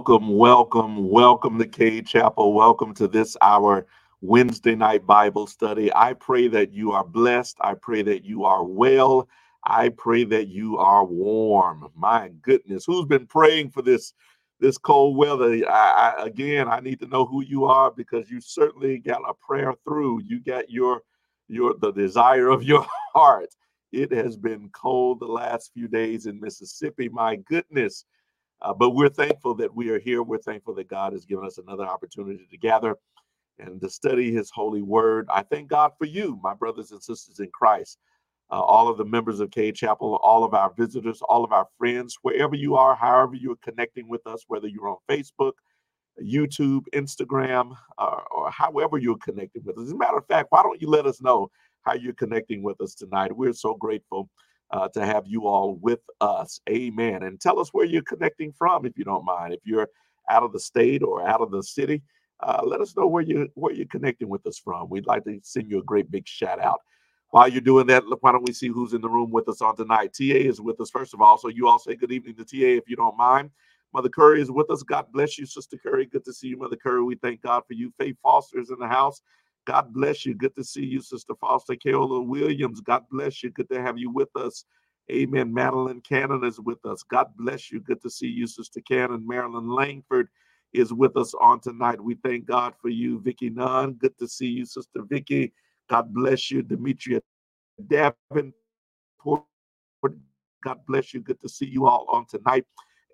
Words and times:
Welcome, 0.00 0.34
welcome, 0.38 1.10
welcome 1.10 1.58
to 1.58 1.66
Cade 1.66 2.06
Chapel. 2.06 2.54
Welcome 2.54 2.94
to 2.94 3.06
this 3.06 3.36
our 3.42 3.86
Wednesday 4.22 4.74
night 4.74 5.06
Bible 5.06 5.46
study. 5.46 5.94
I 5.94 6.14
pray 6.14 6.48
that 6.48 6.72
you 6.72 6.92
are 6.92 7.04
blessed. 7.04 7.58
I 7.60 7.74
pray 7.74 8.00
that 8.04 8.24
you 8.24 8.44
are 8.46 8.64
well. 8.64 9.28
I 9.62 9.90
pray 9.90 10.24
that 10.24 10.48
you 10.48 10.78
are 10.78 11.04
warm. 11.04 11.90
My 11.94 12.30
goodness, 12.40 12.86
who's 12.86 13.04
been 13.04 13.26
praying 13.26 13.72
for 13.72 13.82
this 13.82 14.14
this 14.58 14.78
cold 14.78 15.18
weather? 15.18 15.52
I, 15.70 16.14
I, 16.18 16.24
again, 16.24 16.66
I 16.66 16.80
need 16.80 16.98
to 17.00 17.06
know 17.06 17.26
who 17.26 17.42
you 17.42 17.66
are 17.66 17.90
because 17.90 18.30
you 18.30 18.40
certainly 18.40 19.00
got 19.00 19.20
a 19.28 19.34
prayer 19.34 19.74
through. 19.84 20.22
You 20.24 20.40
got 20.40 20.70
your 20.70 21.02
your 21.48 21.74
the 21.78 21.92
desire 21.92 22.48
of 22.48 22.62
your 22.62 22.86
heart. 23.14 23.50
It 23.92 24.12
has 24.12 24.38
been 24.38 24.70
cold 24.70 25.20
the 25.20 25.26
last 25.26 25.72
few 25.74 25.88
days 25.88 26.24
in 26.24 26.40
Mississippi. 26.40 27.10
My 27.10 27.36
goodness. 27.36 28.06
Uh, 28.62 28.74
but 28.74 28.90
we're 28.90 29.08
thankful 29.08 29.54
that 29.54 29.74
we 29.74 29.90
are 29.90 29.98
here. 29.98 30.22
We're 30.22 30.38
thankful 30.38 30.74
that 30.74 30.88
God 30.88 31.12
has 31.12 31.24
given 31.24 31.46
us 31.46 31.58
another 31.58 31.84
opportunity 31.84 32.46
to 32.50 32.58
gather 32.58 32.96
and 33.58 33.80
to 33.80 33.88
study 33.88 34.32
his 34.32 34.50
holy 34.50 34.82
word. 34.82 35.28
I 35.32 35.42
thank 35.42 35.68
God 35.68 35.92
for 35.98 36.06
you, 36.06 36.38
my 36.42 36.54
brothers 36.54 36.92
and 36.92 37.02
sisters 37.02 37.40
in 37.40 37.50
Christ, 37.52 37.98
uh, 38.50 38.60
all 38.60 38.88
of 38.88 38.98
the 38.98 39.04
members 39.04 39.40
of 39.40 39.50
Cade 39.50 39.76
Chapel, 39.76 40.16
all 40.22 40.44
of 40.44 40.54
our 40.54 40.72
visitors, 40.76 41.22
all 41.22 41.44
of 41.44 41.52
our 41.52 41.68
friends, 41.78 42.18
wherever 42.22 42.54
you 42.54 42.76
are, 42.76 42.94
however 42.94 43.34
you're 43.34 43.56
connecting 43.62 44.08
with 44.08 44.26
us, 44.26 44.44
whether 44.48 44.68
you're 44.68 44.88
on 44.88 44.96
Facebook, 45.08 45.52
YouTube, 46.22 46.82
Instagram, 46.94 47.76
uh, 47.98 48.20
or 48.30 48.50
however 48.50 48.98
you're 48.98 49.18
connecting 49.18 49.62
with 49.64 49.78
us. 49.78 49.86
As 49.86 49.92
a 49.92 49.96
matter 49.96 50.18
of 50.18 50.26
fact, 50.26 50.48
why 50.50 50.62
don't 50.62 50.80
you 50.80 50.88
let 50.88 51.06
us 51.06 51.22
know 51.22 51.50
how 51.82 51.94
you're 51.94 52.12
connecting 52.12 52.62
with 52.62 52.80
us 52.80 52.94
tonight? 52.94 53.34
We're 53.34 53.52
so 53.54 53.74
grateful 53.74 54.28
uh, 54.72 54.88
to 54.90 55.04
have 55.04 55.24
you 55.26 55.46
all 55.46 55.76
with 55.76 56.00
us. 56.20 56.60
Amen. 56.68 57.22
And 57.24 57.40
tell 57.40 57.58
us 57.60 57.70
where 57.72 57.86
you're 57.86 58.02
connecting 58.02 58.52
from, 58.52 58.86
if 58.86 58.98
you 58.98 59.04
don't 59.04 59.24
mind. 59.24 59.54
If 59.54 59.60
you're 59.64 59.88
out 60.30 60.42
of 60.42 60.52
the 60.52 60.60
state 60.60 61.02
or 61.02 61.26
out 61.26 61.40
of 61.40 61.50
the 61.50 61.62
city, 61.62 62.02
uh, 62.40 62.62
let 62.64 62.80
us 62.80 62.96
know 62.96 63.06
where 63.06 63.22
you 63.22 63.48
where 63.54 63.72
you're 63.74 63.86
connecting 63.86 64.28
with 64.28 64.46
us 64.46 64.58
from. 64.58 64.88
We'd 64.90 65.06
like 65.06 65.24
to 65.24 65.40
send 65.42 65.70
you 65.70 65.80
a 65.80 65.84
great 65.84 66.10
big 66.10 66.26
shout 66.28 66.60
out. 66.60 66.80
While 67.30 67.48
you're 67.48 67.60
doing 67.60 67.86
that, 67.88 68.04
why 68.20 68.32
don't 68.32 68.46
we 68.46 68.52
see 68.52 68.68
who's 68.68 68.94
in 68.94 69.00
the 69.02 69.08
room 69.08 69.30
with 69.30 69.48
us 69.48 69.62
on 69.62 69.76
tonight? 69.76 70.14
TA 70.14 70.24
is 70.36 70.60
with 70.60 70.80
us 70.80 70.90
first 70.90 71.14
of 71.14 71.20
all, 71.20 71.38
so 71.38 71.48
you 71.48 71.68
all 71.68 71.78
say 71.78 71.94
good 71.96 72.12
evening 72.12 72.36
to 72.36 72.44
TA 72.44 72.78
if 72.78 72.88
you 72.88 72.96
don't 72.96 73.16
mind. 73.16 73.50
Mother 73.94 74.08
Curry 74.08 74.40
is 74.40 74.50
with 74.50 74.70
us. 74.70 74.82
God 74.82 75.06
bless 75.12 75.38
you, 75.38 75.46
Sister 75.46 75.76
Curry. 75.82 76.06
Good 76.06 76.24
to 76.24 76.32
see 76.32 76.48
you, 76.48 76.58
Mother 76.58 76.76
Curry. 76.76 77.02
We 77.02 77.16
thank 77.16 77.42
God 77.42 77.62
for 77.66 77.74
you. 77.74 77.92
Faith 77.98 78.16
Foster 78.22 78.60
is 78.60 78.70
in 78.70 78.78
the 78.78 78.88
house. 78.88 79.22
God 79.70 79.94
bless 79.94 80.26
you. 80.26 80.34
Good 80.34 80.56
to 80.56 80.64
see 80.64 80.84
you, 80.84 81.00
Sister 81.00 81.32
Foster. 81.40 81.76
Keola 81.76 82.26
Williams, 82.26 82.80
God 82.80 83.04
bless 83.08 83.40
you. 83.44 83.50
Good 83.50 83.68
to 83.70 83.80
have 83.80 83.98
you 83.98 84.10
with 84.10 84.34
us. 84.34 84.64
Amen. 85.12 85.54
Madeline 85.54 86.00
Cannon 86.00 86.42
is 86.42 86.58
with 86.58 86.84
us. 86.84 87.04
God 87.04 87.28
bless 87.36 87.70
you. 87.70 87.78
Good 87.78 88.02
to 88.02 88.10
see 88.10 88.26
you, 88.26 88.48
Sister 88.48 88.80
Cannon. 88.80 89.24
Marilyn 89.24 89.68
Langford 89.68 90.26
is 90.72 90.92
with 90.92 91.16
us 91.16 91.34
on 91.40 91.60
tonight. 91.60 92.02
We 92.02 92.16
thank 92.16 92.46
God 92.46 92.74
for 92.82 92.88
you, 92.88 93.20
Vicky 93.20 93.48
Nunn. 93.48 93.92
Good 93.92 94.18
to 94.18 94.26
see 94.26 94.48
you, 94.48 94.64
Sister 94.66 95.02
Vicky. 95.08 95.52
God 95.88 96.12
bless 96.12 96.50
you, 96.50 96.62
Demetria 96.62 97.20
Davenport. 97.86 98.54
God 100.64 100.80
bless 100.88 101.14
you. 101.14 101.20
Good 101.20 101.40
to 101.42 101.48
see 101.48 101.66
you 101.66 101.86
all 101.86 102.06
on 102.10 102.26
tonight. 102.26 102.64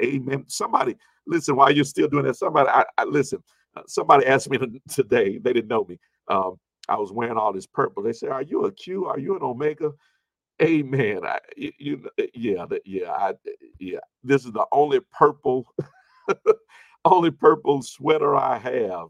Amen. 0.02 0.44
Somebody, 0.48 0.96
listen, 1.26 1.54
while 1.54 1.70
you're 1.70 1.84
still 1.84 2.08
doing 2.08 2.24
that, 2.24 2.36
somebody, 2.36 2.70
I, 2.70 2.84
I 2.96 3.04
listen, 3.04 3.42
uh, 3.76 3.82
somebody 3.86 4.24
asked 4.26 4.48
me 4.48 4.58
today, 4.88 5.36
they 5.36 5.52
didn't 5.52 5.68
know 5.68 5.84
me. 5.86 5.98
Um, 6.28 6.56
I 6.88 6.96
was 6.96 7.12
wearing 7.12 7.38
all 7.38 7.52
this 7.52 7.66
purple. 7.66 8.02
They 8.02 8.12
said, 8.14 8.30
Are 8.30 8.42
you 8.42 8.64
a 8.66 8.72
Q? 8.72 9.06
Are 9.06 9.18
you 9.18 9.36
an 9.36 9.42
Omega? 9.42 9.92
Amen. 10.62 11.20
I, 11.24 11.38
you, 11.56 11.72
you 11.78 12.10
yeah, 12.34 12.64
yeah, 12.84 13.12
I, 13.12 13.34
yeah. 13.78 13.98
This 14.24 14.44
is 14.46 14.52
the 14.52 14.66
only 14.72 15.00
purple, 15.12 15.66
only 17.04 17.30
purple 17.32 17.82
sweater 17.82 18.36
I 18.36 18.58
have. 18.58 19.08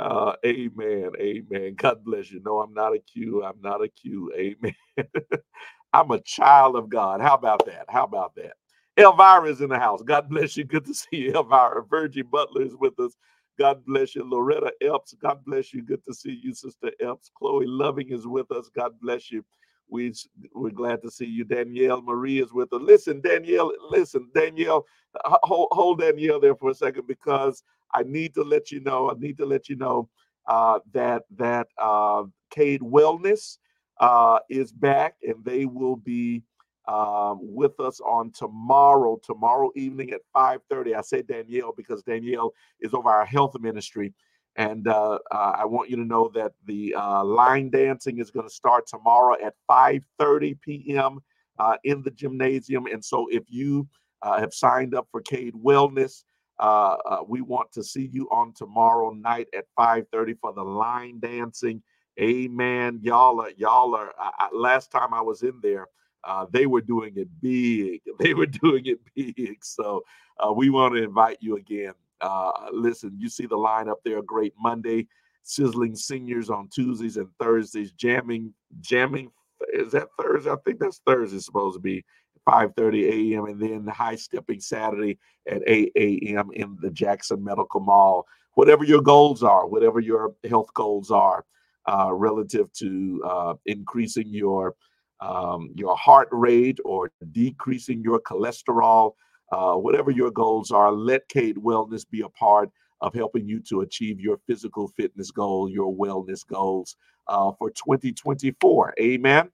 Uh, 0.00 0.34
amen. 0.46 1.10
Amen. 1.20 1.74
God 1.76 2.04
bless 2.04 2.30
you. 2.32 2.40
No, 2.44 2.60
I'm 2.60 2.74
not 2.74 2.94
a 2.94 3.00
Q. 3.00 3.44
I'm 3.44 3.60
not 3.62 3.82
a 3.84 3.88
Q. 3.88 4.32
Amen. 4.36 4.74
I'm 5.92 6.10
a 6.10 6.20
child 6.22 6.76
of 6.76 6.88
God. 6.88 7.20
How 7.20 7.34
about 7.34 7.66
that? 7.66 7.86
How 7.88 8.04
about 8.04 8.34
that? 8.36 8.52
Elvira 8.98 9.50
is 9.50 9.60
in 9.60 9.70
the 9.70 9.78
house. 9.78 10.02
God 10.02 10.28
bless 10.28 10.56
you. 10.56 10.64
Good 10.64 10.84
to 10.86 10.94
see 10.94 11.16
you, 11.18 11.32
Elvira. 11.34 11.84
Virgie 11.88 12.22
Butler 12.22 12.62
is 12.62 12.76
with 12.76 12.98
us. 13.00 13.14
God 13.58 13.84
bless 13.86 14.14
you. 14.14 14.24
Loretta 14.28 14.72
Epps, 14.82 15.14
God 15.22 15.44
bless 15.44 15.74
you. 15.74 15.82
Good 15.82 16.04
to 16.06 16.14
see 16.14 16.40
you, 16.42 16.54
Sister 16.54 16.92
Epps. 17.00 17.30
Chloe 17.36 17.66
Loving 17.66 18.10
is 18.10 18.26
with 18.26 18.50
us. 18.52 18.70
God 18.76 18.92
bless 19.00 19.30
you. 19.30 19.44
We, 19.90 20.14
we're 20.54 20.70
glad 20.70 21.02
to 21.02 21.10
see 21.10 21.26
you. 21.26 21.44
Danielle 21.44 22.02
Marie 22.02 22.40
is 22.40 22.52
with 22.52 22.72
us. 22.72 22.80
Listen, 22.82 23.20
Danielle, 23.20 23.72
listen, 23.90 24.28
Danielle, 24.34 24.86
hold, 25.24 25.68
hold 25.72 26.00
Danielle 26.00 26.40
there 26.40 26.56
for 26.56 26.70
a 26.70 26.74
second 26.74 27.06
because 27.06 27.62
I 27.94 28.02
need 28.04 28.34
to 28.34 28.42
let 28.42 28.70
you 28.70 28.80
know, 28.80 29.10
I 29.10 29.14
need 29.18 29.38
to 29.38 29.46
let 29.46 29.68
you 29.68 29.76
know 29.76 30.08
uh, 30.48 30.80
that 30.92 31.24
that 31.36 31.68
uh, 31.78 32.24
Cade 32.50 32.82
Wellness 32.82 33.58
uh, 34.00 34.40
is 34.50 34.72
back 34.72 35.16
and 35.22 35.44
they 35.44 35.66
will 35.66 35.96
be 35.96 36.42
um, 36.88 37.40
with 37.42 37.78
us 37.80 38.00
on 38.00 38.32
tomorrow, 38.32 39.20
tomorrow 39.22 39.70
evening 39.76 40.10
at 40.10 40.22
5:30. 40.34 40.94
I 40.96 41.02
say 41.02 41.22
Danielle 41.22 41.74
because 41.76 42.02
Danielle 42.02 42.54
is 42.80 42.94
over 42.94 43.10
our 43.10 43.26
health 43.26 43.54
ministry. 43.60 44.14
And 44.56 44.88
uh, 44.88 45.18
uh, 45.30 45.52
I 45.56 45.66
want 45.66 45.88
you 45.90 45.96
to 45.96 46.04
know 46.04 46.30
that 46.34 46.52
the 46.66 46.94
uh, 46.94 47.22
line 47.22 47.70
dancing 47.70 48.18
is 48.18 48.30
going 48.32 48.48
to 48.48 48.52
start 48.52 48.86
tomorrow 48.88 49.36
at 49.44 49.54
5:30 49.70 50.60
p.m. 50.62 51.20
Uh, 51.58 51.76
in 51.84 52.02
the 52.02 52.10
gymnasium. 52.10 52.86
And 52.86 53.04
so, 53.04 53.28
if 53.30 53.44
you 53.48 53.86
uh, 54.22 54.40
have 54.40 54.54
signed 54.54 54.94
up 54.94 55.06
for 55.12 55.20
Cade 55.20 55.54
Wellness, 55.54 56.24
uh, 56.58 57.18
we 57.28 57.42
want 57.42 57.70
to 57.72 57.84
see 57.84 58.08
you 58.12 58.28
on 58.32 58.54
tomorrow 58.54 59.10
night 59.10 59.48
at 59.54 59.66
5:30 59.78 60.38
for 60.40 60.54
the 60.54 60.64
line 60.64 61.20
dancing. 61.20 61.82
Amen. 62.18 62.98
Y'all 63.02 63.40
are 63.40 63.50
y'all 63.58 63.94
are. 63.94 64.12
I, 64.18 64.48
last 64.52 64.90
time 64.90 65.14
I 65.14 65.20
was 65.20 65.42
in 65.42 65.60
there, 65.62 65.86
uh, 66.24 66.46
they 66.52 66.66
were 66.66 66.80
doing 66.80 67.14
it 67.16 67.28
big. 67.40 68.02
They 68.18 68.34
were 68.34 68.46
doing 68.46 68.86
it 68.86 69.00
big. 69.14 69.64
So 69.64 70.02
uh, 70.38 70.52
we 70.52 70.70
want 70.70 70.94
to 70.94 71.02
invite 71.02 71.38
you 71.40 71.56
again. 71.56 71.92
Uh, 72.20 72.50
listen, 72.72 73.14
you 73.16 73.28
see 73.28 73.46
the 73.46 73.56
line 73.56 73.88
up 73.88 74.00
there. 74.04 74.22
Great 74.22 74.54
Monday, 74.58 75.06
sizzling 75.44 75.94
seniors 75.94 76.50
on 76.50 76.68
Tuesdays 76.68 77.16
and 77.16 77.28
Thursdays, 77.38 77.92
jamming, 77.92 78.52
jamming. 78.80 79.30
Is 79.72 79.92
that 79.92 80.08
Thursday? 80.20 80.50
I 80.50 80.56
think 80.64 80.80
that's 80.80 81.00
Thursday. 81.06 81.38
Supposed 81.38 81.76
to 81.76 81.80
be 81.80 82.04
5:30 82.48 83.34
a.m. 83.34 83.44
and 83.44 83.60
then 83.60 83.86
high 83.86 84.16
stepping 84.16 84.60
Saturday 84.60 85.18
at 85.48 85.62
8 85.66 85.92
a.m. 85.96 86.50
in 86.54 86.76
the 86.80 86.90
Jackson 86.90 87.44
Medical 87.44 87.80
Mall. 87.80 88.26
Whatever 88.54 88.84
your 88.84 89.02
goals 89.02 89.42
are, 89.42 89.66
whatever 89.66 90.00
your 90.00 90.34
health 90.48 90.72
goals 90.74 91.10
are, 91.10 91.44
uh, 91.86 92.12
relative 92.12 92.72
to 92.74 93.22
uh, 93.24 93.54
increasing 93.66 94.28
your 94.28 94.74
um, 95.20 95.70
your 95.74 95.96
heart 95.96 96.28
rate 96.32 96.80
or 96.84 97.12
decreasing 97.32 98.02
your 98.02 98.20
cholesterol, 98.20 99.12
uh, 99.52 99.74
whatever 99.74 100.12
your 100.12 100.32
goals 100.32 100.72
are, 100.72 100.92
let 100.92 101.28
Cade 101.28 101.56
Wellness 101.58 102.04
be 102.10 102.22
a 102.22 102.30
part 102.30 102.70
of 103.02 103.14
helping 103.14 103.48
you 103.48 103.60
to 103.70 103.82
achieve 103.82 104.20
your 104.20 104.38
physical 104.48 104.88
fitness 104.96 105.30
goal, 105.32 105.70
your 105.70 105.94
wellness 105.94 106.46
goals 106.46 106.96
uh, 107.28 107.52
for 107.58 107.70
2024. 107.70 108.94
Amen. 109.00 109.50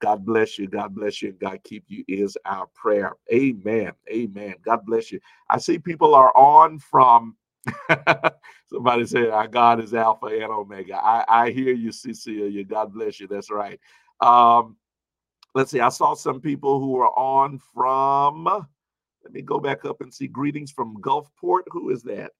God 0.00 0.26
bless 0.26 0.58
you. 0.58 0.68
God 0.68 0.94
bless 0.94 1.22
you. 1.22 1.32
God 1.32 1.60
keep 1.64 1.84
you 1.88 2.04
is 2.08 2.38
our 2.46 2.68
prayer. 2.74 3.14
Amen. 3.32 3.92
Amen. 4.12 4.54
God 4.64 4.86
bless 4.86 5.12
you. 5.12 5.20
I 5.50 5.58
see 5.58 5.78
people 5.78 6.14
are 6.14 6.36
on 6.36 6.78
from 6.80 7.36
somebody 8.72 9.06
said 9.06 9.30
our 9.30 9.48
God 9.48 9.82
is 9.82 9.94
Alpha 9.94 10.26
and 10.26 10.44
Omega. 10.52 10.96
I, 10.96 11.24
I 11.28 11.50
hear 11.50 11.74
you, 11.74 11.92
Cecilia. 11.92 12.64
God 12.64 12.92
bless 12.94 13.20
you. 13.20 13.28
That's 13.28 13.50
right. 13.50 13.80
Um, 14.20 14.76
let's 15.58 15.72
see, 15.72 15.80
I 15.80 15.88
saw 15.88 16.14
some 16.14 16.40
people 16.40 16.78
who 16.78 16.96
are 17.00 17.10
on 17.18 17.58
from, 17.74 18.44
let 18.44 19.32
me 19.32 19.42
go 19.42 19.58
back 19.58 19.84
up 19.84 20.00
and 20.00 20.14
see 20.14 20.28
greetings 20.28 20.70
from 20.70 20.96
Gulfport. 21.02 21.62
Who 21.72 21.90
is 21.90 22.04
that? 22.04 22.30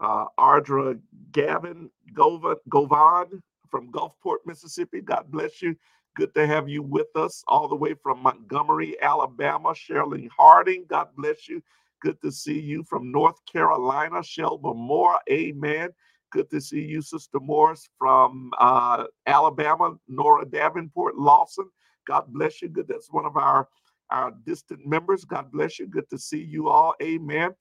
Uh, 0.00 0.24
Ardra 0.40 0.98
Gavin 1.32 1.90
Govan, 2.14 3.42
from 3.70 3.92
Gulfport, 3.92 4.38
Mississippi. 4.46 5.02
God 5.02 5.26
bless 5.28 5.60
you. 5.60 5.76
Good 6.16 6.34
to 6.34 6.46
have 6.46 6.66
you 6.66 6.82
with 6.82 7.14
us 7.14 7.44
all 7.46 7.68
the 7.68 7.76
way 7.76 7.92
from 8.02 8.22
Montgomery, 8.22 8.96
Alabama. 9.02 9.74
Shirley 9.74 10.30
Harding, 10.34 10.86
God 10.88 11.08
bless 11.14 11.50
you. 11.50 11.62
Good 12.00 12.22
to 12.22 12.32
see 12.32 12.58
you 12.58 12.84
from 12.84 13.12
North 13.12 13.36
Carolina, 13.44 14.20
Shelba 14.20 14.74
Moore. 14.74 15.20
Amen. 15.30 15.90
Good 16.30 16.50
to 16.50 16.60
see 16.60 16.80
you, 16.80 17.02
Sister 17.02 17.38
Morris 17.38 17.86
from 17.98 18.50
uh, 18.58 19.04
Alabama, 19.26 19.98
Nora 20.08 20.46
Davenport 20.46 21.16
Lawson. 21.16 21.68
God 22.06 22.24
bless 22.28 22.62
you. 22.62 22.68
Good. 22.68 22.88
That's 22.88 23.10
one 23.10 23.26
of 23.26 23.36
our 23.36 23.68
our 24.10 24.32
distant 24.44 24.86
members. 24.86 25.24
God 25.24 25.50
bless 25.50 25.78
you. 25.78 25.86
Good 25.86 26.08
to 26.10 26.18
see 26.18 26.42
you 26.42 26.68
all. 26.68 26.94
Amen. 27.02 27.52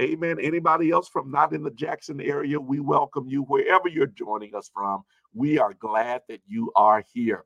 Amen. 0.00 0.38
Anybody 0.40 0.90
else 0.90 1.08
from 1.08 1.30
not 1.30 1.52
in 1.52 1.62
the 1.62 1.70
Jackson 1.72 2.20
area, 2.20 2.58
we 2.58 2.80
welcome 2.80 3.28
you 3.28 3.42
wherever 3.42 3.88
you're 3.88 4.06
joining 4.06 4.54
us 4.54 4.70
from. 4.72 5.02
We 5.34 5.58
are 5.58 5.74
glad 5.74 6.22
that 6.28 6.40
you 6.46 6.72
are 6.76 7.04
here. 7.12 7.44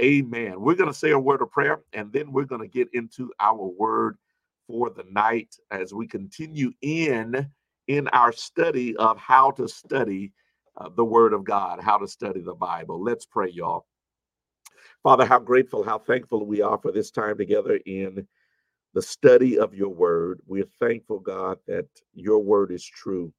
Amen. 0.00 0.60
We're 0.60 0.74
going 0.74 0.92
to 0.92 0.98
say 0.98 1.10
a 1.10 1.18
word 1.18 1.42
of 1.42 1.50
prayer 1.50 1.80
and 1.94 2.12
then 2.12 2.30
we're 2.30 2.44
going 2.44 2.60
to 2.60 2.68
get 2.68 2.88
into 2.92 3.32
our 3.40 3.66
word 3.66 4.18
for 4.66 4.90
the 4.90 5.04
night 5.10 5.54
as 5.70 5.94
we 5.94 6.06
continue 6.06 6.70
in 6.82 7.50
in 7.88 8.08
our 8.08 8.32
study 8.32 8.96
of 8.96 9.16
how 9.18 9.50
to 9.52 9.68
study 9.68 10.32
uh, 10.76 10.88
the 10.96 11.04
Word 11.04 11.32
of 11.32 11.44
God, 11.44 11.80
how 11.80 11.98
to 11.98 12.08
study 12.08 12.40
the 12.40 12.54
Bible. 12.54 13.02
Let's 13.02 13.24
pray, 13.24 13.50
y'all. 13.50 13.86
Father, 15.06 15.24
how 15.24 15.38
grateful, 15.38 15.84
how 15.84 16.00
thankful 16.00 16.44
we 16.44 16.62
are 16.62 16.80
for 16.82 16.90
this 16.90 17.12
time 17.12 17.38
together 17.38 17.78
in 17.86 18.26
the 18.92 19.00
study 19.02 19.56
of 19.56 19.72
your 19.72 19.90
Word. 19.90 20.40
We're 20.48 20.66
thankful, 20.80 21.20
God, 21.20 21.58
that 21.68 21.86
your 22.12 22.40
Word 22.40 22.72
is 22.72 22.84
true. 22.84 23.32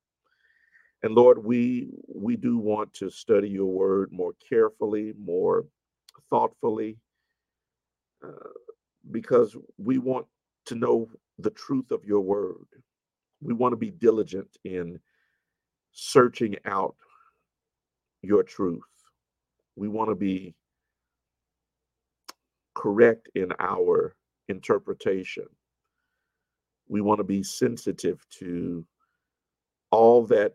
And 1.04 1.14
Lord, 1.14 1.44
we 1.44 1.90
we 2.08 2.38
do 2.38 2.58
want 2.58 2.94
to 2.94 3.10
study 3.10 3.50
your 3.50 3.66
Word 3.66 4.14
more 4.14 4.32
carefully, 4.48 5.14
more 5.22 5.66
thoughtfully, 6.30 7.00
uh, 8.26 8.52
because 9.12 9.58
we 9.78 9.98
want 9.98 10.26
to 10.68 10.76
know 10.76 11.10
the 11.40 11.52
truth 11.52 11.92
of 11.92 12.06
your 12.06 12.22
Word. 12.22 12.68
We 13.42 13.54
want 13.54 13.74
to 13.74 13.78
be 13.78 13.92
diligent 13.92 14.56
in 14.64 15.02
searching 15.92 16.56
out 16.64 16.96
your 18.22 18.44
truth. 18.44 18.84
We 19.76 19.90
want 19.90 20.12
to 20.12 20.16
be 20.16 20.56
correct 22.78 23.28
in 23.34 23.52
our 23.60 24.16
interpretation. 24.50 25.46
We 26.88 27.02
want 27.02 27.18
to 27.18 27.24
be 27.24 27.42
sensitive 27.42 28.24
to 28.40 28.86
all 29.90 30.26
that 30.28 30.54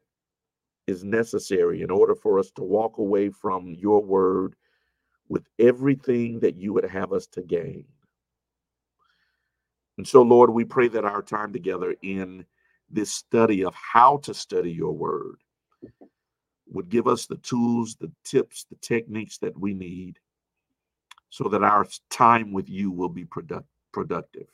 is 0.86 1.02
necessary 1.02 1.82
in 1.82 1.90
order 1.90 2.14
for 2.14 2.38
us 2.38 2.50
to 2.52 2.62
walk 2.62 2.98
away 2.98 3.30
from 3.30 3.74
your 3.74 4.02
word 4.02 4.54
with 5.28 5.44
everything 5.58 6.38
that 6.40 6.56
you 6.56 6.72
would 6.72 6.84
have 6.84 7.12
us 7.12 7.26
to 7.26 7.42
gain. 7.42 7.84
And 9.98 10.06
so, 10.06 10.22
Lord, 10.22 10.50
we 10.50 10.64
pray 10.64 10.88
that 10.88 11.04
our 11.04 11.22
time 11.22 11.52
together 11.52 11.94
in 12.02 12.46
this 12.88 13.12
study 13.12 13.64
of 13.64 13.74
how 13.74 14.18
to 14.18 14.32
study 14.32 14.70
your 14.70 14.92
word 14.92 15.36
would 16.68 16.88
give 16.88 17.06
us 17.06 17.26
the 17.26 17.36
tools, 17.38 17.96
the 18.00 18.12
tips, 18.24 18.64
the 18.70 18.76
techniques 18.76 19.38
that 19.38 19.58
we 19.58 19.74
need 19.74 20.18
so 21.32 21.48
that 21.48 21.64
our 21.64 21.86
time 22.10 22.52
with 22.52 22.68
you 22.68 22.90
will 22.90 23.08
be 23.08 23.24
product- 23.24 23.66
productive, 23.90 24.48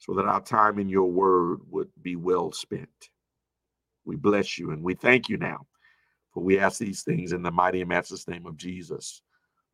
so 0.00 0.12
that 0.14 0.24
our 0.26 0.42
time 0.42 0.80
in 0.80 0.88
your 0.88 1.08
word 1.12 1.60
would 1.70 1.88
be 2.02 2.16
well 2.16 2.50
spent. 2.50 3.10
We 4.04 4.16
bless 4.16 4.58
you 4.58 4.72
and 4.72 4.82
we 4.82 4.94
thank 4.94 5.28
you 5.28 5.36
now, 5.36 5.68
for 6.34 6.42
we 6.42 6.58
ask 6.58 6.80
these 6.80 7.04
things 7.04 7.30
in 7.32 7.44
the 7.44 7.52
mighty 7.52 7.82
and 7.82 7.88
matchless 7.88 8.26
name 8.26 8.46
of 8.46 8.56
Jesus, 8.56 9.22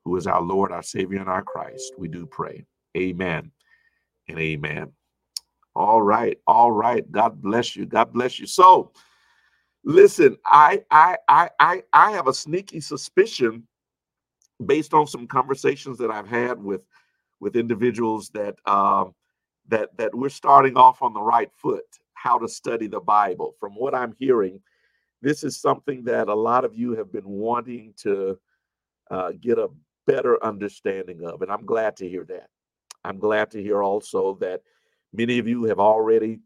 who 0.05 0.15
is 0.19 0.27
our 0.27 0.43
Lord, 0.43 0.71
our 0.71 0.83
Savior, 0.83 1.21
and 1.21 1.31
our 1.31 1.43
Christ. 1.43 1.95
We 1.97 2.09
do 2.09 2.27
pray. 2.27 2.67
Amen 2.95 3.51
and 4.29 4.39
amen. 4.39 4.93
All 5.75 6.03
right, 6.03 6.39
all 6.47 6.73
right. 6.73 7.11
God 7.11 7.41
bless 7.41 7.75
you. 7.75 7.87
God 7.87 8.13
bless 8.13 8.39
you. 8.39 8.47
So, 8.47 8.93
listen, 9.85 10.37
I 10.47 10.83
I 10.91 11.17
I 11.29 11.51
I 11.61 11.83
I 11.95 12.11
have 12.13 12.29
a 12.29 12.35
sneaky 12.35 12.81
suspicion 12.81 13.67
based 14.65 14.95
on 14.95 15.07
some 15.07 15.27
conversations 15.27 15.99
that 15.99 16.11
I've 16.11 16.29
had 16.29 16.63
with 16.63 16.83
with 17.41 17.57
individuals 17.57 18.31
that 18.31 18.57
um, 18.67 19.15
that 19.69 19.97
that 19.97 20.15
we're 20.15 20.29
starting 20.29 20.77
off 20.77 21.03
on 21.03 21.13
the 21.13 21.23
right 21.23 21.53
foot. 21.53 21.85
How 22.15 22.39
to 22.39 22.49
study 22.49 22.87
the 22.87 23.01
Bible. 23.01 23.55
From 23.61 23.73
what 23.75 23.95
I'm 23.95 24.15
hearing, 24.19 24.61
this 25.21 25.45
is 25.45 25.61
something 25.61 26.05
that 26.05 26.29
a 26.29 26.35
lot 26.35 26.65
of 26.65 26.75
you 26.75 26.95
have 26.95 27.13
been 27.13 27.29
wanting 27.29 27.93
to 27.99 28.39
uh, 29.11 29.33
get 29.41 29.59
a 29.59 29.69
better 30.07 30.43
understanding 30.45 31.25
of, 31.25 31.43
and 31.43 31.51
I'm 31.51 31.67
glad 31.67 31.97
to 31.99 32.09
hear 32.09 32.25
that. 32.27 32.49
I'm 33.05 33.19
glad 33.19 33.51
to 33.51 33.63
hear 33.63 33.83
also 33.83 34.39
that 34.41 34.63
many 35.13 35.39
of 35.39 35.47
you 35.47 35.65
have 35.65 35.79
already 35.79 36.41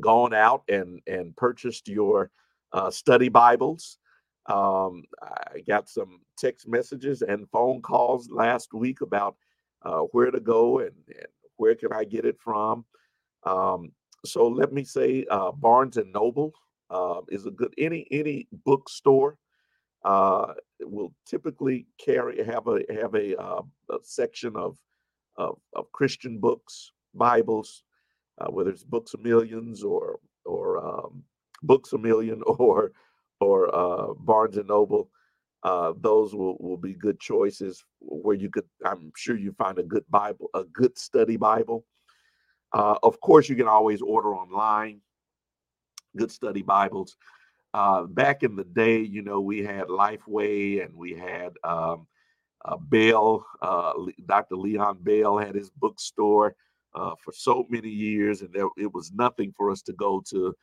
gone 0.00 0.34
out 0.34 0.62
and 0.68 1.00
and 1.06 1.36
purchased 1.36 1.88
your 1.88 2.30
uh, 2.72 2.90
study 2.90 3.28
Bibles. 3.28 3.98
Um, 4.46 5.04
I 5.22 5.60
got 5.66 5.88
some 5.88 6.20
text 6.36 6.68
messages 6.68 7.22
and 7.22 7.48
phone 7.50 7.80
calls 7.80 8.28
last 8.30 8.74
week 8.74 9.00
about 9.00 9.36
uh, 9.82 10.00
where 10.12 10.30
to 10.30 10.40
go 10.40 10.80
and, 10.80 10.92
and, 11.08 11.26
where 11.56 11.74
can 11.74 11.92
I 11.92 12.04
get 12.04 12.24
it 12.24 12.38
from. 12.40 12.84
Um, 13.44 13.92
so 14.24 14.48
let 14.48 14.72
me 14.72 14.84
say, 14.84 15.24
uh, 15.30 15.52
Barnes 15.52 15.96
and 15.96 16.12
Noble 16.12 16.52
uh, 16.90 17.20
is 17.28 17.46
a 17.46 17.50
good 17.50 17.72
any 17.78 18.06
any 18.10 18.48
bookstore 18.64 19.38
uh, 20.04 20.52
will 20.82 21.14
typically 21.26 21.86
carry 21.98 22.44
have 22.44 22.66
a 22.68 22.80
have 22.92 23.14
a, 23.14 23.40
uh, 23.40 23.62
a 23.90 23.96
section 24.02 24.54
of, 24.56 24.76
of, 25.36 25.58
of 25.74 25.90
Christian 25.92 26.38
books, 26.38 26.92
Bibles, 27.14 27.84
uh, 28.38 28.50
whether 28.50 28.70
it's 28.70 28.84
Books 28.84 29.14
of 29.14 29.22
Millions 29.22 29.82
or 29.82 30.18
or 30.44 30.84
um, 30.84 31.22
Books 31.62 31.92
a 31.92 31.98
Million 31.98 32.42
or 32.46 32.92
or 33.40 33.74
uh, 33.74 34.14
Barnes 34.14 34.56
and 34.56 34.68
Noble. 34.68 35.10
Uh, 35.62 35.94
those 36.00 36.34
will, 36.34 36.56
will 36.60 36.76
be 36.76 36.92
good 36.92 37.18
choices 37.18 37.82
where 38.00 38.36
you 38.36 38.50
could, 38.50 38.66
I'm 38.84 39.10
sure 39.16 39.36
you 39.36 39.52
find 39.52 39.78
a 39.78 39.82
good 39.82 40.04
Bible, 40.10 40.50
a 40.52 40.64
good 40.64 40.98
study 40.98 41.36
Bible. 41.38 41.86
Uh, 42.74 42.96
of 43.02 43.18
course, 43.20 43.48
you 43.48 43.56
can 43.56 43.68
always 43.68 44.02
order 44.02 44.34
online 44.34 45.00
good 46.16 46.30
study 46.30 46.62
Bibles. 46.62 47.16
Uh, 47.72 48.02
back 48.04 48.42
in 48.42 48.54
the 48.54 48.64
day, 48.64 49.00
you 49.00 49.22
know, 49.22 49.40
we 49.40 49.64
had 49.64 49.88
Lifeway 49.88 50.84
and 50.84 50.94
we 50.94 51.12
had 51.12 51.54
um, 51.64 52.06
uh, 52.64 52.76
Bell, 52.76 53.44
uh, 53.62 53.92
Dr. 54.26 54.56
Leon 54.56 54.98
Bell 55.00 55.38
had 55.38 55.54
his 55.54 55.70
bookstore 55.70 56.54
for 56.94 57.32
so 57.32 57.66
many 57.70 57.88
years, 57.88 58.42
and 58.42 58.52
there, 58.52 58.68
it 58.76 58.92
was 58.92 59.10
nothing 59.12 59.52
for 59.56 59.70
us 59.70 59.82
to 59.82 59.92
go 59.94 60.22
to 60.28 60.54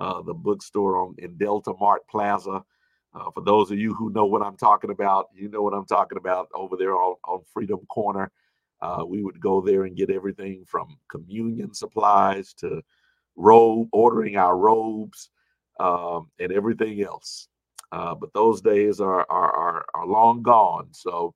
uh, 0.00 0.22
the 0.22 0.34
bookstore 0.34 0.96
on 0.96 1.14
in 1.18 1.36
Delta 1.36 1.72
Mart 1.78 2.02
Plaza. 2.10 2.64
Uh, 3.12 3.30
for 3.32 3.42
those 3.42 3.70
of 3.70 3.78
you 3.78 3.92
who 3.94 4.10
know 4.10 4.24
what 4.24 4.42
I'm 4.42 4.56
talking 4.56 4.90
about, 4.90 5.28
you 5.34 5.48
know 5.48 5.62
what 5.62 5.74
I'm 5.74 5.84
talking 5.86 6.18
about 6.18 6.48
over 6.54 6.76
there 6.76 6.96
on, 6.96 7.16
on 7.24 7.40
Freedom 7.52 7.80
Corner. 7.88 8.32
Uh, 8.80 9.04
we 9.06 9.22
would 9.22 9.38
go 9.40 9.60
there 9.60 9.84
and 9.84 9.96
get 9.96 10.10
everything 10.10 10.64
from 10.66 10.96
communion 11.10 11.74
supplies 11.74 12.54
to 12.54 12.82
robe, 13.36 13.88
ordering 13.92 14.36
our 14.36 14.56
robes, 14.56 15.28
um, 15.80 16.30
and 16.38 16.50
everything 16.50 17.02
else. 17.02 17.48
Uh, 17.92 18.14
but 18.14 18.32
those 18.32 18.62
days 18.62 19.00
are, 19.00 19.26
are, 19.28 19.52
are, 19.52 19.86
are 19.94 20.06
long 20.06 20.42
gone. 20.42 20.88
So 20.92 21.34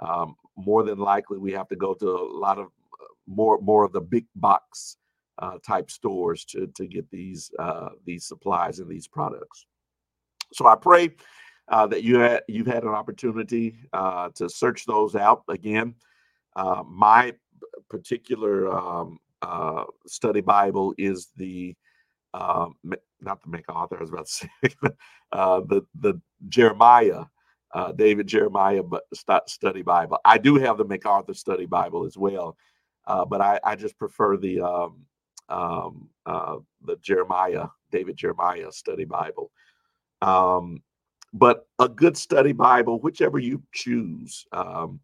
um, 0.00 0.34
more 0.56 0.82
than 0.82 0.98
likely, 0.98 1.38
we 1.38 1.52
have 1.52 1.68
to 1.68 1.76
go 1.76 1.94
to 1.94 2.08
a 2.08 2.38
lot 2.38 2.58
of 2.58 2.66
uh, 2.66 3.12
more 3.26 3.60
more 3.60 3.84
of 3.84 3.92
the 3.92 4.00
big 4.00 4.26
box 4.34 4.96
uh, 5.38 5.58
type 5.66 5.90
stores 5.90 6.44
to 6.44 6.66
to 6.68 6.86
get 6.86 7.10
these 7.10 7.50
uh, 7.58 7.90
these 8.04 8.26
supplies 8.26 8.78
and 8.78 8.88
these 8.88 9.08
products. 9.08 9.66
So 10.52 10.66
I 10.66 10.76
pray 10.76 11.10
uh, 11.68 11.86
that 11.86 12.02
you 12.02 12.18
had 12.18 12.42
you've 12.48 12.66
had 12.66 12.82
an 12.84 12.90
opportunity 12.90 13.76
uh, 13.92 14.30
to 14.34 14.48
search 14.48 14.84
those 14.86 15.16
out 15.16 15.42
again. 15.48 15.94
Uh, 16.54 16.82
my 16.86 17.32
particular 17.88 18.70
um, 18.72 19.18
uh, 19.40 19.84
study 20.06 20.40
Bible 20.40 20.94
is 20.98 21.28
the 21.36 21.74
not 22.34 23.40
the 23.42 23.48
MacArthur. 23.48 23.98
I 23.98 24.00
was 24.00 24.10
about 24.10 24.26
to 24.26 24.32
say 24.64 24.74
the 25.32 25.82
the 26.00 26.20
Jeremiah. 26.48 27.24
David 27.96 28.26
Jeremiah 28.26 28.82
Study 29.46 29.80
Bible. 29.80 30.18
I 30.26 30.36
do 30.36 30.56
have 30.56 30.76
the 30.76 30.84
MacArthur 30.84 31.32
Study 31.32 31.64
Bible 31.64 32.04
as 32.04 32.18
well, 32.18 32.54
but 33.06 33.40
I, 33.40 33.58
I 33.64 33.76
just 33.76 33.98
prefer 33.98 34.36
the 34.36 34.60
um, 34.60 35.06
um, 35.52 36.08
uh, 36.26 36.56
the 36.84 36.96
Jeremiah, 36.96 37.66
David 37.90 38.16
Jeremiah 38.16 38.72
study 38.72 39.04
Bible. 39.04 39.50
Um, 40.22 40.82
but 41.34 41.66
a 41.78 41.88
good 41.88 42.16
study 42.16 42.52
Bible, 42.52 43.00
whichever 43.00 43.38
you 43.38 43.62
choose, 43.72 44.46
um, 44.52 45.00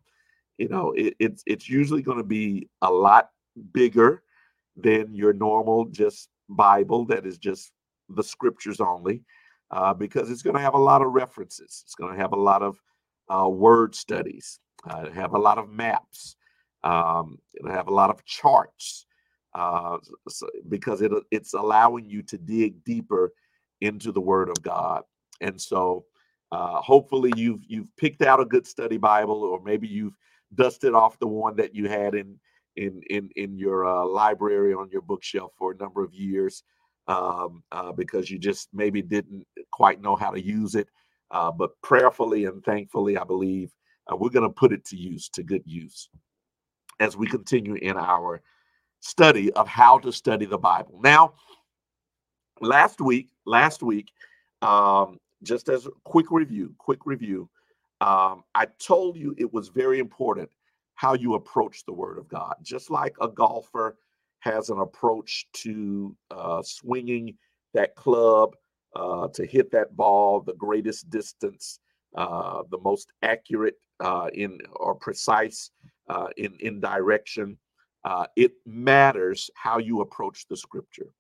you 0.57 0.69
know, 0.69 0.93
it, 0.93 1.15
it's 1.19 1.43
it's 1.47 1.69
usually 1.69 2.03
going 2.03 2.19
to 2.19 2.25
be 2.25 2.69
a 2.83 2.91
lot 2.91 3.31
bigger 3.73 4.23
than 4.77 5.15
your 5.15 5.33
normal 5.33 5.87
just 5.87 6.29
Bible 6.49 7.05
that 7.07 7.27
is 7.27 7.39
just 7.39 7.73
the 8.09 8.23
scriptures 8.23 8.81
only, 8.81 9.23
uh, 9.71 9.95
because 9.95 10.31
it's 10.31 10.43
going 10.43 10.57
to 10.57 10.63
have 10.63 10.75
a 10.75 10.79
lot 10.79 11.03
of 11.03 11.13
references. 11.13 11.83
It's 11.85 11.95
going 11.95 12.13
to 12.15 12.21
have 12.21 12.33
a 12.33 12.41
lot 12.41 12.63
of 12.63 12.79
uh, 13.29 13.49
word 13.49 13.95
studies, 13.95 14.61
uh, 14.89 15.11
have 15.11 15.35
a 15.35 15.39
lot 15.39 15.59
of 15.59 15.71
maps, 15.71 16.37
um, 16.85 17.39
it'll 17.55 17.71
have 17.71 17.89
a 17.89 17.95
lot 17.95 18.11
of 18.11 18.25
charts 18.25 19.07
uh, 19.55 19.99
so, 20.29 20.49
because 20.69 21.03
it 21.03 21.13
it's 21.31 21.55
allowing 21.55 22.09
you 22.09 22.23
to 22.23 22.39
dig 22.39 22.85
deeper 22.85 23.33
into 23.81 24.13
the 24.13 24.21
Word 24.21 24.49
of 24.49 24.63
God. 24.63 25.03
And 25.41 25.61
so, 25.61 26.05
uh, 26.53 26.81
hopefully, 26.81 27.33
you've 27.37 27.63
you've 27.67 27.95
picked 27.97 28.23
out 28.23 28.41
a 28.41 28.45
good 28.45 28.67
study 28.67 28.97
Bible, 28.99 29.43
or 29.43 29.61
maybe 29.63 29.89
you've 29.89 30.17
dusted 30.55 30.95
off 30.95 31.19
the 31.19 31.29
one 31.29 31.57
that 31.57 31.75
you 31.75 31.89
had 31.89 32.15
in 32.15 32.39
in 32.77 33.01
in 33.11 33.31
in 33.37 33.59
your 33.59 33.87
uh, 33.87 34.05
library 34.07 34.75
on 34.75 34.89
your 34.93 35.03
bookshelf 35.03 35.53
for 35.59 35.73
a 35.73 35.77
number 35.77 36.03
of 36.03 36.15
years 36.15 36.63
um, 37.09 37.63
uh, 37.73 37.93
because 37.93 38.31
you 38.31 38.39
just 38.39 38.69
maybe 38.73 39.03
didn't 39.03 39.45
quite 39.73 40.01
know 40.01 40.15
how 40.17 40.31
to 40.31 40.45
use 40.45 40.75
it. 40.75 40.89
Uh, 41.31 41.51
but 41.51 41.71
prayerfully 41.83 42.45
and 42.47 42.65
thankfully, 42.65 43.19
I 43.19 43.25
believe 43.25 43.71
uh, 44.11 44.17
we're 44.17 44.31
going 44.31 44.49
to 44.49 44.55
put 44.55 44.73
it 44.73 44.85
to 44.87 44.97
use, 44.97 45.29
to 45.31 45.43
good 45.43 45.63
use, 45.67 46.09
as 47.01 47.17
we 47.17 47.27
continue 47.27 47.75
in 47.75 47.97
our 47.97 48.41
study 49.01 49.53
of 49.53 49.69
how 49.69 49.99
to 49.99 50.13
study 50.13 50.47
the 50.47 50.59
Bible. 50.59 51.01
Now, 51.03 51.35
last 52.61 53.01
week, 53.01 53.31
last 53.47 53.83
week, 53.83 54.11
um, 54.63 55.19
just 55.43 55.69
as 55.69 55.87
a 55.87 55.91
quick 56.05 56.31
review, 56.31 56.75
quick 56.79 57.01
review, 57.05 57.49
um, 58.01 58.45
I 58.55 58.67
told 58.79 59.17
you 59.17 59.35
it 59.39 59.53
was 59.53 59.69
very 59.69 59.99
important 59.99 60.51
how 60.95 61.15
you 61.15 61.35
approach 61.35 61.85
the 61.85 61.93
Word 61.93 62.19
of 62.19 62.29
God. 62.29 62.57
Just 62.63 62.91
like 62.91 63.15
a 63.21 63.29
golfer 63.29 63.97
has 64.41 64.71
an 64.71 64.79
approach 64.79 65.47
to 65.53 66.17
uh, 66.31 66.63
swinging 66.63 67.37
that 67.75 67.95
club 67.95 68.57
uh, 68.97 69.29
to 69.29 69.47
hit 69.47 69.71
that 69.71 69.97
ball 69.97 70.41
the 70.41 70.55
greatest 70.55 71.11
distance, 71.11 71.81
uh, 72.17 72.63
the 72.71 72.79
most 72.79 73.13
accurate 73.23 73.77
uh, 74.01 74.29
in 74.33 74.59
or 74.77 74.95
precise 74.95 75.71
uh, 76.09 76.29
in 76.37 76.57
in 76.61 76.81
direction. 76.81 77.57
Uh, 78.05 78.27
it 78.37 78.53
matters 78.67 79.51
how 79.55 79.79
you 79.79 80.01
approach 80.01 80.47
the 80.49 80.57
Scripture. 80.57 81.11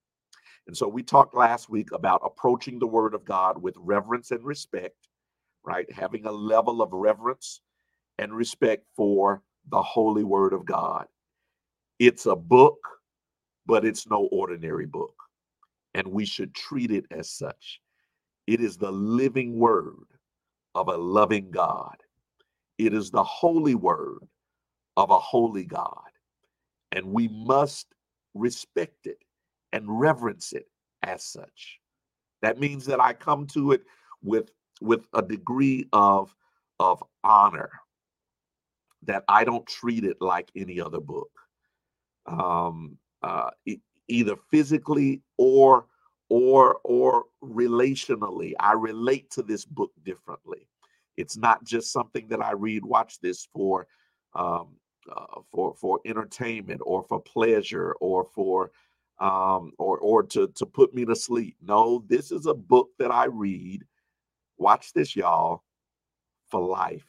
And 0.66 0.76
so 0.76 0.86
we 0.86 1.02
talked 1.02 1.34
last 1.34 1.68
week 1.70 1.92
about 1.92 2.20
approaching 2.24 2.78
the 2.78 2.86
Word 2.86 3.14
of 3.14 3.24
God 3.24 3.60
with 3.60 3.74
reverence 3.78 4.30
and 4.30 4.44
respect, 4.44 5.08
right? 5.64 5.90
Having 5.90 6.26
a 6.26 6.32
level 6.32 6.82
of 6.82 6.92
reverence 6.92 7.62
and 8.18 8.32
respect 8.32 8.84
for 8.96 9.42
the 9.70 9.82
Holy 9.82 10.24
Word 10.24 10.52
of 10.52 10.64
God. 10.66 11.06
It's 11.98 12.26
a 12.26 12.36
book, 12.36 12.78
but 13.66 13.84
it's 13.84 14.08
no 14.08 14.28
ordinary 14.30 14.86
book. 14.86 15.14
And 15.94 16.06
we 16.08 16.24
should 16.24 16.54
treat 16.54 16.90
it 16.90 17.06
as 17.10 17.30
such. 17.30 17.80
It 18.46 18.60
is 18.60 18.76
the 18.76 18.92
living 18.92 19.58
Word 19.58 20.06
of 20.74 20.88
a 20.88 20.96
loving 20.96 21.50
God, 21.50 21.96
it 22.78 22.94
is 22.94 23.10
the 23.10 23.24
holy 23.24 23.74
Word 23.74 24.20
of 24.96 25.10
a 25.10 25.18
holy 25.18 25.64
God. 25.64 26.10
And 26.92 27.06
we 27.06 27.28
must 27.28 27.86
respect 28.34 29.06
it 29.06 29.18
and 29.72 30.00
reverence 30.00 30.52
it 30.52 30.66
as 31.02 31.24
such. 31.24 31.80
That 32.42 32.58
means 32.58 32.86
that 32.86 33.00
I 33.00 33.12
come 33.12 33.46
to 33.48 33.72
it 33.72 33.82
with 34.22 34.50
with 34.80 35.06
a 35.12 35.22
degree 35.22 35.88
of 35.92 36.34
of 36.78 37.02
honor 37.24 37.70
that 39.02 39.24
I 39.28 39.44
don't 39.44 39.66
treat 39.66 40.04
it 40.04 40.16
like 40.20 40.50
any 40.56 40.80
other 40.80 41.00
book, 41.00 41.30
um, 42.26 42.98
uh, 43.22 43.50
e- 43.66 43.80
either 44.08 44.36
physically 44.50 45.22
or 45.36 45.86
or 46.28 46.78
or 46.84 47.24
relationally. 47.42 48.52
I 48.60 48.72
relate 48.72 49.30
to 49.32 49.42
this 49.42 49.64
book 49.64 49.92
differently. 50.04 50.68
It's 51.16 51.36
not 51.36 51.64
just 51.64 51.92
something 51.92 52.28
that 52.28 52.42
I 52.42 52.52
read. 52.52 52.84
Watch 52.84 53.20
this 53.20 53.48
for 53.52 53.86
um, 54.34 54.76
uh, 55.14 55.40
for 55.50 55.74
for 55.74 56.00
entertainment 56.04 56.80
or 56.84 57.02
for 57.02 57.20
pleasure 57.20 57.92
or 58.00 58.24
for 58.24 58.70
um, 59.20 59.72
or 59.78 59.98
or 59.98 60.22
to 60.24 60.48
to 60.48 60.66
put 60.66 60.94
me 60.94 61.04
to 61.04 61.16
sleep. 61.16 61.56
No, 61.62 62.04
this 62.08 62.30
is 62.32 62.46
a 62.46 62.54
book 62.54 62.90
that 62.98 63.10
I 63.10 63.26
read. 63.26 63.84
Watch 64.56 64.92
this, 64.92 65.14
y'all, 65.14 65.62
for 66.48 66.60
life. 66.60 67.06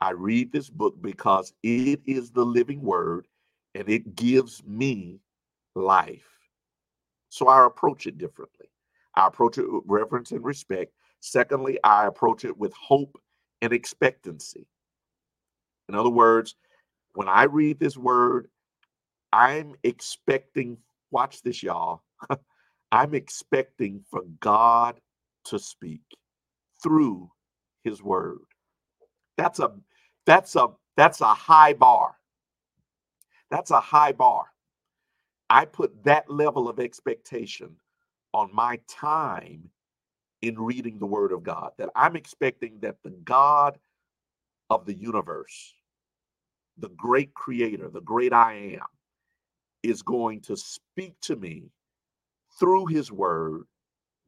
I 0.00 0.10
read 0.10 0.50
this 0.52 0.68
book 0.68 1.00
because 1.00 1.52
it 1.62 2.00
is 2.06 2.32
the 2.32 2.44
living 2.44 2.82
word 2.82 3.28
and 3.74 3.88
it 3.88 4.16
gives 4.16 4.62
me 4.66 5.20
life. 5.76 6.26
So 7.28 7.48
I 7.48 7.64
approach 7.64 8.06
it 8.06 8.18
differently. 8.18 8.66
I 9.14 9.26
approach 9.26 9.58
it 9.58 9.72
with 9.72 9.84
reverence 9.86 10.32
and 10.32 10.44
respect. 10.44 10.92
Secondly, 11.20 11.78
I 11.84 12.06
approach 12.06 12.44
it 12.44 12.56
with 12.56 12.72
hope 12.74 13.16
and 13.60 13.72
expectancy. 13.72 14.66
In 15.92 15.98
other 15.98 16.10
words, 16.10 16.56
when 17.14 17.28
I 17.28 17.44
read 17.44 17.78
this 17.78 17.96
word, 17.96 18.48
I'm 19.32 19.74
expecting, 19.82 20.78
watch 21.10 21.42
this, 21.42 21.62
y'all. 21.62 22.02
I'm 22.92 23.14
expecting 23.14 24.04
for 24.10 24.22
God 24.40 25.00
to 25.46 25.58
speak 25.58 26.02
through 26.82 27.30
his 27.84 28.02
word. 28.02 28.38
That's 29.36 29.60
a 29.60 29.72
that's 30.26 30.56
a 30.56 30.68
that's 30.96 31.20
a 31.20 31.34
high 31.34 31.74
bar. 31.74 32.16
That's 33.50 33.70
a 33.70 33.80
high 33.80 34.12
bar. 34.12 34.44
I 35.50 35.66
put 35.66 36.04
that 36.04 36.30
level 36.30 36.68
of 36.68 36.80
expectation 36.80 37.76
on 38.32 38.50
my 38.54 38.80
time 38.88 39.70
in 40.42 40.58
reading 40.58 40.98
the 40.98 41.06
word 41.06 41.32
of 41.32 41.42
God 41.42 41.72
that 41.78 41.90
I'm 41.94 42.16
expecting 42.16 42.78
that 42.80 42.96
the 43.04 43.10
God 43.10 43.78
of 44.70 44.86
the 44.86 44.94
universe, 44.94 45.74
the 46.78 46.90
great 46.90 47.34
creator, 47.34 47.90
the 47.90 48.00
great 48.02 48.32
I 48.32 48.54
am, 48.78 48.86
is 49.82 50.02
going 50.02 50.40
to 50.42 50.56
speak 50.56 51.14
to 51.22 51.36
me 51.36 51.70
through 52.60 52.86
his 52.86 53.12
word 53.12 53.64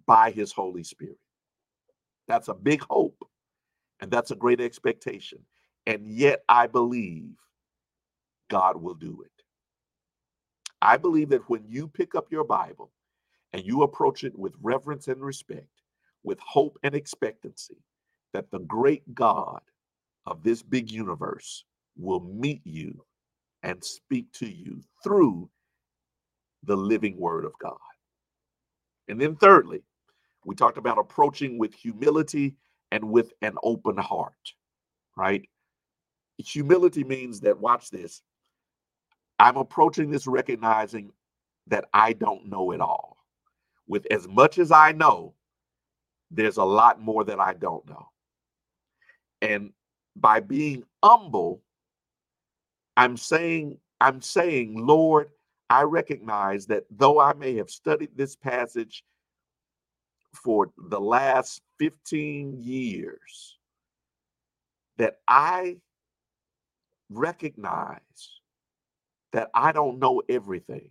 by 0.07 0.31
his 0.33 0.53
Holy 0.53 0.85
Spirit. 0.85 1.19
That's 2.29 2.49
a 2.49 2.55
big 2.55 2.83
hope 2.91 3.25
and 4.01 4.11
that's 4.11 4.31
a 4.31 4.37
great 4.37 4.61
expectation. 4.61 5.41
And 5.87 6.07
yet 6.07 6.43
I 6.49 6.67
believe 6.67 7.31
God 8.51 8.83
will 8.83 8.95
do 8.95 9.23
it. 9.25 9.33
I 10.83 10.97
believe 10.99 11.31
that 11.31 11.49
when 11.49 11.65
you 11.69 11.89
pick 11.89 12.15
up 12.15 12.27
your 12.31 12.45
Bible 12.45 12.93
and 13.53 13.65
you 13.65 13.83
approach 13.83 14.25
it 14.25 14.39
with 14.39 14.55
reverence 14.63 15.09
and 15.09 15.23
respect, 15.23 15.69
with 16.25 16.39
hope 16.41 16.79
and 16.83 16.95
expectancy, 16.95 17.79
that 18.35 18.51
the 18.51 18.61
great 18.61 19.15
God 19.15 19.63
of 20.27 20.43
this 20.45 20.63
big 20.63 20.91
universe 20.91 21.65
will 21.97 22.21
meet 22.21 22.63
you 22.65 23.05
and 23.63 23.83
speak 23.83 24.31
to 24.33 24.47
you 24.47 24.83
through 25.03 25.49
the 26.65 26.77
living 26.77 27.19
word 27.19 27.45
of 27.45 27.53
God. 27.61 27.77
And 29.09 29.21
then, 29.21 29.37
thirdly, 29.37 29.83
we 30.45 30.55
talked 30.55 30.79
about 30.79 30.99
approaching 30.99 31.59
with 31.59 31.75
humility 31.75 32.57
and 32.91 33.05
with 33.11 33.33
an 33.43 33.55
open 33.63 33.97
heart, 33.97 34.53
right? 35.17 35.49
Humility 36.39 37.05
means 37.05 37.41
that, 37.41 37.59
watch 37.59 37.91
this, 37.91 38.23
I'm 39.39 39.57
approaching 39.57 40.11
this 40.11 40.27
recognizing 40.27 41.13
that 41.67 41.87
I 41.93 42.13
don't 42.13 42.47
know 42.49 42.73
it 42.73 42.81
all. 42.81 43.17
With 43.87 44.07
as 44.11 44.29
much 44.29 44.59
as 44.59 44.71
I 44.71 44.93
know, 44.93 45.35
there's 46.31 46.57
a 46.57 46.65
lot 46.65 47.01
more 47.01 47.25
that 47.25 47.41
I 47.41 47.55
don't 47.55 47.87
know. 47.89 48.09
And 49.43 49.73
by 50.17 50.41
being 50.41 50.85
humble, 51.03 51.63
I'm 52.97 53.17
saying, 53.17 53.79
I'm 54.01 54.21
saying, 54.23 54.87
Lord, 54.87 55.29
I 55.71 55.83
recognize 55.83 56.67
that 56.67 56.85
though 56.91 57.21
I 57.21 57.35
may 57.35 57.57
have 57.57 57.71
studied 57.71 58.11
this 58.17 58.37
passage 58.37 59.05
for 60.35 60.71
the 60.89 61.01
last 61.01 61.63
15 61.79 62.55
years, 62.61 63.59
that 64.99 65.19
I 65.27 65.79
recognize 67.11 68.41
that 69.33 69.51
I 69.55 69.73
don't 69.73 69.99
know 69.99 70.23
everything. 70.29 70.91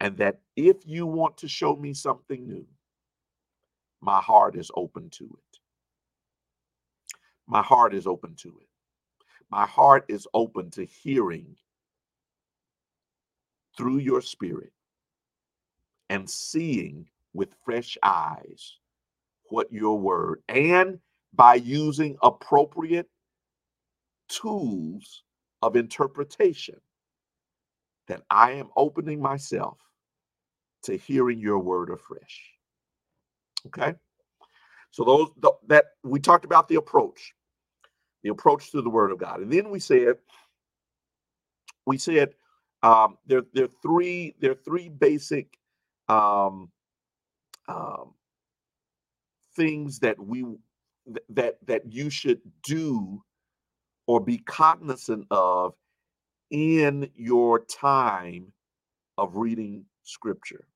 And 0.00 0.16
that 0.18 0.40
if 0.56 0.76
you 0.84 1.06
want 1.06 1.38
to 1.38 1.48
show 1.48 1.76
me 1.76 1.94
something 1.94 2.46
new, 2.48 2.66
my 4.00 4.20
heart 4.20 4.56
is 4.56 4.70
open 4.74 5.10
to 5.10 5.24
it. 5.24 5.58
My 7.46 7.62
heart 7.62 7.94
is 7.94 8.06
open 8.06 8.34
to 8.36 8.48
it. 8.60 8.68
My 9.52 9.66
heart 9.66 10.06
is 10.08 10.26
open 10.32 10.70
to 10.70 10.86
hearing 10.86 11.56
through 13.76 13.98
your 13.98 14.22
spirit 14.22 14.72
and 16.08 16.28
seeing 16.28 17.06
with 17.34 17.54
fresh 17.62 17.98
eyes 18.02 18.78
what 19.50 19.70
your 19.70 19.98
word 19.98 20.42
and 20.48 20.98
by 21.34 21.56
using 21.56 22.16
appropriate 22.22 23.10
tools 24.30 25.22
of 25.60 25.76
interpretation 25.76 26.80
that 28.08 28.22
I 28.30 28.52
am 28.52 28.70
opening 28.74 29.20
myself 29.20 29.76
to 30.84 30.96
hearing 30.96 31.40
your 31.40 31.58
word 31.58 31.90
afresh. 31.90 32.40
Okay? 33.66 33.92
So 34.92 35.04
those 35.04 35.28
the, 35.36 35.52
that 35.66 35.84
we 36.02 36.20
talked 36.20 36.46
about 36.46 36.68
the 36.68 36.76
approach, 36.76 37.34
the 38.22 38.30
approach 38.30 38.70
to 38.70 38.82
the 38.82 38.90
word 38.90 39.12
of 39.12 39.18
God. 39.18 39.40
And 39.40 39.52
then 39.52 39.70
we 39.70 39.80
said 39.80 40.16
we 41.86 41.98
said 41.98 42.34
um, 42.82 43.18
there, 43.26 43.42
there 43.52 43.64
are 43.64 43.74
three 43.82 44.34
there 44.40 44.52
are 44.52 44.56
three 44.64 44.88
basic 44.88 45.58
um, 46.08 46.70
um, 47.68 48.14
things 49.56 49.98
that 50.00 50.18
we 50.18 50.44
that 51.30 51.58
that 51.66 51.92
you 51.92 52.10
should 52.10 52.40
do 52.64 53.22
or 54.06 54.20
be 54.20 54.38
cognizant 54.38 55.26
of 55.30 55.74
in 56.50 57.08
your 57.14 57.60
time 57.64 58.52
of 59.18 59.36
reading 59.36 59.84
scripture. 60.02 60.66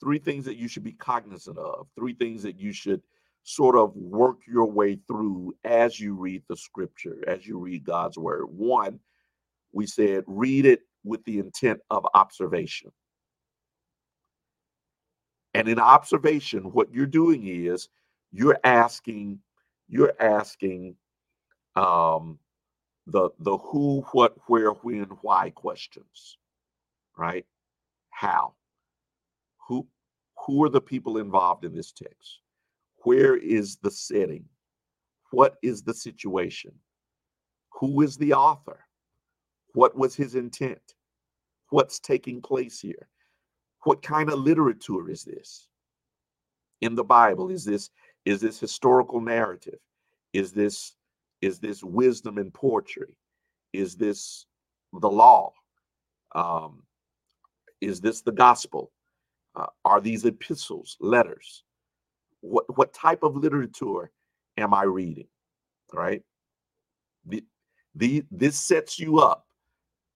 Three 0.00 0.18
things 0.18 0.44
that 0.46 0.56
you 0.56 0.66
should 0.66 0.82
be 0.82 0.92
cognizant 0.92 1.58
of, 1.58 1.86
three 1.94 2.14
things 2.14 2.42
that 2.42 2.58
you 2.58 2.72
should 2.72 3.02
sort 3.42 3.76
of 3.76 3.94
work 3.96 4.38
your 4.46 4.66
way 4.66 4.98
through 5.08 5.54
as 5.64 5.98
you 5.98 6.14
read 6.14 6.42
the 6.48 6.56
scripture, 6.56 7.24
as 7.26 7.46
you 7.46 7.58
read 7.58 7.84
God's 7.84 8.16
word. 8.16 8.46
One, 8.48 9.00
we 9.72 9.86
said 9.86 10.24
read 10.26 10.66
it 10.66 10.80
with 11.04 11.24
the 11.24 11.38
intent 11.38 11.80
of 11.90 12.06
observation. 12.14 12.92
And 15.54 15.68
in 15.68 15.78
observation, 15.78 16.72
what 16.72 16.92
you're 16.92 17.06
doing 17.06 17.46
is 17.46 17.88
you're 18.30 18.58
asking, 18.64 19.40
you're 19.88 20.14
asking 20.20 20.96
um, 21.76 22.38
the 23.06 23.30
the 23.40 23.58
who, 23.58 24.02
what, 24.12 24.36
where, 24.46 24.70
when, 24.70 25.04
why 25.22 25.50
questions, 25.50 26.38
right? 27.18 27.44
How? 28.10 28.54
Who 29.68 29.86
who 30.46 30.64
are 30.64 30.68
the 30.68 30.80
people 30.80 31.18
involved 31.18 31.64
in 31.64 31.74
this 31.74 31.92
text? 31.92 32.38
Where 33.04 33.36
is 33.36 33.76
the 33.76 33.90
setting? 33.90 34.44
What 35.30 35.56
is 35.62 35.82
the 35.82 35.94
situation? 35.94 36.72
Who 37.80 38.02
is 38.02 38.16
the 38.16 38.34
author? 38.34 38.84
What 39.74 39.96
was 39.96 40.14
his 40.14 40.34
intent? 40.34 40.94
What's 41.70 41.98
taking 41.98 42.42
place 42.42 42.80
here? 42.80 43.08
What 43.84 44.02
kind 44.02 44.30
of 44.30 44.38
literature 44.38 45.08
is 45.10 45.24
this 45.24 45.68
in 46.80 46.94
the 46.94 47.04
Bible? 47.04 47.50
Is 47.50 47.64
this 47.64 47.90
is 48.24 48.40
this 48.40 48.60
historical 48.60 49.20
narrative? 49.20 49.78
Is 50.32 50.52
this 50.52 50.94
is 51.40 51.58
this 51.58 51.82
wisdom 51.82 52.38
and 52.38 52.52
poetry? 52.54 53.16
Is 53.72 53.96
this 53.96 54.46
the 54.92 55.10
law? 55.10 55.52
Um, 56.34 56.82
is 57.80 58.00
this 58.00 58.20
the 58.20 58.32
gospel? 58.32 58.92
Uh, 59.56 59.66
are 59.84 60.00
these 60.00 60.24
epistles, 60.24 60.96
letters? 61.00 61.64
What 62.42 62.76
what 62.76 62.92
type 62.92 63.22
of 63.22 63.36
literature 63.36 64.10
am 64.58 64.74
I 64.74 64.82
reading? 64.82 65.28
Right. 65.92 66.22
The, 67.26 67.44
the 67.94 68.24
this 68.30 68.58
sets 68.58 68.98
you 68.98 69.18
up 69.18 69.46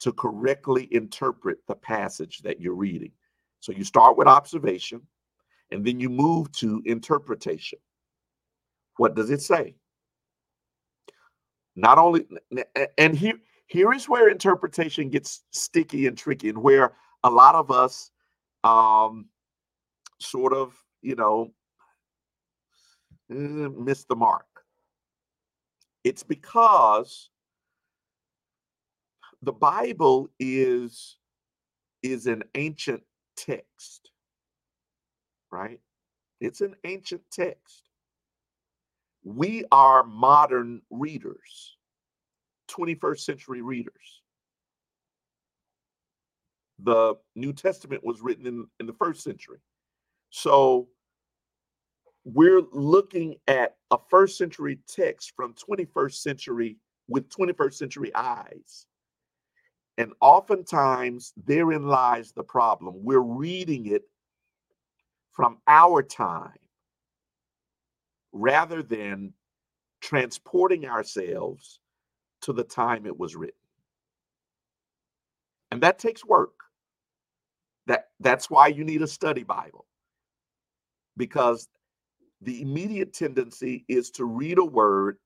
to 0.00 0.12
correctly 0.12 0.88
interpret 0.90 1.58
the 1.66 1.74
passage 1.74 2.42
that 2.42 2.60
you're 2.60 2.74
reading. 2.74 3.12
So 3.60 3.72
you 3.72 3.84
start 3.84 4.16
with 4.16 4.28
observation 4.28 5.00
and 5.70 5.84
then 5.84 5.98
you 5.98 6.08
move 6.08 6.52
to 6.52 6.82
interpretation. 6.84 7.78
What 8.98 9.14
does 9.14 9.30
it 9.30 9.40
say? 9.42 9.74
Not 11.74 11.98
only, 11.98 12.26
and 12.96 13.14
here, 13.14 13.38
here 13.66 13.92
is 13.92 14.08
where 14.08 14.28
interpretation 14.28 15.10
gets 15.10 15.42
sticky 15.50 16.06
and 16.06 16.16
tricky, 16.16 16.48
and 16.48 16.58
where 16.58 16.94
a 17.24 17.30
lot 17.30 17.54
of 17.54 17.70
us 17.70 18.10
um, 18.64 19.26
sort 20.18 20.54
of, 20.54 20.74
you 21.02 21.14
know, 21.14 21.52
eh, 23.30 23.68
miss 23.76 24.04
the 24.04 24.16
mark. 24.16 24.46
It's 26.04 26.22
because 26.22 27.30
the 29.42 29.52
Bible 29.52 30.30
is 30.38 31.18
is 32.02 32.26
an 32.26 32.44
ancient 32.54 33.02
text, 33.36 34.10
right? 35.50 35.80
It's 36.40 36.60
an 36.60 36.74
ancient 36.84 37.22
text. 37.32 37.88
We 39.24 39.64
are 39.72 40.04
modern 40.04 40.82
readers, 40.90 41.76
21st 42.70 43.20
century 43.20 43.62
readers. 43.62 44.22
The 46.78 47.14
New 47.34 47.52
Testament 47.52 48.04
was 48.04 48.20
written 48.20 48.46
in, 48.46 48.66
in 48.78 48.86
the 48.86 48.92
first 48.92 49.24
century. 49.24 49.58
So 50.30 50.88
we're 52.26 52.62
looking 52.72 53.36
at 53.46 53.76
a 53.92 53.98
first 54.10 54.36
century 54.36 54.80
text 54.88 55.32
from 55.36 55.54
21st 55.54 56.14
century 56.14 56.76
with 57.06 57.28
21st 57.28 57.74
century 57.74 58.10
eyes. 58.16 58.86
And 59.96 60.12
oftentimes, 60.20 61.32
therein 61.44 61.86
lies 61.86 62.32
the 62.32 62.42
problem. 62.42 62.94
We're 62.96 63.20
reading 63.20 63.86
it 63.86 64.02
from 65.32 65.58
our 65.68 66.02
time 66.02 66.58
rather 68.32 68.82
than 68.82 69.32
transporting 70.00 70.84
ourselves 70.84 71.78
to 72.42 72.52
the 72.52 72.64
time 72.64 73.06
it 73.06 73.16
was 73.16 73.36
written. 73.36 73.54
And 75.70 75.80
that 75.82 76.00
takes 76.00 76.24
work. 76.24 76.54
That 77.86 78.08
that's 78.18 78.50
why 78.50 78.66
you 78.66 78.82
need 78.82 79.02
a 79.02 79.06
study 79.06 79.44
Bible. 79.44 79.86
Because 81.16 81.68
the 82.42 82.62
immediate 82.62 83.12
tendency 83.12 83.84
is 83.88 84.10
to 84.12 84.24
read 84.24 84.58
a 84.58 84.64
word 84.64 85.18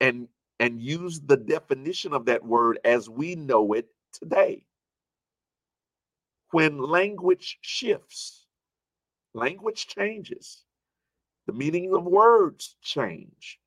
and 0.00 0.28
and 0.60 0.82
use 0.82 1.20
the 1.20 1.36
definition 1.36 2.12
of 2.12 2.26
that 2.26 2.44
word 2.44 2.78
as 2.84 3.08
we 3.08 3.36
know 3.36 3.72
it 3.72 3.86
today. 4.12 4.64
When 6.50 6.78
language 6.78 7.58
shifts, 7.60 8.46
language 9.34 9.86
changes, 9.86 10.64
the 11.46 11.52
meaning 11.52 11.94
of 11.94 12.04
words 12.04 12.76
change. 12.82 13.58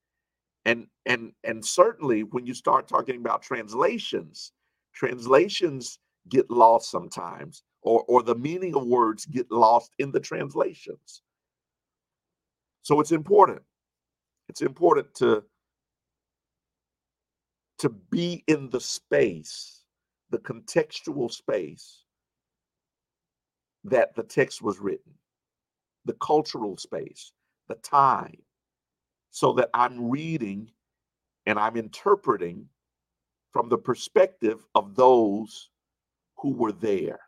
And 0.65 0.87
and 1.05 1.33
and 1.43 1.65
certainly 1.65 2.23
when 2.23 2.45
you 2.45 2.53
start 2.53 2.87
talking 2.87 3.17
about 3.17 3.41
translations, 3.41 4.51
translations 4.93 5.99
get 6.29 6.51
lost 6.51 6.91
sometimes 6.91 7.63
or 7.81 8.03
or 8.07 8.21
the 8.23 8.35
meaning 8.35 8.75
of 8.75 8.85
words 8.85 9.25
get 9.25 9.51
lost 9.51 9.91
in 9.97 10.11
the 10.11 10.19
translations. 10.19 11.23
So 12.83 12.99
it's 12.99 13.11
important. 13.11 13.61
It's 14.49 14.61
important 14.61 15.13
to 15.15 15.43
to 17.79 17.89
be 17.89 18.43
in 18.47 18.69
the 18.69 18.79
space, 18.79 19.81
the 20.29 20.37
contextual 20.37 21.31
space 21.31 22.03
that 23.83 24.13
the 24.15 24.21
text 24.21 24.61
was 24.61 24.79
written, 24.79 25.13
the 26.05 26.13
cultural 26.21 26.77
space, 26.77 27.31
the 27.69 27.75
time, 27.75 28.37
so 29.31 29.53
that 29.53 29.69
I'm 29.73 30.11
reading 30.11 30.69
and 31.47 31.57
I'm 31.57 31.75
interpreting 31.75 32.67
from 33.51 33.67
the 33.67 33.79
perspective 33.79 34.63
of 34.75 34.95
those 34.95 35.69
who 36.37 36.53
were 36.53 36.71
there, 36.71 37.19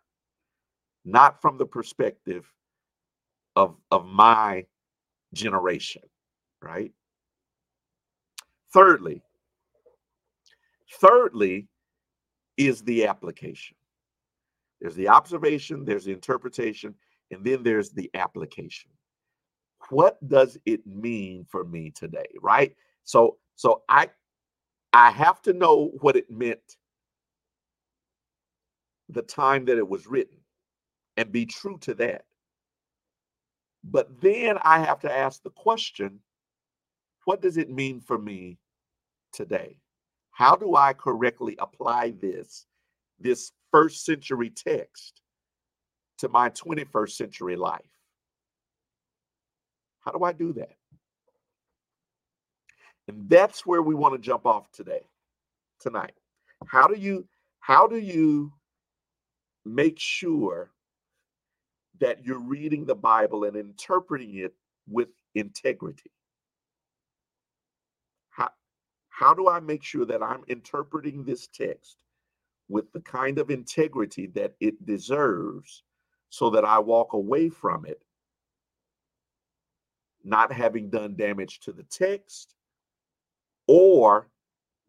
not 1.04 1.42
from 1.42 1.58
the 1.58 1.66
perspective 1.66 2.46
of, 3.56 3.76
of 3.90 4.06
my 4.06 4.66
generation, 5.34 6.04
right? 6.62 6.92
Thirdly, 8.74 9.22
Thirdly, 11.00 11.68
is 12.58 12.84
the 12.84 13.08
application. 13.08 13.76
There's 14.80 14.96
the 14.96 15.08
observation, 15.10 15.86
there's 15.86 16.06
the 16.06 16.12
interpretation, 16.12 16.94
and 17.32 17.44
then 17.44 17.64
there's 17.64 17.92
the 17.92 18.12
application. 18.14 18.92
What 19.90 20.26
does 20.28 20.58
it 20.66 20.86
mean 20.86 21.46
for 21.50 21.64
me 21.64 21.92
today, 21.92 22.28
right? 22.42 22.76
So 23.04 23.38
so 23.56 23.84
I 23.90 24.10
I 24.94 25.10
have 25.12 25.42
to 25.44 25.54
know 25.54 25.92
what 26.00 26.16
it 26.16 26.30
meant 26.30 26.78
the 29.10 29.22
time 29.24 29.66
that 29.66 29.78
it 29.78 29.88
was 29.88 30.08
written 30.08 30.38
and 31.18 31.32
be 31.32 31.46
true 31.46 31.78
to 31.80 31.94
that. 31.96 32.26
But 33.84 34.22
then 34.22 34.58
I 34.62 34.80
have 34.80 35.00
to 35.02 35.12
ask 35.12 35.44
the 35.44 35.50
question, 35.50 36.20
what 37.26 37.42
does 37.42 37.58
it 37.58 37.70
mean 37.70 38.00
for 38.00 38.18
me 38.18 38.58
today? 39.32 39.78
How 40.32 40.56
do 40.56 40.76
I 40.76 40.94
correctly 40.94 41.56
apply 41.60 42.14
this, 42.22 42.66
this 43.20 43.52
first 43.72 44.06
century 44.06 44.50
text, 44.50 45.22
to 46.20 46.30
my 46.30 46.50
21st 46.50 47.12
century 47.12 47.56
life? 47.56 47.82
How 50.02 50.12
do 50.12 50.24
I 50.24 50.32
do 50.32 50.54
that? 50.54 50.76
And 53.08 53.30
that's 53.30 53.66
where 53.66 53.82
we 53.82 53.96
want 53.96 54.14
to 54.16 54.20
jump 54.20 54.46
off 54.46 54.72
today, 54.72 55.02
tonight. 55.80 56.14
How 56.66 56.88
do 56.88 56.96
you 56.96 57.28
how 57.60 57.88
do 57.88 57.98
you 57.98 58.52
make 59.66 60.00
sure 60.00 60.72
that 62.04 62.26
you're 62.26 62.40
reading 62.40 62.86
the 62.86 62.96
Bible 62.96 63.46
and 63.46 63.56
interpreting 63.56 64.36
it 64.36 64.54
with 64.88 65.08
integrity? 65.36 66.12
How 69.10 69.34
do 69.34 69.48
I 69.48 69.60
make 69.60 69.84
sure 69.84 70.06
that 70.06 70.24
I'm 70.24 70.44
interpreting 70.48 71.24
this 71.24 71.48
text 71.48 72.04
with 72.68 72.92
the 72.92 73.00
kind 73.00 73.38
of 73.38 73.52
integrity 73.52 74.26
that 74.34 74.56
it 74.60 74.86
deserves 74.86 75.84
so 76.30 76.50
that 76.50 76.66
I 76.66 76.80
walk 76.80 77.14
away 77.14 77.50
from 77.50 77.86
it 77.86 78.02
not 80.24 80.52
having 80.52 80.90
done 80.90 81.16
damage 81.16 81.60
to 81.62 81.72
the 81.72 81.84
text 81.84 82.56
or 83.68 84.30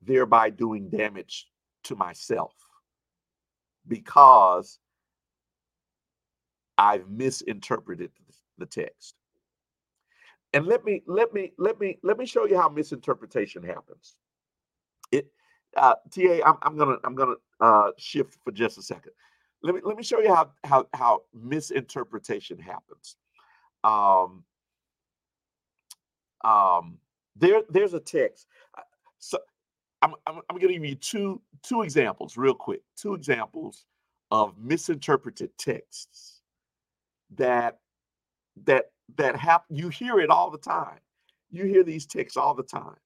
thereby 0.02 0.48
doing 0.48 0.88
damage 0.88 1.48
to 1.84 1.94
myself 1.94 2.54
because 3.86 4.78
I've 6.78 7.08
misinterpreted 7.10 8.10
the 8.58 8.66
text. 8.66 9.16
And 10.54 10.66
let 10.66 10.84
me 10.84 11.02
let 11.06 11.34
me 11.34 11.52
let 11.58 11.80
me 11.80 11.98
let 12.02 12.18
me 12.18 12.26
show 12.26 12.46
you 12.46 12.56
how 12.56 12.68
misinterpretation 12.70 13.62
happens. 13.64 14.16
It 15.12 15.28
uh 15.76 15.96
TA, 16.10 16.40
I'm, 16.46 16.56
I'm 16.62 16.76
gonna 16.78 16.96
I'm 17.04 17.14
gonna 17.16 17.36
uh 17.60 17.92
shift 17.98 18.38
for 18.44 18.52
just 18.52 18.78
a 18.78 18.82
second. 18.82 19.12
Let 19.62 19.74
me 19.76 19.82
let 19.84 19.96
me 19.96 20.02
show 20.04 20.20
you 20.20 20.34
how 20.34 20.50
how 20.64 20.86
how 20.94 21.22
misinterpretation 21.34 22.58
happens. 22.58 23.16
um, 23.84 24.44
um, 26.44 26.98
there, 27.36 27.62
there's 27.70 27.94
a 27.94 28.00
text. 28.00 28.46
Uh, 28.76 28.82
so 29.18 29.38
I'm, 30.02 30.14
I'm, 30.26 30.36
I'm 30.50 30.58
to 30.72 30.74
give 30.74 30.84
you 30.84 30.96
two 30.96 31.40
two 31.62 31.82
examples 31.82 32.36
real 32.36 32.54
quick. 32.54 32.82
Two 32.96 33.14
examples 33.14 33.86
of 34.30 34.54
misinterpreted 34.58 35.50
texts 35.58 36.33
that 37.36 37.78
that 38.64 38.86
that 39.16 39.36
happen. 39.36 39.76
You 39.76 39.88
hear 39.88 40.20
it 40.20 40.30
all 40.30 40.50
the 40.50 40.58
time. 40.58 41.00
You 41.50 41.64
hear 41.66 41.84
these 41.84 42.06
texts 42.06 42.36
all 42.36 42.54
the 42.54 42.62
time, 42.62 42.96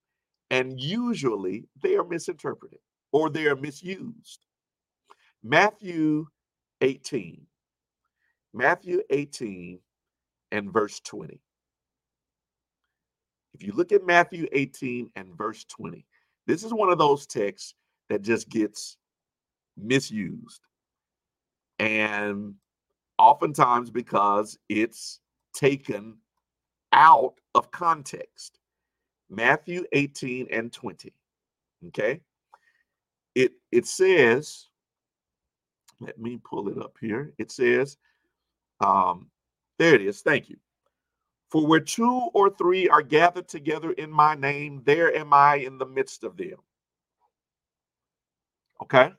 and 0.51 0.81
usually 0.81 1.69
they 1.83 1.97
are 1.97 2.05
misinterpreted 2.05 2.81
or 3.13 3.31
they 3.31 3.47
are 3.47 3.57
misused. 3.57 4.47
Matthew 5.43 6.27
18, 6.83 7.47
Matthew 8.55 9.03
18 9.11 9.81
and 10.53 10.73
verse 10.73 11.01
20. 11.01 11.41
If 13.55 13.63
you 13.63 13.73
look 13.73 13.93
at 13.93 14.07
Matthew 14.07 14.47
18 14.53 15.11
and 15.17 15.37
verse 15.37 15.65
20, 15.65 16.07
this 16.47 16.65
is 16.65 16.73
one 16.73 16.91
of 16.91 16.99
those 16.99 17.27
texts 17.27 17.75
that 18.09 18.23
just 18.23 18.49
gets 18.49 18.97
misused. 19.77 20.61
And 21.79 22.55
oftentimes 23.29 23.91
because 23.91 24.59
it's 24.69 25.21
taken 25.53 26.17
out 26.93 27.35
of 27.55 27.71
context. 27.71 28.59
Matthew 29.29 29.85
18 29.93 30.49
and 30.51 30.73
20. 30.73 31.13
Okay. 31.89 32.21
It 33.35 33.53
it 33.71 33.87
says, 33.87 34.67
let 36.01 36.19
me 36.19 36.41
pull 36.43 36.69
it 36.69 36.79
up 36.79 36.97
here. 37.01 37.35
It 37.39 37.51
says, 37.51 37.99
um, 38.81 39.29
there 39.79 39.95
it 39.95 40.03
is. 40.03 40.23
Thank 40.23 40.49
you. 40.49 40.57
For 41.51 41.67
where 41.67 41.81
two 41.81 42.31
or 42.33 42.51
three 42.51 42.89
are 42.89 43.03
gathered 43.03 43.49
together 43.49 43.93
in 43.93 44.11
my 44.11 44.35
name, 44.35 44.83
there 44.85 45.15
am 45.15 45.33
I 45.33 45.57
in 45.57 45.77
the 45.77 45.87
midst 45.87 46.25
of 46.25 46.37
them. 46.37 46.57
Okay? 48.83 49.13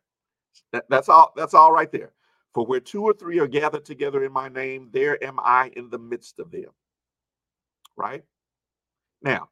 That, 0.73 0.85
that's 0.89 1.09
all 1.09 1.33
that's 1.35 1.53
all 1.53 1.71
right 1.71 1.91
there. 1.91 2.11
For 2.59 2.65
where 2.65 2.81
two 2.81 3.03
or 3.03 3.13
three 3.13 3.39
are 3.39 3.47
gathered 3.47 3.85
together 3.85 4.25
in 4.25 4.33
my 4.33 4.49
name, 4.49 4.89
there 4.91 5.23
am 5.23 5.39
I 5.39 5.71
in 5.77 5.89
the 5.89 5.97
midst 5.97 6.39
of 6.39 6.51
them. 6.51 6.71
Right? 7.95 8.25
Now, 9.21 9.47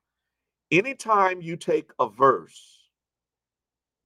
anytime 0.72 1.42
you 1.42 1.56
take 1.56 1.90
a 2.00 2.10
verse 2.10 2.90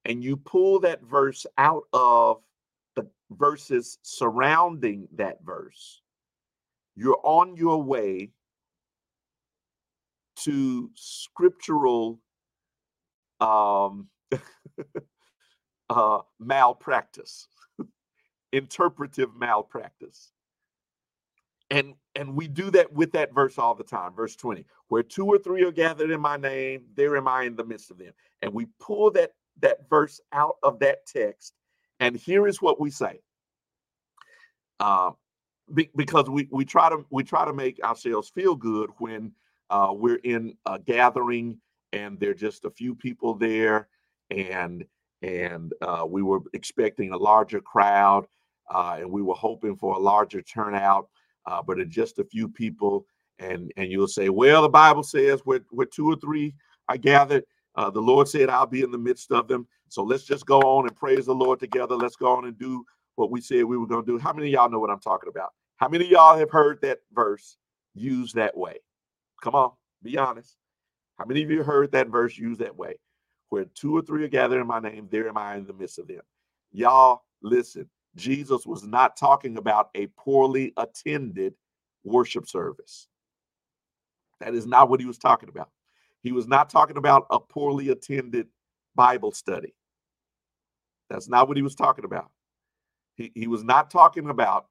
and 0.04 0.22
you 0.22 0.36
pull 0.36 0.78
that 0.82 1.02
verse 1.02 1.44
out 1.58 1.82
of 1.92 2.44
the 2.94 3.10
verses 3.32 3.98
surrounding 4.02 5.08
that 5.16 5.38
verse, 5.44 6.00
you're 6.94 7.18
on 7.24 7.56
your 7.56 7.82
way 7.82 8.30
to 10.44 10.88
scriptural 10.94 12.20
um, 13.40 14.06
uh, 15.90 16.20
malpractice, 16.38 17.48
interpretive 18.52 19.34
malpractice. 19.36 20.32
And 21.70 21.94
and 22.14 22.36
we 22.36 22.48
do 22.48 22.70
that 22.72 22.92
with 22.92 23.12
that 23.12 23.34
verse 23.34 23.58
all 23.58 23.74
the 23.74 23.84
time. 23.84 24.12
Verse 24.14 24.36
20, 24.36 24.66
where 24.88 25.02
two 25.02 25.26
or 25.26 25.38
three 25.38 25.64
are 25.64 25.72
gathered 25.72 26.10
in 26.10 26.20
my 26.20 26.36
name, 26.36 26.84
there 26.94 27.16
am 27.16 27.26
I 27.26 27.44
in 27.44 27.56
the 27.56 27.64
midst 27.64 27.90
of 27.90 27.98
them. 27.98 28.12
And 28.42 28.52
we 28.52 28.66
pull 28.78 29.10
that 29.12 29.32
that 29.60 29.88
verse 29.88 30.20
out 30.32 30.56
of 30.62 30.78
that 30.80 31.06
text, 31.06 31.54
and 32.00 32.16
here 32.16 32.46
is 32.46 32.60
what 32.60 32.80
we 32.80 32.90
say. 32.90 33.20
Uh, 34.80 35.12
be, 35.72 35.88
because 35.96 36.28
we 36.28 36.46
we 36.50 36.66
try 36.66 36.90
to 36.90 37.06
we 37.10 37.24
try 37.24 37.46
to 37.46 37.54
make 37.54 37.82
ourselves 37.82 38.28
feel 38.28 38.54
good 38.54 38.90
when 38.98 39.32
uh, 39.70 39.94
we're 39.96 40.16
in 40.16 40.54
a 40.66 40.78
gathering 40.78 41.58
and 41.92 42.18
there 42.18 42.30
are 42.30 42.34
just 42.34 42.64
a 42.64 42.70
few 42.70 42.94
people 42.94 43.34
there, 43.34 43.88
and 44.30 44.84
and 45.22 45.72
uh, 45.82 46.04
we 46.08 46.22
were 46.22 46.40
expecting 46.52 47.12
a 47.12 47.16
larger 47.16 47.60
crowd, 47.60 48.26
uh, 48.70 48.96
and 49.00 49.10
we 49.10 49.22
were 49.22 49.34
hoping 49.34 49.76
for 49.76 49.94
a 49.94 49.98
larger 49.98 50.42
turnout, 50.42 51.08
uh, 51.46 51.62
but 51.62 51.78
it's 51.78 51.94
just 51.94 52.18
a 52.18 52.24
few 52.24 52.48
people. 52.48 53.06
And 53.38 53.72
and 53.76 53.90
you'll 53.90 54.08
say, 54.08 54.28
well, 54.28 54.62
the 54.62 54.68
Bible 54.68 55.02
says 55.02 55.40
where 55.44 55.60
where 55.70 55.86
two 55.86 56.06
or 56.06 56.16
three 56.16 56.54
are 56.88 56.96
gathered, 56.96 57.44
uh, 57.74 57.90
the 57.90 58.00
Lord 58.00 58.28
said, 58.28 58.50
I'll 58.50 58.66
be 58.66 58.82
in 58.82 58.90
the 58.90 58.98
midst 58.98 59.32
of 59.32 59.48
them. 59.48 59.66
So 59.88 60.02
let's 60.02 60.24
just 60.24 60.46
go 60.46 60.60
on 60.60 60.86
and 60.86 60.96
praise 60.96 61.26
the 61.26 61.34
Lord 61.34 61.60
together. 61.60 61.94
Let's 61.94 62.16
go 62.16 62.36
on 62.36 62.46
and 62.46 62.58
do 62.58 62.84
what 63.16 63.30
we 63.30 63.40
said 63.40 63.64
we 63.64 63.76
were 63.76 63.86
going 63.86 64.04
to 64.04 64.12
do. 64.12 64.18
How 64.18 64.32
many 64.32 64.48
of 64.48 64.52
y'all 64.52 64.70
know 64.70 64.78
what 64.78 64.90
I'm 64.90 65.00
talking 65.00 65.28
about? 65.28 65.50
How 65.76 65.88
many 65.88 66.04
of 66.04 66.10
y'all 66.10 66.38
have 66.38 66.50
heard 66.50 66.80
that 66.82 67.00
verse 67.12 67.56
used 67.94 68.36
that 68.36 68.56
way? 68.56 68.78
Come 69.42 69.54
on, 69.54 69.72
be 70.02 70.16
honest. 70.16 70.56
How 71.18 71.24
many 71.24 71.42
of 71.42 71.50
you 71.50 71.62
heard 71.62 71.92
that 71.92 72.08
verse 72.08 72.38
used 72.38 72.60
that 72.60 72.76
way? 72.76 72.94
Where 73.48 73.64
two 73.66 73.96
or 73.96 74.02
three 74.02 74.24
are 74.24 74.28
gathered 74.28 74.60
in 74.60 74.66
my 74.66 74.80
name, 74.80 75.08
there 75.10 75.28
am 75.28 75.36
I 75.36 75.56
in 75.56 75.66
the 75.66 75.74
midst 75.74 75.98
of 75.98 76.08
them. 76.08 76.22
Y'all, 76.72 77.24
listen, 77.42 77.88
Jesus 78.16 78.66
was 78.66 78.82
not 78.82 79.16
talking 79.16 79.56
about 79.56 79.90
a 79.94 80.06
poorly 80.08 80.72
attended 80.76 81.54
worship 82.04 82.48
service. 82.48 83.08
That 84.40 84.54
is 84.54 84.66
not 84.66 84.90
what 84.90 85.00
he 85.00 85.06
was 85.06 85.18
talking 85.18 85.48
about. 85.48 85.70
He 86.22 86.32
was 86.32 86.46
not 86.46 86.70
talking 86.70 86.96
about 86.96 87.26
a 87.30 87.40
poorly 87.40 87.88
attended 87.90 88.48
Bible 88.94 89.32
study. 89.32 89.74
That's 91.08 91.28
not 91.28 91.48
what 91.48 91.56
he 91.56 91.62
was 91.62 91.74
talking 91.74 92.04
about. 92.04 92.30
He, 93.14 93.30
he 93.34 93.46
was 93.46 93.64
not 93.64 93.90
talking 93.90 94.28
about, 94.28 94.66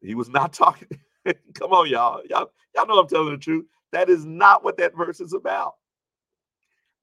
he 0.00 0.14
was 0.14 0.28
not 0.28 0.52
talking. 0.52 0.88
come 1.54 1.72
on, 1.72 1.88
y'all. 1.88 2.22
Y'all, 2.28 2.50
y'all 2.74 2.86
know 2.86 2.98
I'm 3.00 3.08
telling 3.08 3.32
the 3.32 3.38
truth. 3.38 3.66
That 3.92 4.08
is 4.08 4.24
not 4.24 4.64
what 4.64 4.76
that 4.78 4.96
verse 4.96 5.20
is 5.20 5.32
about 5.32 5.74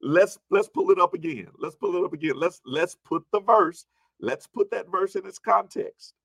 let's 0.03 0.37
let's 0.51 0.67
pull 0.67 0.91
it 0.91 0.99
up 0.99 1.13
again 1.13 1.47
let's 1.57 1.75
pull 1.75 1.95
it 1.95 2.03
up 2.03 2.11
again 2.11 2.33
let's 2.35 2.59
let's 2.65 2.97
put 3.05 3.23
the 3.31 3.39
verse 3.39 3.85
let's 4.23 4.47
put 4.47 4.71
that 4.71 4.89
verse 4.89 5.15
in 5.15 5.27
its 5.27 5.37
context. 5.37 6.15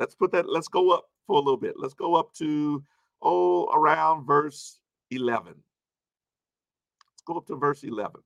Let's 0.00 0.14
put 0.14 0.32
that 0.32 0.48
let's 0.48 0.68
go 0.68 0.90
up 0.90 1.10
for 1.26 1.36
a 1.36 1.42
little 1.42 1.58
bit. 1.58 1.74
Let's 1.76 1.94
go 1.94 2.14
up 2.14 2.32
to 2.34 2.82
oh 3.22 3.70
around 3.74 4.24
verse 4.24 4.80
11 5.10 5.52
let's 5.52 7.22
go 7.26 7.36
up 7.36 7.46
to 7.46 7.54
verse 7.54 7.82
11 7.82 8.18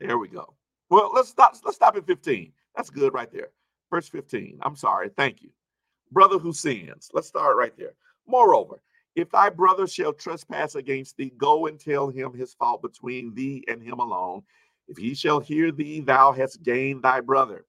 there 0.00 0.16
we 0.16 0.28
go. 0.28 0.54
Well 0.88 1.10
let's 1.14 1.28
stop 1.28 1.54
let's 1.64 1.76
stop 1.76 1.96
at 1.96 2.06
15 2.06 2.52
that's 2.74 2.90
good 2.90 3.12
right 3.12 3.30
there. 3.30 3.50
Verse 3.90 4.08
15 4.08 4.58
i'm 4.62 4.76
sorry. 4.76 5.10
Thank 5.16 5.42
you. 5.42 5.50
Brother 6.10 6.38
who 6.38 6.52
sins. 6.52 7.10
Let's 7.12 7.28
start 7.28 7.56
right 7.56 7.76
there. 7.76 7.92
Moreover 8.26 8.80
if 9.14 9.30
thy 9.30 9.48
brother 9.48 9.86
shall 9.86 10.12
trespass 10.12 10.74
against 10.74 11.16
thee, 11.16 11.32
go 11.36 11.66
and 11.66 11.78
tell 11.78 12.08
him 12.08 12.32
his 12.32 12.54
fault 12.54 12.82
between 12.82 13.34
thee 13.34 13.64
and 13.68 13.82
him 13.82 14.00
alone. 14.00 14.42
If 14.88 14.98
he 14.98 15.14
shall 15.14 15.40
hear 15.40 15.72
thee, 15.72 16.00
thou 16.00 16.32
hast 16.32 16.62
gained 16.62 17.02
thy 17.02 17.20
brother. 17.20 17.64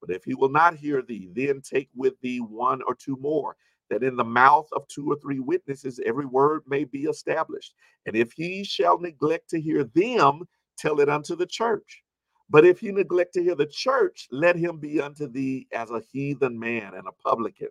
But 0.00 0.14
if 0.14 0.24
he 0.24 0.34
will 0.34 0.48
not 0.48 0.76
hear 0.76 1.02
thee, 1.02 1.30
then 1.34 1.60
take 1.60 1.88
with 1.94 2.20
thee 2.20 2.40
one 2.40 2.82
or 2.86 2.94
two 2.94 3.16
more, 3.20 3.56
that 3.90 4.02
in 4.02 4.16
the 4.16 4.24
mouth 4.24 4.68
of 4.72 4.86
two 4.88 5.10
or 5.10 5.16
three 5.16 5.40
witnesses 5.40 6.00
every 6.04 6.26
word 6.26 6.62
may 6.66 6.84
be 6.84 7.04
established. 7.04 7.74
And 8.06 8.16
if 8.16 8.32
he 8.32 8.64
shall 8.64 8.98
neglect 8.98 9.50
to 9.50 9.60
hear 9.60 9.84
them, 9.84 10.42
tell 10.78 11.00
it 11.00 11.08
unto 11.08 11.36
the 11.36 11.46
church. 11.46 12.02
But 12.50 12.64
if 12.66 12.80
he 12.80 12.92
neglect 12.92 13.34
to 13.34 13.42
hear 13.42 13.54
the 13.54 13.66
church, 13.66 14.28
let 14.30 14.56
him 14.56 14.78
be 14.78 15.00
unto 15.00 15.26
thee 15.28 15.68
as 15.72 15.90
a 15.90 16.02
heathen 16.12 16.58
man 16.58 16.94
and 16.94 17.06
a 17.08 17.12
publican. 17.12 17.68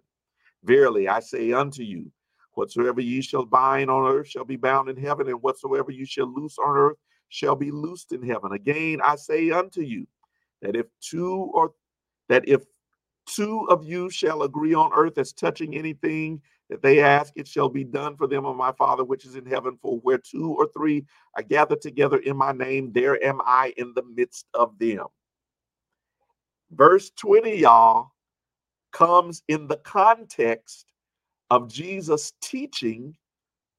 Verily, 0.63 1.07
I 1.07 1.19
say 1.19 1.53
unto 1.53 1.83
you, 1.83 2.11
Whatsoever 2.53 3.01
ye 3.01 3.21
shall 3.21 3.45
bind 3.45 3.89
on 3.89 4.11
earth 4.11 4.27
shall 4.27 4.45
be 4.45 4.57
bound 4.57 4.89
in 4.89 4.97
heaven, 4.97 5.27
and 5.29 5.41
whatsoever 5.41 5.91
you 5.91 6.05
shall 6.05 6.27
loose 6.33 6.57
on 6.59 6.75
earth 6.77 6.97
shall 7.31 7.55
be 7.55 7.71
loosed 7.71 8.11
in 8.11 8.21
heaven. 8.21 8.51
Again, 8.51 8.99
I 9.03 9.15
say 9.15 9.49
unto 9.51 9.81
you 9.81 10.05
that 10.61 10.75
if 10.75 10.85
two 11.01 11.49
or 11.53 11.73
that 12.29 12.47
if 12.47 12.61
two 13.25 13.67
of 13.69 13.85
you 13.85 14.09
shall 14.09 14.43
agree 14.43 14.73
on 14.73 14.91
earth 14.93 15.17
as 15.17 15.33
touching 15.33 15.75
anything 15.75 16.41
that 16.69 16.81
they 16.81 16.99
ask, 16.99 17.33
it 17.35 17.47
shall 17.47 17.69
be 17.69 17.83
done 17.83 18.15
for 18.17 18.27
them 18.27 18.45
of 18.45 18.55
my 18.57 18.71
Father 18.73 19.03
which 19.03 19.25
is 19.25 19.35
in 19.35 19.45
heaven. 19.45 19.77
For 19.81 19.97
where 19.99 20.17
two 20.17 20.53
or 20.57 20.67
three 20.75 21.05
are 21.35 21.43
gathered 21.43 21.81
together 21.81 22.17
in 22.17 22.35
my 22.35 22.51
name, 22.51 22.91
there 22.91 23.21
am 23.23 23.41
I 23.45 23.73
in 23.77 23.93
the 23.95 24.03
midst 24.03 24.47
of 24.53 24.77
them. 24.77 25.05
Verse 26.71 27.11
20, 27.11 27.57
y'all, 27.57 28.11
comes 28.91 29.41
in 29.47 29.67
the 29.67 29.77
context 29.77 30.85
of 31.49 31.69
Jesus 31.69 32.33
teaching 32.41 33.15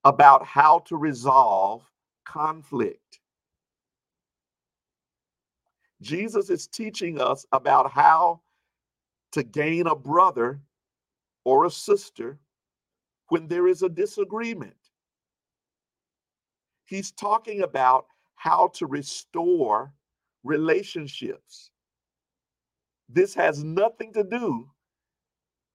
about 0.04 0.44
how 0.44 0.80
to 0.80 0.96
resolve 0.96 1.82
conflict. 2.24 3.20
Jesus 6.02 6.50
is 6.50 6.66
teaching 6.66 7.20
us 7.20 7.46
about 7.52 7.90
how 7.90 8.40
to 9.32 9.42
gain 9.42 9.86
a 9.86 9.94
brother 9.94 10.60
or 11.44 11.64
a 11.64 11.70
sister 11.70 12.38
when 13.28 13.48
there 13.48 13.66
is 13.66 13.82
a 13.82 13.88
disagreement. 13.88 14.76
He's 16.84 17.12
talking 17.12 17.62
about 17.62 18.06
how 18.34 18.68
to 18.74 18.86
restore 18.86 19.94
relationships. 20.44 21.70
This 23.08 23.34
has 23.34 23.62
nothing 23.62 24.12
to 24.14 24.24
do 24.24 24.68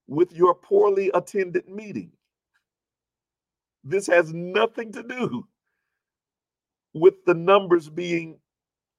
with 0.06 0.32
your 0.32 0.54
poorly 0.54 1.10
attended 1.14 1.68
meeting. 1.68 2.12
This 3.82 4.06
has 4.06 4.32
nothing 4.32 4.92
to 4.92 5.02
do 5.02 5.46
with 6.94 7.24
the 7.24 7.34
numbers 7.34 7.88
being 7.88 8.38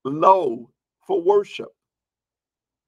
low 0.04 0.70
for 1.10 1.20
worship. 1.20 1.70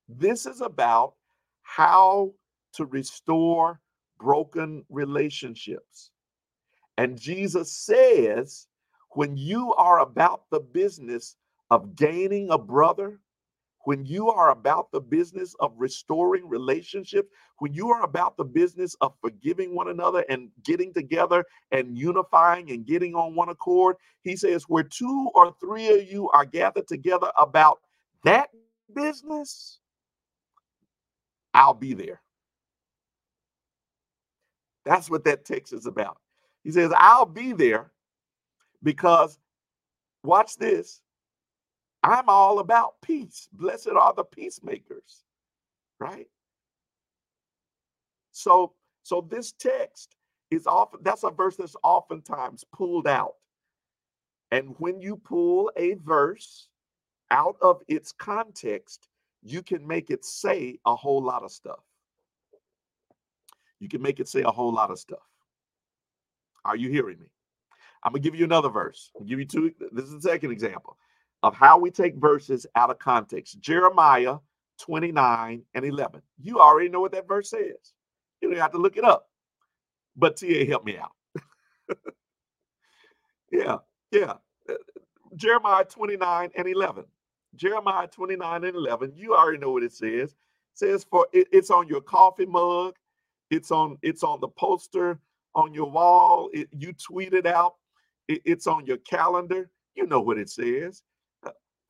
This 0.07 0.45
is 0.45 0.61
about 0.61 1.15
how 1.63 2.33
to 2.73 2.85
restore 2.85 3.81
broken 4.19 4.85
relationships. 4.89 6.11
And 6.99 7.19
Jesus 7.19 7.71
says, 7.71 8.67
when 9.13 9.35
you 9.37 9.73
are 9.73 10.01
about 10.01 10.43
the 10.51 10.59
business 10.59 11.35
of 11.71 11.95
gaining 11.95 12.51
a 12.51 12.59
brother, 12.59 13.19
when 13.85 14.05
you 14.05 14.29
are 14.29 14.51
about 14.51 14.91
the 14.91 15.01
business 15.01 15.55
of 15.59 15.73
restoring 15.75 16.47
relationships, 16.47 17.29
when 17.57 17.73
you 17.73 17.89
are 17.89 18.03
about 18.03 18.37
the 18.37 18.45
business 18.45 18.95
of 19.01 19.15
forgiving 19.19 19.73
one 19.73 19.87
another 19.87 20.23
and 20.29 20.49
getting 20.63 20.93
together 20.93 21.43
and 21.71 21.97
unifying 21.97 22.69
and 22.69 22.85
getting 22.85 23.15
on 23.15 23.33
one 23.33 23.49
accord, 23.49 23.95
he 24.21 24.35
says, 24.35 24.65
where 24.67 24.83
two 24.83 25.31
or 25.33 25.55
three 25.59 25.89
of 25.89 26.07
you 26.07 26.29
are 26.29 26.45
gathered 26.45 26.87
together 26.87 27.31
about 27.39 27.79
that 28.23 28.49
business, 28.93 29.79
I'll 31.53 31.73
be 31.73 31.93
there. 31.93 32.21
That's 34.85 35.09
what 35.09 35.23
that 35.25 35.45
text 35.45 35.73
is 35.73 35.85
about. 35.85 36.17
He 36.63 36.71
says, 36.71 36.91
I'll 36.97 37.25
be 37.25 37.53
there 37.53 37.91
because, 38.83 39.37
watch 40.23 40.57
this, 40.57 41.01
I'm 42.03 42.29
all 42.29 42.59
about 42.59 42.95
peace. 43.01 43.47
Blessed 43.53 43.89
are 43.89 44.13
the 44.13 44.23
peacemakers, 44.23 45.23
right? 45.99 46.27
So, 48.31 48.73
so 49.03 49.27
this 49.29 49.51
text 49.51 50.15
is 50.49 50.67
often 50.67 50.99
that's 51.03 51.23
a 51.23 51.29
verse 51.29 51.55
that's 51.57 51.75
oftentimes 51.83 52.65
pulled 52.73 53.07
out. 53.07 53.35
And 54.51 54.75
when 54.79 54.99
you 54.99 55.15
pull 55.15 55.71
a 55.77 55.93
verse 55.95 56.67
out 57.31 57.55
of 57.61 57.81
its 57.87 58.11
context, 58.11 59.07
you 59.41 59.63
can 59.63 59.87
make 59.87 60.11
it 60.11 60.23
say 60.23 60.77
a 60.85 60.95
whole 60.95 61.23
lot 61.23 61.43
of 61.43 61.51
stuff. 61.51 61.79
You 63.79 63.89
can 63.89 64.01
make 64.01 64.19
it 64.19 64.27
say 64.27 64.43
a 64.43 64.51
whole 64.51 64.71
lot 64.71 64.91
of 64.91 64.99
stuff. 64.99 65.27
Are 66.63 66.75
you 66.75 66.89
hearing 66.89 67.19
me? 67.19 67.25
I'm 68.03 68.11
gonna 68.11 68.21
give 68.21 68.35
you 68.35 68.45
another 68.45 68.69
verse. 68.69 69.09
I'll 69.19 69.25
give 69.25 69.39
you 69.39 69.45
two. 69.45 69.73
This 69.91 70.05
is 70.05 70.13
the 70.13 70.21
second 70.21 70.51
example 70.51 70.97
of 71.41 71.55
how 71.55 71.79
we 71.79 71.89
take 71.89 72.15
verses 72.15 72.67
out 72.75 72.91
of 72.91 72.99
context. 72.99 73.59
Jeremiah 73.59 74.37
29 74.79 75.63
and 75.73 75.85
11. 75.85 76.21
You 76.39 76.59
already 76.59 76.89
know 76.89 76.99
what 77.01 77.11
that 77.13 77.27
verse 77.27 77.49
says. 77.49 77.93
You 78.41 78.49
don't 78.49 78.59
have 78.59 78.71
to 78.71 78.77
look 78.77 78.97
it 78.97 79.03
up. 79.03 79.29
But 80.15 80.37
TA 80.37 80.65
help 80.67 80.83
me 80.83 80.97
out. 80.97 81.11
yeah, 83.51 83.77
yeah. 84.11 84.33
Uh, 84.69 84.73
Jeremiah 85.35 85.85
29 85.85 86.51
and 86.55 86.67
11. 86.67 87.05
Jeremiah 87.55 88.07
29 88.07 88.63
and 88.63 88.75
11. 88.75 89.13
You 89.15 89.35
already 89.35 89.57
know 89.59 89.71
what 89.71 89.83
it 89.83 89.93
says. 89.93 90.31
It 90.31 90.35
says 90.73 91.03
for 91.03 91.27
it, 91.33 91.47
it's 91.51 91.69
on 91.69 91.87
your 91.87 92.01
coffee 92.01 92.45
mug, 92.45 92.95
it's 93.49 93.71
on 93.71 93.97
it's 94.01 94.23
on 94.23 94.39
the 94.39 94.47
poster 94.47 95.19
on 95.53 95.73
your 95.73 95.89
wall. 95.89 96.49
It, 96.53 96.69
you 96.71 96.93
tweet 96.93 97.33
it 97.33 97.45
out. 97.45 97.75
It, 98.27 98.41
it's 98.45 98.67
on 98.67 98.85
your 98.85 98.97
calendar. 98.97 99.69
You 99.95 100.07
know 100.07 100.21
what 100.21 100.37
it 100.37 100.49
says. 100.49 101.03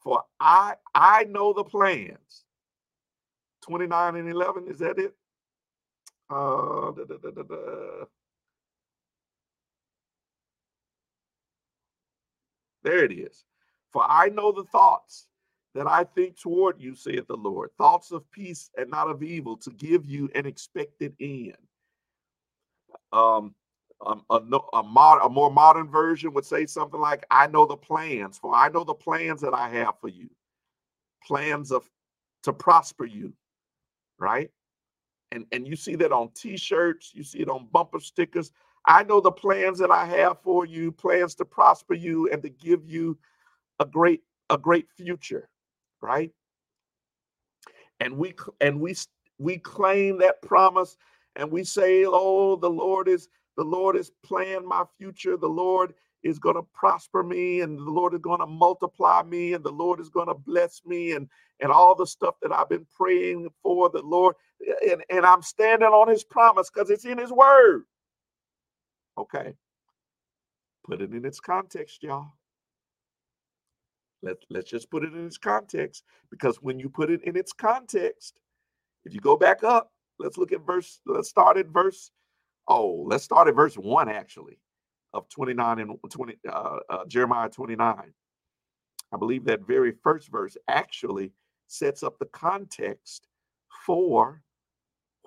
For 0.04 0.24
I 0.40 0.76
I 0.96 1.26
know 1.26 1.54
the 1.54 1.64
plans. 1.64 2.46
29 3.62 4.16
and 4.16 4.28
11, 4.28 4.68
is 4.68 4.80
that 4.80 4.98
it? 4.98 5.14
Uh, 6.32 6.92
da, 6.92 7.04
da, 7.06 7.44
da, 7.44 8.06
there 12.84 13.06
it 13.06 13.12
is. 13.12 13.44
For 13.92 14.04
I 14.04 14.30
know 14.30 14.52
the 14.52 14.64
thoughts 14.64 15.28
that 15.76 15.88
I 15.88 16.04
think 16.04 16.40
toward 16.40 16.82
you, 16.82 16.96
saith 16.96 17.28
the 17.28 17.36
Lord, 17.38 17.70
thoughts 17.78 18.12
of 18.12 18.30
peace 18.32 18.70
and 18.78 18.90
not 18.90 19.10
of 19.10 19.24
evil, 19.24 19.58
to 19.58 19.70
give 19.72 20.06
you 20.06 20.30
an 20.36 20.46
expected 20.46 21.16
end. 21.20 21.58
Um, 23.14 23.56
um, 24.06 24.24
a, 24.30 24.42
a, 24.74 24.84
mod, 24.84 25.20
a 25.24 25.30
more 25.30 25.52
modern 25.52 25.88
version 25.90 26.34
would 26.34 26.46
say 26.46 26.66
something 26.66 27.00
like, 27.00 27.26
I 27.32 27.48
know 27.48 27.66
the 27.66 27.78
plans, 27.78 28.38
for 28.38 28.56
I 28.56 28.70
know 28.70 28.84
the 28.84 28.94
plans 28.94 29.42
that 29.42 29.54
I 29.54 29.70
have 29.70 29.96
for 30.02 30.10
you. 30.10 30.30
Plans 31.26 31.72
of 31.72 31.88
to 32.44 32.54
prosper 32.54 33.06
you, 33.06 33.34
right? 34.20 34.50
And 35.32 35.46
and 35.52 35.68
you 35.68 35.76
see 35.76 35.96
that 35.98 36.12
on 36.12 36.32
t-shirts, 36.34 37.12
you 37.14 37.24
see 37.24 37.40
it 37.40 37.50
on 37.50 37.68
bumper 37.72 38.00
stickers. 38.00 38.52
I 38.88 39.04
know 39.04 39.22
the 39.22 39.32
plans 39.32 39.78
that 39.80 39.92
I 39.92 40.06
have 40.06 40.42
for 40.42 40.66
you, 40.66 40.92
plans 40.92 41.36
to 41.36 41.46
prosper 41.46 41.94
you 41.94 42.28
and 42.32 42.42
to 42.42 42.50
give 42.50 42.86
you 42.88 43.18
a 43.80 43.86
great 43.86 44.24
a 44.50 44.58
great 44.58 44.88
future, 44.98 45.48
right? 46.02 46.32
And 48.00 48.18
we 48.18 48.34
and 48.60 48.80
we 48.80 48.96
we 49.38 49.58
claim 49.58 50.20
that 50.20 50.42
promise 50.42 50.98
and 51.36 51.52
we 51.52 51.64
say, 51.64 52.06
"Oh, 52.06 52.56
the 52.56 52.70
Lord 52.70 53.08
is 53.08 53.30
the 53.58 53.64
Lord 53.64 53.96
is 53.96 54.12
planning 54.24 54.68
my 54.68 54.84
future. 54.98 55.38
The 55.38 55.48
Lord 55.48 55.94
is 56.24 56.40
going 56.40 56.56
to 56.56 56.64
prosper 56.74 57.24
me 57.24 57.62
and 57.62 57.78
the 57.78 57.92
Lord 57.92 58.14
is 58.14 58.22
going 58.22 58.40
to 58.40 58.46
multiply 58.46 59.24
me 59.24 59.54
and 59.54 59.64
the 59.64 59.72
Lord 59.72 60.00
is 60.00 60.10
going 60.10 60.28
to 60.28 60.34
bless 60.36 60.82
me 60.86 61.14
and 61.14 61.28
and 61.60 61.72
all 61.72 61.96
the 61.96 62.08
stuff 62.08 62.36
that 62.42 62.52
I've 62.52 62.70
been 62.70 62.86
praying 62.96 63.50
for 63.62 63.90
the 63.90 64.02
Lord 64.02 64.36
and, 64.90 65.04
and 65.10 65.26
I'm 65.26 65.42
standing 65.42 65.90
on 65.90 66.08
his 66.08 66.24
promise 66.24 66.70
because 66.70 66.90
it's 66.90 67.06
in 67.06 67.18
his 67.18 67.32
word. 67.32 67.84
Okay. 69.18 69.54
Put 70.86 71.02
it 71.02 71.14
in 71.14 71.26
its 71.26 71.40
context, 71.40 72.04
y'all. 72.04 72.34
Let, 74.24 74.38
let's 74.50 74.70
just 74.70 74.92
put 74.92 75.04
it 75.04 75.14
in 75.14 75.26
its 75.28 75.38
context 75.38 76.04
because 76.32 76.58
when 76.62 76.80
you 76.80 76.90
put 76.90 77.12
it 77.12 77.24
in 77.24 77.38
its 77.38 77.54
context, 77.54 78.40
if 79.06 79.14
you 79.14 79.22
go 79.22 79.38
back 79.38 79.64
up, 79.64 79.92
let's 80.20 80.38
look 80.38 80.52
at 80.54 80.66
verse, 80.66 81.02
let's 81.08 81.30
start 81.30 81.58
at 81.58 81.68
verse 81.68 82.10
Oh, 82.68 83.06
let's 83.08 83.26
start 83.26 83.50
at 83.50 83.56
verse 83.56 83.76
one 83.76 84.10
actually 84.10 84.60
of 85.14 85.30
29 85.30 85.80
and 85.82 85.98
20, 86.10 86.36
uh, 86.50 86.78
uh, 86.90 87.06
Jeremiah 87.08 87.50
29. 87.50 88.14
I 89.14 89.18
believe 89.18 89.46
that 89.46 89.68
very 89.68 89.94
first 90.04 90.32
verse 90.32 90.58
actually 90.68 91.32
sets 91.68 92.04
up 92.04 92.20
the 92.20 92.28
context 92.28 93.28
for 93.86 94.42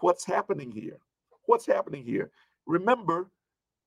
what's 0.01 0.27
happening 0.27 0.73
here. 0.73 0.99
What's 1.47 1.67
happening 1.67 2.05
here? 2.05 2.31
Remember, 2.67 3.31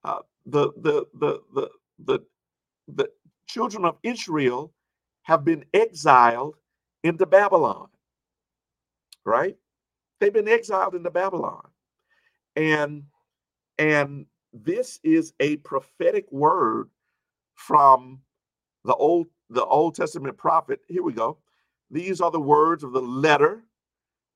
uh, 0.04 0.20
the, 0.46 0.72
the 0.78 1.06
the 1.16 1.42
the 1.56 1.70
the 2.06 2.20
the 2.88 3.10
children 3.48 3.86
of 3.86 3.98
Israel 4.04 4.74
have 5.28 5.44
been 5.44 5.66
exiled 5.74 6.56
into 7.04 7.26
Babylon. 7.26 7.90
Right? 9.26 9.58
They've 10.20 10.32
been 10.34 10.48
exiled 10.48 10.96
into 10.96 11.12
Babylon, 11.12 11.68
and 12.56 13.04
and 13.78 14.26
this 14.54 15.00
is 15.04 15.34
a 15.42 15.58
prophetic 15.58 16.32
word 16.32 16.90
from 17.56 18.22
the 18.86 18.96
old 18.96 19.28
the 19.50 19.66
Old 19.66 19.96
Testament 19.96 20.38
prophet. 20.38 20.80
Here 20.88 21.04
we 21.04 21.12
go. 21.12 21.40
These 21.92 22.22
are 22.22 22.32
the 22.32 22.40
words 22.40 22.86
of 22.86 22.94
the 22.94 23.02
letter 23.02 23.64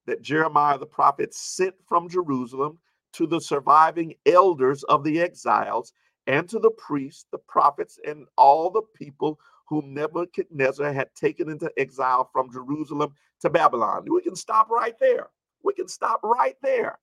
that 0.06 0.20
Jeremiah 0.20 0.78
the 0.78 0.86
prophet 0.86 1.32
sent 1.34 1.74
from 1.88 2.08
Jerusalem 2.08 2.78
to 3.14 3.26
the 3.26 3.40
surviving 3.40 4.14
elders 4.26 4.82
of 4.84 5.04
the 5.04 5.20
exiles 5.22 5.94
and 6.26 6.46
to 6.50 6.58
the 6.58 6.70
priests, 6.70 7.26
the 7.32 7.38
prophets, 7.38 7.98
and 8.06 8.26
all 8.36 8.70
the 8.70 8.82
people 8.94 9.40
whom 9.68 9.94
Nebuchadnezzar 9.94 10.92
had 10.92 11.14
taken 11.14 11.48
into 11.48 11.72
exile 11.76 12.28
from 12.32 12.52
Jerusalem 12.52 13.14
to 13.40 13.50
Babylon. 13.50 14.04
We 14.08 14.22
can 14.22 14.36
stop 14.36 14.70
right 14.70 14.98
there. 15.00 15.28
We 15.62 15.72
can 15.74 15.88
stop 15.88 16.22
right 16.22 16.56
there. 16.62 16.98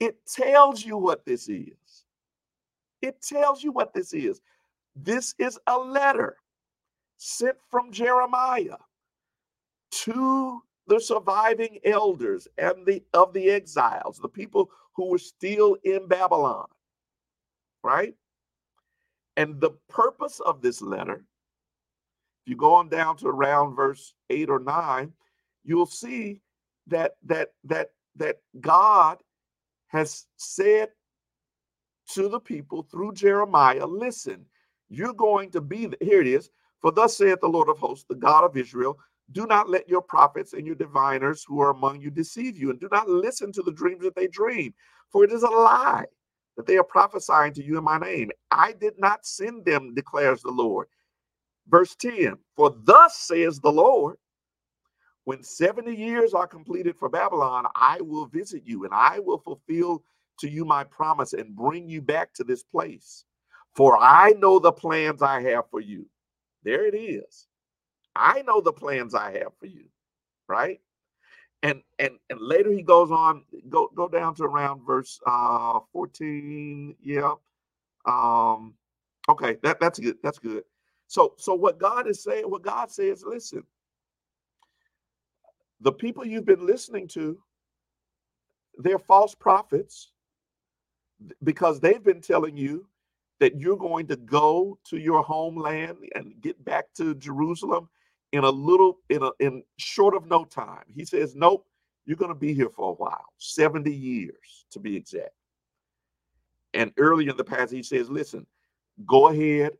It 0.00 0.18
tells 0.26 0.84
you 0.84 0.96
what 0.96 1.24
this 1.24 1.48
is. 1.48 2.04
It 3.02 3.20
tells 3.22 3.62
you 3.62 3.72
what 3.72 3.92
this 3.94 4.12
is. 4.12 4.40
This 4.96 5.34
is 5.38 5.58
a 5.66 5.78
letter 5.78 6.36
sent 7.16 7.56
from 7.70 7.92
Jeremiah 7.92 8.76
to 9.90 10.62
the 10.86 11.00
surviving 11.00 11.78
elders 11.84 12.48
and 12.56 12.86
the 12.86 13.02
of 13.12 13.32
the 13.32 13.50
exiles, 13.50 14.18
the 14.18 14.28
people 14.28 14.70
who 14.94 15.10
were 15.10 15.18
still 15.18 15.76
in 15.84 16.08
Babylon. 16.08 16.66
Right? 17.82 18.14
And 19.36 19.60
the 19.60 19.70
purpose 19.88 20.40
of 20.40 20.60
this 20.62 20.82
letter, 20.82 21.24
you 22.48 22.56
go 22.56 22.74
on 22.74 22.88
down 22.88 23.16
to 23.18 23.28
around 23.28 23.76
verse 23.76 24.14
8 24.30 24.50
or 24.50 24.60
9, 24.60 25.12
you'll 25.64 25.86
see 25.86 26.40
that 26.88 27.14
that 27.26 27.50
that 27.64 27.90
that 28.16 28.38
God 28.60 29.18
has 29.88 30.26
said 30.36 30.90
to 32.12 32.28
the 32.28 32.40
people 32.40 32.82
through 32.90 33.14
Jeremiah, 33.14 33.86
listen, 33.86 34.46
you're 34.88 35.14
going 35.14 35.50
to 35.52 35.60
be, 35.60 35.88
here 36.00 36.20
it 36.20 36.26
is, 36.26 36.50
for 36.80 36.92
thus 36.92 37.16
saith 37.16 37.40
the 37.40 37.48
Lord 37.48 37.68
of 37.68 37.78
hosts, 37.78 38.06
the 38.08 38.16
God 38.16 38.44
of 38.44 38.56
Israel, 38.56 38.98
do 39.32 39.46
not 39.46 39.70
let 39.70 39.88
your 39.88 40.02
prophets 40.02 40.52
and 40.54 40.66
your 40.66 40.74
diviners 40.76 41.44
who 41.48 41.60
are 41.60 41.70
among 41.70 42.00
you 42.00 42.10
deceive 42.10 42.58
you, 42.58 42.70
and 42.70 42.80
do 42.80 42.88
not 42.92 43.08
listen 43.08 43.52
to 43.52 43.62
the 43.62 43.72
dreams 43.72 44.02
that 44.02 44.16
they 44.16 44.26
dream, 44.28 44.74
for 45.10 45.24
it 45.24 45.32
is 45.32 45.42
a 45.44 45.48
lie. 45.48 46.06
that 46.56 46.66
they 46.66 46.78
are 46.78 46.84
prophesying 46.84 47.54
to 47.54 47.64
you 47.64 47.78
in 47.78 47.84
my 47.84 47.98
name. 47.98 48.30
I 48.52 48.72
did 48.74 48.94
not 48.98 49.26
send 49.26 49.66
them, 49.66 49.94
declares 49.94 50.42
the 50.42 50.52
Lord. 50.52 50.88
Verse 51.68 51.94
10 51.96 52.36
For 52.56 52.74
thus 52.84 53.16
says 53.16 53.60
the 53.60 53.72
Lord, 53.72 54.16
when 55.24 55.42
70 55.42 55.94
years 55.94 56.34
are 56.34 56.46
completed 56.46 56.96
for 56.98 57.08
Babylon, 57.08 57.66
I 57.76 58.00
will 58.00 58.26
visit 58.26 58.62
you 58.66 58.84
and 58.84 58.94
I 58.94 59.18
will 59.20 59.38
fulfill 59.38 60.02
to 60.40 60.50
you 60.50 60.64
my 60.64 60.84
promise 60.84 61.34
and 61.34 61.56
bring 61.56 61.88
you 61.88 62.02
back 62.02 62.34
to 62.34 62.44
this 62.44 62.64
place. 62.64 63.24
For 63.76 63.98
I 63.98 64.30
know 64.38 64.58
the 64.58 64.72
plans 64.72 65.22
I 65.22 65.42
have 65.42 65.70
for 65.70 65.80
you. 65.80 66.06
There 66.64 66.86
it 66.86 66.94
is. 66.96 67.46
I 68.16 68.42
know 68.42 68.60
the 68.60 68.72
plans 68.72 69.14
I 69.14 69.32
have 69.38 69.52
for 69.60 69.66
you, 69.66 69.86
right? 70.48 70.80
And 71.62 71.82
and 71.98 72.12
and 72.30 72.40
later 72.40 72.72
he 72.72 72.82
goes 72.82 73.10
on, 73.10 73.44
go 73.68 73.90
go 73.94 74.08
down 74.08 74.34
to 74.36 74.44
around 74.44 74.86
verse 74.86 75.20
uh 75.26 75.80
14. 75.92 76.96
Yeah. 77.02 77.34
Um, 78.06 78.74
okay, 79.28 79.56
that, 79.62 79.80
that's 79.80 79.98
good. 79.98 80.16
That's 80.22 80.38
good. 80.38 80.64
So 81.08 81.34
so 81.38 81.54
what 81.54 81.78
God 81.78 82.06
is 82.08 82.22
saying, 82.22 82.44
what 82.50 82.62
God 82.62 82.90
says, 82.90 83.24
listen, 83.26 83.64
the 85.80 85.92
people 85.92 86.26
you've 86.26 86.46
been 86.46 86.66
listening 86.66 87.08
to, 87.08 87.38
they're 88.78 88.98
false 88.98 89.34
prophets 89.34 90.12
because 91.42 91.80
they've 91.80 92.02
been 92.02 92.20
telling 92.20 92.56
you 92.56 92.86
that 93.40 93.60
you're 93.60 93.76
going 93.76 94.06
to 94.08 94.16
go 94.16 94.78
to 94.84 94.98
your 94.98 95.22
homeland 95.22 95.96
and 96.14 96.34
get 96.40 96.62
back 96.64 96.92
to 96.94 97.14
Jerusalem 97.14 97.88
in 98.32 98.44
a 98.44 98.50
little 98.50 98.98
in 99.08 99.22
a 99.22 99.30
in 99.40 99.62
short 99.78 100.14
of 100.14 100.26
no 100.26 100.44
time. 100.44 100.84
He 100.94 101.04
says, 101.04 101.34
Nope, 101.34 101.66
you're 102.06 102.16
going 102.16 102.32
to 102.32 102.38
be 102.38 102.52
here 102.54 102.70
for 102.70 102.90
a 102.90 102.94
while, 102.94 103.24
70 103.38 103.92
years 103.92 104.66
to 104.72 104.80
be 104.80 104.96
exact. 104.96 105.30
And 106.74 106.92
earlier 106.98 107.30
in 107.30 107.36
the 107.36 107.44
past, 107.44 107.72
he 107.72 107.82
says, 107.82 108.10
Listen, 108.10 108.46
go 109.06 109.28
ahead, 109.28 109.72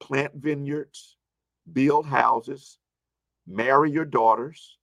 plant 0.00 0.34
vineyards, 0.34 1.16
build 1.72 2.06
houses, 2.06 2.78
marry 3.46 3.90
your 3.90 4.04
daughters, 4.04 4.78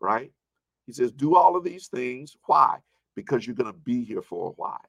right? 0.00 0.32
He 0.86 0.92
says, 0.92 1.12
Do 1.12 1.36
all 1.36 1.56
of 1.56 1.64
these 1.64 1.88
things. 1.88 2.36
Why? 2.46 2.78
Because 3.14 3.46
you're 3.46 3.56
going 3.56 3.72
to 3.72 3.78
be 3.78 4.04
here 4.04 4.22
for 4.22 4.48
a 4.48 4.52
while. 4.52 4.80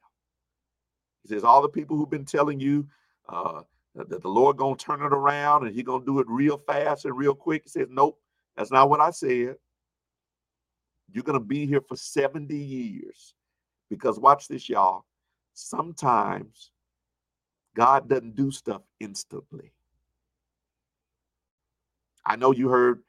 He 1.23 1.29
says, 1.29 1.43
All 1.43 1.61
the 1.61 1.69
people 1.69 1.97
who've 1.97 2.09
been 2.09 2.25
telling 2.25 2.59
you, 2.59 2.87
uh, 3.29 3.61
that 3.95 4.21
the 4.21 4.29
Lord 4.29 4.57
gonna 4.57 4.75
turn 4.75 5.01
it 5.01 5.13
around 5.13 5.65
and 5.65 5.75
He 5.75 5.83
gonna 5.83 6.05
do 6.05 6.19
it 6.19 6.27
real 6.29 6.57
fast 6.57 7.05
and 7.05 7.17
real 7.17 7.35
quick. 7.35 7.63
He 7.63 7.69
says, 7.69 7.87
Nope, 7.89 8.19
that's 8.55 8.71
not 8.71 8.89
what 8.89 9.01
I 9.01 9.11
said. 9.11 9.55
You're 11.11 11.23
gonna 11.23 11.39
be 11.39 11.65
here 11.65 11.81
for 11.81 11.95
70 11.95 12.55
years. 12.55 13.33
Because 13.89 14.19
watch 14.19 14.47
this, 14.47 14.69
y'all. 14.69 15.05
Sometimes 15.53 16.70
God 17.75 18.09
doesn't 18.09 18.35
do 18.35 18.51
stuff 18.51 18.81
instantly. 18.99 19.71
I 22.25 22.35
know 22.35 22.51
you 22.51 22.69
heard 22.69 23.01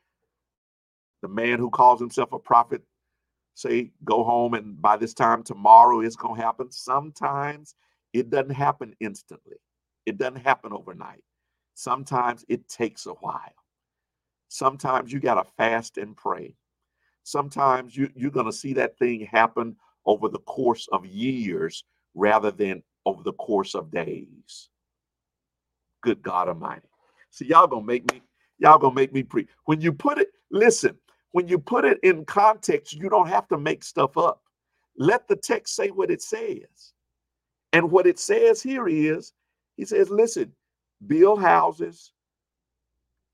the 1.21 1.29
man 1.29 1.59
who 1.59 1.71
calls 1.71 2.01
himself 2.01 2.33
a 2.33 2.39
prophet 2.39 2.83
say, 3.55 3.91
Go 4.05 4.25
home, 4.25 4.55
and 4.55 4.81
by 4.81 4.97
this 4.97 5.15
time 5.15 5.43
tomorrow 5.43 6.01
it's 6.01 6.17
gonna 6.17 6.41
happen. 6.41 6.71
Sometimes 6.71 7.75
it 8.13 8.31
doesn't 8.31 8.55
happen 8.55 8.95
instantly. 9.01 9.57
It 10.07 10.19
doesn't 10.19 10.45
happen 10.45 10.73
overnight. 10.73 11.23
Sometimes 11.75 12.45
it 12.49 12.69
takes 12.69 13.07
a 13.07 13.13
while. 13.13 13.55
Sometimes 14.49 15.13
you 15.13 15.21
got 15.21 15.43
to 15.43 15.51
fast 15.57 15.97
and 15.97 16.17
pray. 16.17 16.55
Sometimes 17.23 17.97
you, 17.97 18.11
you're 18.15 18.31
going 18.31 18.47
to 18.47 18.53
see 18.53 18.75
that 18.75 18.99
thing 18.99 19.21
happen 19.21 19.77
over 20.05 20.29
the 20.29 20.41
course 20.41 20.89
of 20.93 21.07
years 21.07 21.85
rather 22.15 22.51
than 22.51 22.83
over 23.07 23.23
the 23.23 23.33
course 23.35 23.75
of 23.75 23.91
days. 23.91 24.69
Good 26.03 26.23
God 26.23 26.49
Almighty. 26.49 26.89
See, 27.31 27.47
y'all 27.47 27.67
gonna 27.67 27.85
make 27.85 28.11
me, 28.13 28.23
y'all 28.59 28.79
gonna 28.79 28.95
make 28.95 29.13
me 29.13 29.23
pre. 29.23 29.47
When 29.65 29.81
you 29.81 29.93
put 29.93 30.19
it, 30.19 30.29
listen, 30.51 30.97
when 31.33 31.49
you 31.49 31.59
put 31.59 31.85
it 31.85 31.99
in 32.03 32.25
context, 32.25 32.93
you 32.95 33.09
don't 33.09 33.29
have 33.29 33.49
to 33.49 33.59
make 33.59 33.85
stuff 33.85 34.17
up. 34.17 34.43
Let 34.97 35.29
the 35.29 35.37
text 35.37 35.75
say 35.75 35.89
what 35.89 36.11
it 36.11 36.23
says. 36.23 36.93
And 37.73 37.91
what 37.91 38.07
it 38.07 38.19
says 38.19 38.63
here 38.63 38.87
is 38.87 39.33
he 39.77 39.85
says, 39.85 40.11
listen, 40.11 40.53
build 41.07 41.41
houses, 41.41 42.13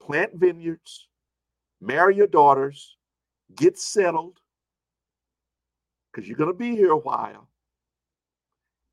plant 0.01 0.35
vineyards, 0.35 1.09
marry 1.81 2.17
your 2.17 2.29
daughters, 2.29 2.97
get 3.57 3.77
settled, 3.79 4.39
because 6.13 6.29
you're 6.29 6.37
going 6.39 6.53
to 6.53 6.59
be 6.59 6.77
here 6.77 6.93
a 6.93 6.97
while. 6.97 7.49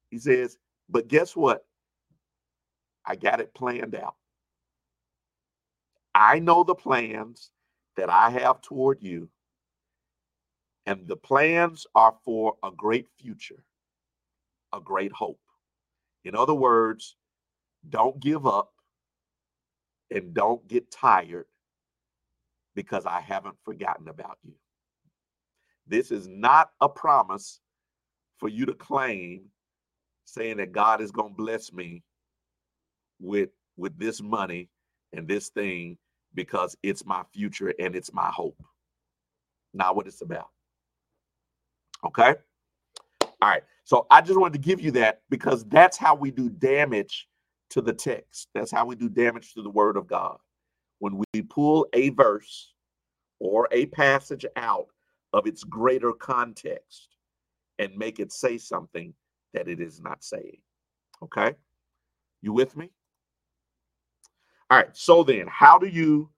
He 0.09 0.17
says, 0.17 0.57
but 0.89 1.07
guess 1.07 1.36
what? 1.36 1.65
I 3.05 3.15
got 3.15 3.39
it 3.39 3.53
planned 3.53 3.95
out. 3.95 4.15
I 6.13 6.39
know 6.39 6.63
the 6.63 6.75
plans 6.75 7.51
that 7.97 8.09
I 8.09 8.29
have 8.29 8.61
toward 8.61 9.03
you, 9.03 9.29
and 10.86 11.07
the 11.07 11.17
plans 11.17 11.86
are 11.95 12.15
for 12.23 12.55
a 12.63 12.71
great 12.71 13.07
future, 13.19 13.63
a 14.73 14.79
great 14.79 15.11
hope. 15.11 15.39
In 16.23 16.36
other 16.36 16.53
words, 16.53 17.15
don't 17.89 18.19
give 18.19 18.47
up 18.47 18.73
and 20.11 20.33
don't 20.33 20.67
get 20.67 20.91
tired 20.91 21.45
because 22.75 23.05
I 23.05 23.21
haven't 23.21 23.57
forgotten 23.63 24.07
about 24.07 24.38
you. 24.43 24.53
This 25.88 26.11
is 26.11 26.27
not 26.27 26.71
a 26.81 26.89
promise 26.89 27.59
for 28.38 28.49
you 28.49 28.65
to 28.65 28.73
claim 28.73 29.43
saying 30.26 30.57
that 30.57 30.71
God 30.71 31.01
is 31.01 31.11
going 31.11 31.30
to 31.30 31.36
bless 31.36 31.71
me 31.71 32.03
with 33.19 33.49
with 33.78 33.97
this 33.97 34.21
money 34.21 34.69
and 35.13 35.28
this 35.28 35.49
thing 35.49 35.97
because 36.34 36.76
it's 36.84 37.05
my 37.05 37.23
future 37.34 37.73
and 37.80 37.95
it's 37.95 38.13
my 38.13 38.28
hope. 38.28 38.61
Not 39.73 39.95
what 39.95 40.07
it's 40.07 40.21
about. 40.21 40.49
Okay? 42.05 42.36
All 43.21 43.49
right. 43.49 43.63
So 43.84 44.07
I 44.09 44.21
just 44.21 44.39
wanted 44.39 44.61
to 44.61 44.67
give 44.67 44.82
you 44.82 44.91
that 44.91 45.21
because 45.30 45.63
that's 45.65 45.97
how 45.97 46.15
we 46.15 46.32
do 46.32 46.49
damage 46.49 47.28
to 47.71 47.82
the 47.82 47.93
text. 47.93 48.49
That's 48.53 48.71
how 48.71 48.86
we 48.86 48.95
do 48.95 49.09
damage 49.09 49.53
to 49.53 49.61
the 49.61 49.69
word 49.69 49.97
of 49.97 50.07
God. 50.07 50.38
When 50.99 51.21
we 51.34 51.41
pull 51.41 51.88
a 51.93 52.09
verse 52.09 52.73
or 53.39 53.67
a 53.71 53.88
passage 53.88 54.45
out 54.55 54.88
of 55.34 55.45
its 55.45 55.63
greater 55.63 56.13
context 56.13 57.09
and 57.80 57.95
make 57.97 58.19
it 58.19 58.32
say 58.32 58.57
something 58.57 59.13
that 59.56 59.68
it 59.68 59.80
is 59.80 60.01
not 60.01 60.24
saying. 60.24 60.58
Okay? 61.24 61.56
You 62.41 62.53
with 62.53 62.78
me? 62.78 62.91
All 64.70 64.78
right. 64.78 64.95
So 64.95 65.24
then, 65.24 65.47
how 65.47 65.80
do 65.80 65.88
you 65.88 66.30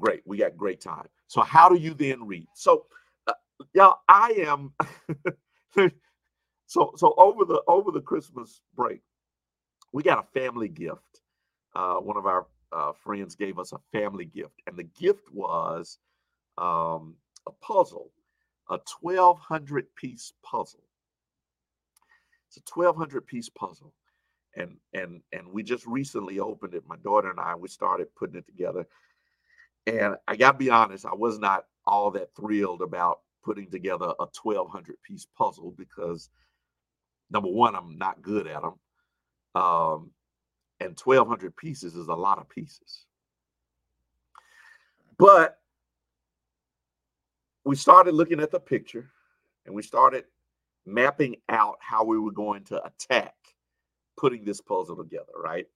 great, 0.00 0.22
we 0.24 0.38
got 0.38 0.56
great 0.56 0.80
time. 0.80 1.06
So 1.28 1.42
how 1.42 1.68
do 1.68 1.76
you 1.78 1.94
then 1.94 2.26
read? 2.26 2.48
So 2.54 2.86
uh, 3.28 3.34
y'all, 3.74 3.98
I 4.08 4.30
am 4.38 4.72
so 6.66 6.92
so 6.96 7.14
over 7.16 7.44
the 7.44 7.62
over 7.68 7.92
the 7.92 8.00
Christmas 8.00 8.62
break, 8.74 9.02
we 9.92 10.02
got 10.02 10.18
a 10.18 10.40
family 10.40 10.68
gift. 10.68 11.20
Uh, 11.76 11.96
one 11.96 12.16
of 12.16 12.26
our 12.26 12.46
uh, 12.72 12.92
friends 12.92 13.36
gave 13.36 13.58
us 13.58 13.72
a 13.72 13.78
family 13.92 14.24
gift, 14.24 14.54
and 14.66 14.76
the 14.76 14.84
gift 14.84 15.32
was 15.32 15.98
um, 16.58 17.14
a 17.46 17.52
puzzle, 17.60 18.10
a 18.70 18.80
1200 19.00 19.94
piece 19.94 20.32
puzzle. 20.42 20.82
It's 22.50 22.56
a 22.56 22.74
1200 22.74 23.26
piece 23.26 23.48
puzzle. 23.48 23.92
And 24.56 24.76
and 24.92 25.22
and 25.32 25.46
we 25.52 25.62
just 25.62 25.86
recently 25.86 26.40
opened 26.40 26.74
it. 26.74 26.82
My 26.86 26.96
daughter 26.96 27.30
and 27.30 27.38
I 27.38 27.54
we 27.54 27.68
started 27.68 28.14
putting 28.16 28.36
it 28.36 28.46
together. 28.46 28.86
And 29.86 30.16
I 30.26 30.36
got 30.36 30.52
to 30.52 30.58
be 30.58 30.70
honest, 30.70 31.06
I 31.06 31.14
was 31.14 31.38
not 31.38 31.66
all 31.86 32.10
that 32.12 32.34
thrilled 32.34 32.82
about 32.82 33.20
putting 33.44 33.70
together 33.70 34.06
a 34.18 34.26
1200 34.42 34.96
piece 35.02 35.26
puzzle 35.38 35.72
because 35.78 36.30
number 37.30 37.48
one, 37.48 37.76
I'm 37.76 37.96
not 37.96 38.22
good 38.22 38.48
at 38.48 38.60
them. 38.62 38.74
Um, 39.54 40.10
and 40.80 40.98
1,200 40.98 41.56
pieces 41.56 41.94
is 41.94 42.08
a 42.08 42.14
lot 42.14 42.38
of 42.38 42.48
pieces. 42.48 43.06
But 45.18 45.58
we 47.64 47.76
started 47.76 48.14
looking 48.14 48.40
at 48.40 48.50
the 48.50 48.60
picture 48.60 49.10
and 49.66 49.74
we 49.74 49.82
started 49.82 50.24
mapping 50.92 51.36
out 51.48 51.76
how 51.80 52.04
we 52.04 52.18
were 52.18 52.32
going 52.32 52.64
to 52.64 52.82
attack 52.84 53.34
putting 54.16 54.44
this 54.44 54.60
puzzle 54.60 54.96
together, 54.96 55.32
right? 55.42 55.66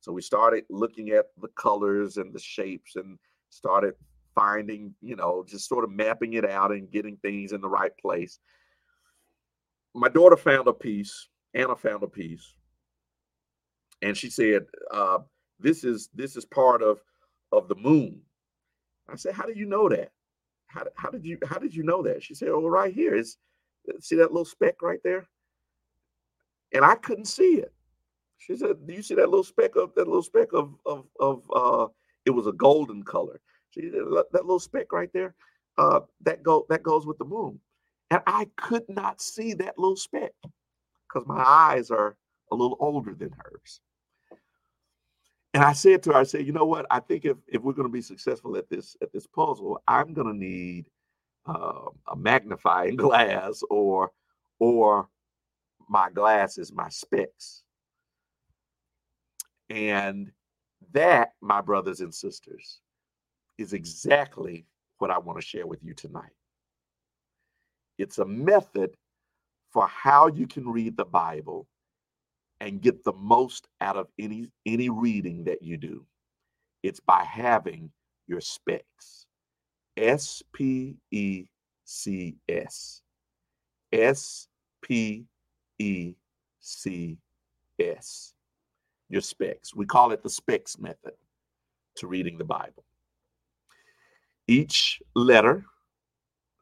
So 0.00 0.12
we 0.12 0.22
started 0.22 0.64
looking 0.68 1.10
at 1.10 1.26
the 1.40 1.48
colors 1.48 2.18
and 2.18 2.34
the 2.34 2.38
shapes 2.38 2.96
and 2.96 3.18
started 3.48 3.94
finding, 4.34 4.94
you 5.00 5.16
know, 5.16 5.44
just 5.46 5.68
sort 5.68 5.84
of 5.84 5.90
mapping 5.90 6.34
it 6.34 6.44
out 6.44 6.72
and 6.72 6.90
getting 6.90 7.16
things 7.18 7.52
in 7.52 7.60
the 7.60 7.68
right 7.68 7.96
place. 7.98 8.38
My 9.94 10.08
daughter 10.08 10.36
found 10.36 10.68
a 10.68 10.72
piece, 10.72 11.28
Anna 11.54 11.76
found 11.76 12.02
a 12.02 12.08
piece 12.08 12.54
and 14.04 14.16
she 14.16 14.30
said, 14.30 14.66
uh, 14.92 15.18
"This 15.58 15.82
is 15.82 16.10
this 16.14 16.36
is 16.36 16.44
part 16.44 16.82
of 16.82 17.00
of 17.52 17.68
the 17.68 17.74
moon." 17.74 18.20
I 19.08 19.16
said, 19.16 19.34
"How 19.34 19.46
do 19.46 19.54
you 19.54 19.66
know 19.66 19.88
that? 19.88 20.12
How, 20.66 20.84
how 20.96 21.10
did 21.10 21.24
you 21.24 21.38
how 21.46 21.58
did 21.58 21.74
you 21.74 21.82
know 21.82 22.02
that?" 22.02 22.22
She 22.22 22.34
said, 22.34 22.48
"Oh, 22.48 22.68
right 22.68 22.92
here 22.92 23.14
is 23.14 23.38
see 24.00 24.16
that 24.16 24.32
little 24.32 24.44
speck 24.44 24.82
right 24.82 25.00
there. 25.04 25.26
and 26.72 26.84
I 26.84 26.94
couldn't 26.96 27.26
see 27.26 27.56
it. 27.56 27.72
She 28.38 28.56
said, 28.56 28.86
"Do 28.86 28.92
you 28.94 29.02
see 29.02 29.14
that 29.14 29.28
little 29.30 29.44
speck 29.44 29.76
of 29.76 29.94
that 29.94 30.06
little 30.06 30.22
speck 30.22 30.52
of 30.52 30.74
of 30.86 31.06
of 31.20 31.42
uh 31.54 31.88
it 32.26 32.30
was 32.30 32.46
a 32.46 32.52
golden 32.52 33.02
color. 33.02 33.40
She 33.70 33.82
said, 33.90 34.02
that 34.32 34.44
little 34.44 34.60
speck 34.60 34.92
right 34.92 35.10
there, 35.12 35.34
uh 35.78 36.00
that 36.22 36.42
go 36.42 36.66
that 36.68 36.82
goes 36.82 37.06
with 37.06 37.18
the 37.18 37.24
moon." 37.24 37.60
And 38.10 38.22
I 38.26 38.48
could 38.56 38.84
not 38.88 39.20
see 39.22 39.54
that 39.54 39.78
little 39.78 39.96
speck 39.96 40.32
because 41.08 41.26
my 41.26 41.42
eyes 41.42 41.90
are 41.90 42.16
a 42.52 42.56
little 42.56 42.76
older 42.80 43.14
than 43.14 43.30
hers. 43.38 43.80
And 45.54 45.64
I 45.64 45.72
said 45.72 46.02
to 46.04 46.12
her, 46.12 46.18
I 46.18 46.24
said, 46.24 46.46
you 46.46 46.52
know 46.52 46.66
what? 46.66 46.86
I 46.90 47.00
think 47.00 47.24
if, 47.24 47.36
if 47.48 47.62
we're 47.62 47.72
going 47.74 47.88
to 47.88 47.92
be 47.92 48.02
successful 48.02 48.56
at 48.56 48.68
this 48.70 48.96
at 49.02 49.12
this 49.12 49.26
puzzle, 49.26 49.82
I'm 49.88 50.14
going 50.14 50.28
to 50.28 50.34
need 50.36 50.90
uh, 51.46 51.90
a 52.08 52.16
magnifying 52.16 52.96
glass 53.04 53.62
or 53.70 54.10
or 54.58 55.08
my 55.88 56.10
glasses, 56.10 56.72
my 56.72 56.88
specs. 56.88 57.62
And 59.70 60.30
that, 60.92 61.30
my 61.40 61.60
brothers 61.60 62.00
and 62.00 62.14
sisters, 62.14 62.80
is 63.58 63.72
exactly 63.72 64.66
what 64.98 65.10
I 65.10 65.18
want 65.18 65.40
to 65.40 65.46
share 65.46 65.66
with 65.66 65.82
you 65.82 65.94
tonight. 65.94 66.32
It's 67.98 68.18
a 68.18 68.24
method 68.24 68.94
for 69.72 69.86
how 69.86 70.28
you 70.28 70.46
can 70.46 70.68
read 70.68 70.96
the 70.96 71.04
Bible 71.04 71.66
and 72.60 72.80
get 72.80 73.04
the 73.04 73.12
most 73.12 73.68
out 73.80 73.96
of 73.96 74.08
any 74.18 74.48
any 74.66 74.88
reading 74.88 75.44
that 75.44 75.62
you 75.62 75.76
do. 75.76 76.06
It's 76.82 77.00
by 77.00 77.24
having 77.24 77.90
your 78.26 78.40
specs. 78.40 79.26
S 79.96 80.42
P 80.52 80.96
E 81.10 81.46
C 81.84 82.36
S. 82.48 83.02
S 83.92 84.48
P 84.82 85.24
E 85.78 86.14
C 86.60 87.18
S. 87.78 88.34
Your 89.08 89.20
specs. 89.20 89.74
We 89.74 89.86
call 89.86 90.12
it 90.12 90.22
the 90.22 90.30
specs 90.30 90.78
method 90.78 91.14
to 91.96 92.06
reading 92.06 92.38
the 92.38 92.44
Bible. 92.44 92.84
Each 94.46 95.00
letter 95.14 95.64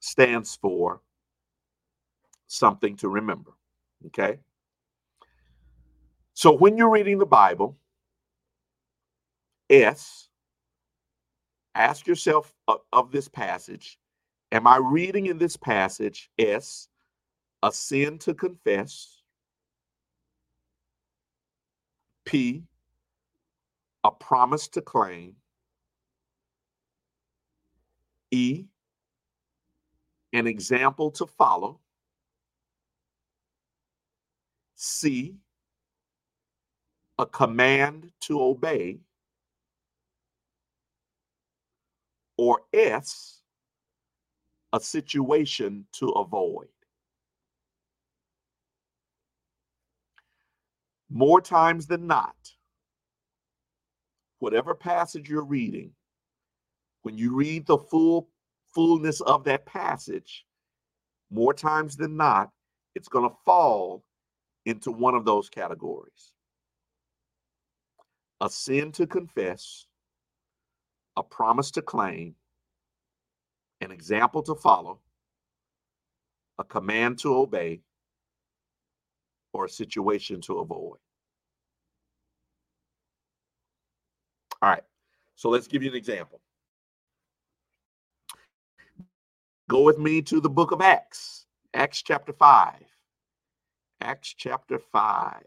stands 0.01 0.57
for 0.57 1.01
something 2.47 2.97
to 2.97 3.09
remember. 3.09 3.53
Okay. 4.07 4.39
So 6.35 6.53
when 6.53 6.77
you're 6.77 6.91
reading 6.91 7.19
the 7.19 7.27
Bible, 7.27 7.77
S, 9.71 10.29
ask 11.75 12.07
yourself 12.07 12.55
of, 12.69 12.81
of 12.93 13.11
this 13.11 13.29
passage 13.29 13.99
Am 14.53 14.67
I 14.67 14.77
reading 14.77 15.27
in 15.27 15.39
this 15.39 15.57
passage, 15.57 16.31
S, 16.39 16.89
a 17.63 17.73
sin 17.73 18.19
to 18.19 18.35
confess? 18.35 19.23
P, 22.27 22.63
a 24.05 24.11
promise 24.11 24.69
to 24.69 24.83
claim? 24.83 25.37
E, 28.31 28.67
an 30.35 30.47
example 30.47 31.11
to 31.13 31.27
follow? 31.27 31.81
C, 34.77 35.37
a 37.19 37.25
command 37.25 38.11
to 38.21 38.43
obey, 38.43 38.99
or 42.37 42.63
S, 42.73 43.41
a 44.73 44.81
situation 44.81 45.87
to 45.93 46.09
avoid. 46.11 46.69
More 51.11 51.41
times 51.41 51.87
than 51.87 52.07
not, 52.07 52.37
whatever 54.39 54.75
passage 54.75 55.29
you're 55.29 55.45
reading, 55.45 55.93
when 57.03 57.19
you 57.19 57.35
read 57.35 57.67
the 57.67 57.79
full 57.79 58.29
fullness 58.75 59.21
of 59.21 59.45
that 59.45 59.67
passage, 59.67 60.47
more 61.31 61.53
times 61.53 61.97
than 61.97 62.17
not, 62.17 62.51
it's 62.95 63.09
going 63.09 63.29
to 63.29 63.37
fall 63.45 64.03
into 64.65 64.91
one 64.91 65.15
of 65.15 65.25
those 65.25 65.51
categories 65.51 66.33
a 68.43 68.51
sin 68.51 68.91
to 68.93 69.07
confess, 69.07 69.87
a 71.17 71.23
promise 71.23 71.71
to 71.73 71.83
claim, 71.83 72.35
an 73.81 73.91
example 73.91 74.43
to 74.43 74.55
follow, 74.55 75.01
a 76.59 76.65
command 76.65 77.19
to 77.19 77.35
obey, 77.35 77.81
or 79.53 79.67
a 79.67 79.69
situation 79.69 80.41
to 80.41 80.59
avoid. 80.59 80.99
All 84.63 84.71
right, 84.71 84.85
so 85.35 85.49
let's 85.51 85.67
give 85.67 85.83
you 85.83 85.91
an 85.91 85.97
example. 85.97 86.41
Go 89.69 89.83
with 89.83 89.99
me 89.99 90.23
to 90.23 90.41
the 90.41 90.51
book 90.51 90.71
of 90.71 90.81
Acts, 90.81 91.47
Acts 91.75 92.03
chapter 92.03 92.33
5. 92.33 92.75
Acts 94.03 94.35
chapter 94.37 94.79
5, 94.79 95.43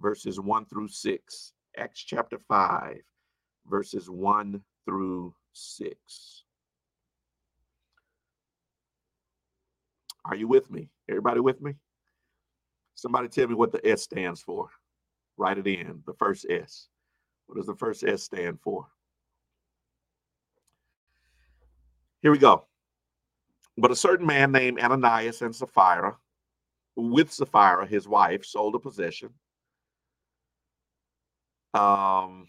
verses 0.00 0.40
1 0.40 0.66
through 0.66 0.88
6. 0.88 1.52
Acts 1.76 2.00
chapter 2.00 2.38
5, 2.48 3.00
verses 3.68 4.08
1 4.08 4.60
through 4.84 5.34
6. 5.52 6.44
Are 10.24 10.34
you 10.34 10.48
with 10.48 10.70
me? 10.70 10.90
Everybody 11.08 11.40
with 11.40 11.60
me? 11.60 11.74
Somebody 12.94 13.28
tell 13.28 13.46
me 13.48 13.54
what 13.54 13.72
the 13.72 13.86
S 13.86 14.02
stands 14.02 14.42
for. 14.42 14.68
Write 15.36 15.58
it 15.58 15.66
in, 15.66 16.02
the 16.06 16.14
first 16.14 16.46
S. 16.50 16.88
What 17.46 17.56
does 17.56 17.66
the 17.66 17.74
first 17.74 18.04
S 18.04 18.24
stand 18.24 18.60
for? 18.60 18.86
Here 22.20 22.32
we 22.32 22.38
go. 22.38 22.64
But 23.76 23.92
a 23.92 23.96
certain 23.96 24.26
man 24.26 24.50
named 24.50 24.80
Ananias 24.80 25.40
and 25.42 25.54
Sapphira, 25.54 26.16
with 26.96 27.32
Sapphira, 27.32 27.86
his 27.86 28.08
wife, 28.08 28.44
sold 28.44 28.74
a 28.74 28.78
possession 28.80 29.30
um, 31.74 32.48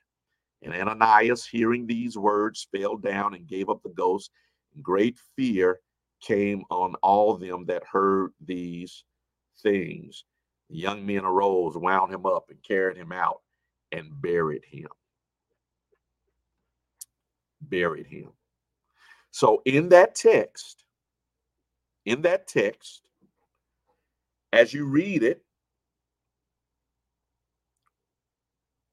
And 0.61 0.73
Ananias, 0.73 1.45
hearing 1.45 1.87
these 1.87 2.17
words, 2.17 2.67
fell 2.75 2.97
down 2.97 3.33
and 3.33 3.47
gave 3.47 3.69
up 3.69 3.81
the 3.81 3.89
ghost. 3.89 4.31
Great 4.81 5.17
fear 5.35 5.79
came 6.21 6.63
on 6.69 6.95
all 7.01 7.35
them 7.35 7.65
that 7.65 7.83
heard 7.83 8.31
these 8.45 9.03
things. 9.61 10.23
The 10.69 10.77
young 10.77 11.05
men 11.05 11.25
arose, 11.25 11.75
wound 11.75 12.13
him 12.13 12.25
up, 12.25 12.45
and 12.49 12.61
carried 12.63 12.97
him 12.97 13.11
out 13.11 13.41
and 13.91 14.09
buried 14.21 14.63
him. 14.63 14.87
Buried 17.61 18.07
him. 18.07 18.29
So, 19.31 19.61
in 19.65 19.89
that 19.89 20.15
text, 20.15 20.83
in 22.05 22.21
that 22.21 22.47
text, 22.47 23.01
as 24.53 24.73
you 24.73 24.85
read 24.85 25.23
it, 25.23 25.43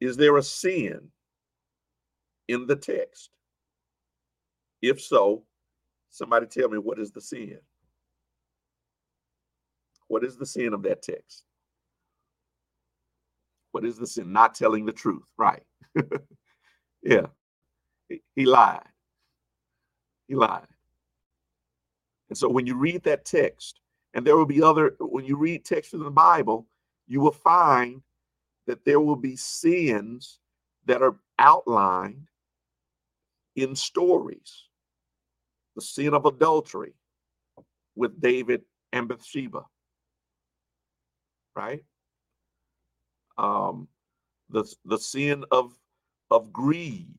Is 0.01 0.17
there 0.17 0.37
a 0.37 0.43
sin 0.43 1.11
in 2.49 2.67
the 2.67 2.77
text? 2.77 3.31
If 4.83 5.01
so, 5.01 5.45
somebody 6.11 6.47
tell 6.47 6.69
me 6.69 6.79
what 6.79 6.99
is 6.99 7.13
the 7.13 7.21
sin? 7.21 7.59
What 10.09 10.25
is 10.25 10.37
the 10.37 10.47
sin 10.47 10.73
of 10.73 10.83
that 10.85 11.03
text? 11.03 11.45
What 13.73 13.85
is 13.85 13.97
the 13.97 14.07
sin? 14.07 14.33
Not 14.33 14.55
telling 14.55 14.87
the 14.87 14.93
truth, 14.93 15.25
right? 15.37 15.63
yeah. 17.03 17.27
He, 18.35 18.47
lied. 18.47 18.89
He 20.27 20.35
lied. 20.35 20.67
And 22.31 22.39
so 22.39 22.49
when 22.49 22.67
you 22.67 22.77
read 22.77 23.03
that 23.05 23.25
text, 23.25 23.81
and 24.15 24.27
there 24.27 24.37
will 24.37 24.47
be 24.47 24.63
other, 24.63 24.97
when 24.99 25.25
you 25.27 25.37
read 25.37 25.65
texts 25.65 25.93
in 25.93 26.01
the 26.03 26.11
Bible, 26.11 26.67
you 27.07 27.21
will 27.21 27.33
find 27.33 28.03
that 28.67 28.85
there 28.85 29.01
will 29.01 29.17
be 29.17 29.37
sins 29.37 30.39
that 30.87 31.03
are 31.03 31.17
outlined 31.39 32.27
in 33.63 33.77
stories. 33.77 34.65
The 35.77 35.83
sin 35.83 36.15
of 36.15 36.27
adultery 36.27 36.95
with 37.97 38.21
David 38.21 38.63
and 38.93 39.09
Bathsheba. 39.09 39.63
right? 41.57 41.85
Um, 43.39 43.89
the 44.51 44.65
the 44.85 44.99
sin 44.99 45.45
of 45.51 45.73
of 46.31 46.53
greed. 46.53 47.19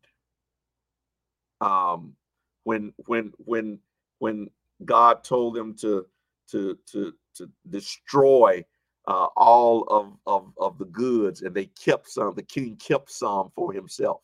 Um, 1.61 2.15
when 2.63 2.93
when 3.07 3.33
when 3.39 3.79
when 4.19 4.49
God 4.85 5.23
told 5.23 5.55
them 5.55 5.75
to 5.77 6.05
to 6.51 6.77
to 6.91 7.13
to 7.35 7.49
destroy 7.69 8.63
uh, 9.07 9.27
all 9.37 9.83
of, 9.83 10.17
of 10.27 10.53
of 10.57 10.77
the 10.77 10.85
goods, 10.85 11.41
and 11.41 11.55
they 11.55 11.65
kept 11.67 12.09
some. 12.09 12.35
The 12.35 12.43
king 12.43 12.77
kept 12.77 13.11
some 13.11 13.51
for 13.55 13.73
himself, 13.73 14.21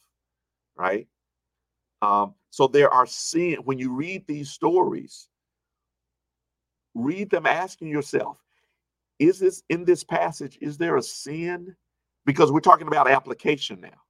right? 0.78 1.08
Um, 2.06 2.36
so 2.52 2.68
there 2.68 2.92
are 2.92 3.06
sin 3.08 3.56
when 3.64 3.80
you 3.80 3.92
read 3.92 4.26
these 4.28 4.50
stories. 4.50 5.28
Read 6.94 7.30
them 7.30 7.46
asking 7.46 7.90
yourself, 7.90 8.38
is 9.18 9.40
this 9.40 9.64
in 9.70 9.86
this 9.86 10.04
passage? 10.04 10.58
Is 10.62 10.78
there 10.78 10.98
a 10.98 11.02
sin? 11.02 11.76
Because 12.26 12.52
we're 12.52 12.60
talking 12.60 12.88
about 12.88 13.10
application 13.10 13.82
now, 13.82 14.02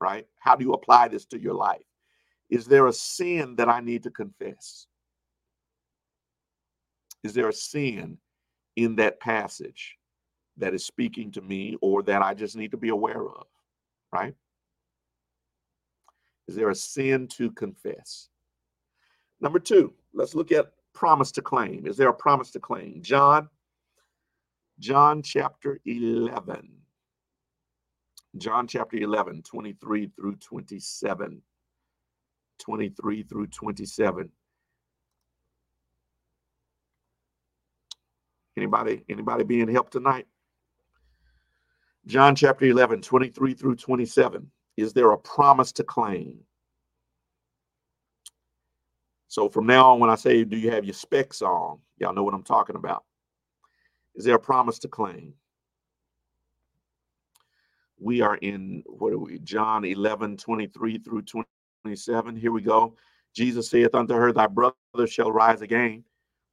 right? 0.00 0.26
How 0.38 0.54
do 0.54 0.64
you 0.64 0.72
apply 0.74 1.08
this 1.08 1.24
to 1.26 1.40
your 1.40 1.54
life? 1.54 1.82
Is 2.50 2.66
there 2.66 2.86
a 2.86 2.92
sin 2.92 3.56
that 3.56 3.68
I 3.68 3.80
need 3.80 4.02
to 4.04 4.10
confess? 4.10 4.86
Is 7.22 7.34
there 7.34 7.48
a 7.48 7.52
sin 7.52 8.18
in 8.76 8.96
that 8.96 9.20
passage 9.20 9.96
that 10.56 10.74
is 10.74 10.84
speaking 10.84 11.30
to 11.32 11.40
me 11.40 11.76
or 11.80 12.02
that 12.04 12.22
I 12.22 12.34
just 12.34 12.56
need 12.56 12.70
to 12.70 12.76
be 12.76 12.88
aware 12.88 13.26
of? 13.26 13.46
Right? 14.12 14.34
Is 16.50 16.56
there 16.56 16.70
a 16.70 16.74
sin 16.74 17.28
to 17.36 17.52
confess? 17.52 18.28
Number 19.40 19.60
two, 19.60 19.94
let's 20.12 20.34
look 20.34 20.50
at 20.50 20.72
promise 20.92 21.30
to 21.32 21.42
claim. 21.42 21.86
Is 21.86 21.96
there 21.96 22.08
a 22.08 22.12
promise 22.12 22.50
to 22.50 22.58
claim? 22.58 23.02
John, 23.02 23.48
John 24.80 25.22
chapter 25.22 25.78
11. 25.86 26.68
John 28.36 28.66
chapter 28.66 28.96
11, 28.96 29.42
23 29.42 30.08
through 30.08 30.34
27. 30.38 31.40
23 32.58 33.22
through 33.22 33.46
27. 33.46 34.28
Anybody, 38.56 39.04
anybody 39.08 39.44
being 39.44 39.68
helped 39.68 39.92
tonight? 39.92 40.26
John 42.06 42.34
chapter 42.34 42.64
11, 42.64 43.02
23 43.02 43.54
through 43.54 43.76
27. 43.76 44.50
Is 44.76 44.92
there 44.92 45.12
a 45.12 45.18
promise 45.18 45.72
to 45.72 45.84
claim? 45.84 46.38
So 49.28 49.48
from 49.48 49.66
now 49.66 49.92
on, 49.92 50.00
when 50.00 50.10
I 50.10 50.16
say, 50.16 50.42
do 50.44 50.56
you 50.56 50.70
have 50.70 50.84
your 50.84 50.94
specs 50.94 51.40
on? 51.42 51.78
Y'all 51.98 52.12
know 52.12 52.24
what 52.24 52.34
I'm 52.34 52.42
talking 52.42 52.76
about. 52.76 53.04
Is 54.16 54.24
there 54.24 54.34
a 54.34 54.40
promise 54.40 54.78
to 54.80 54.88
claim? 54.88 55.34
We 57.98 58.22
are 58.22 58.36
in, 58.36 58.82
what 58.86 59.12
are 59.12 59.18
we, 59.18 59.38
John 59.40 59.84
11, 59.84 60.36
23 60.36 60.98
through 60.98 61.22
27. 61.84 62.36
Here 62.36 62.50
we 62.50 62.62
go. 62.62 62.96
Jesus 63.34 63.70
saith 63.70 63.94
unto 63.94 64.14
her, 64.14 64.32
Thy 64.32 64.46
brother 64.46 64.74
shall 65.06 65.30
rise 65.30 65.62
again. 65.62 66.02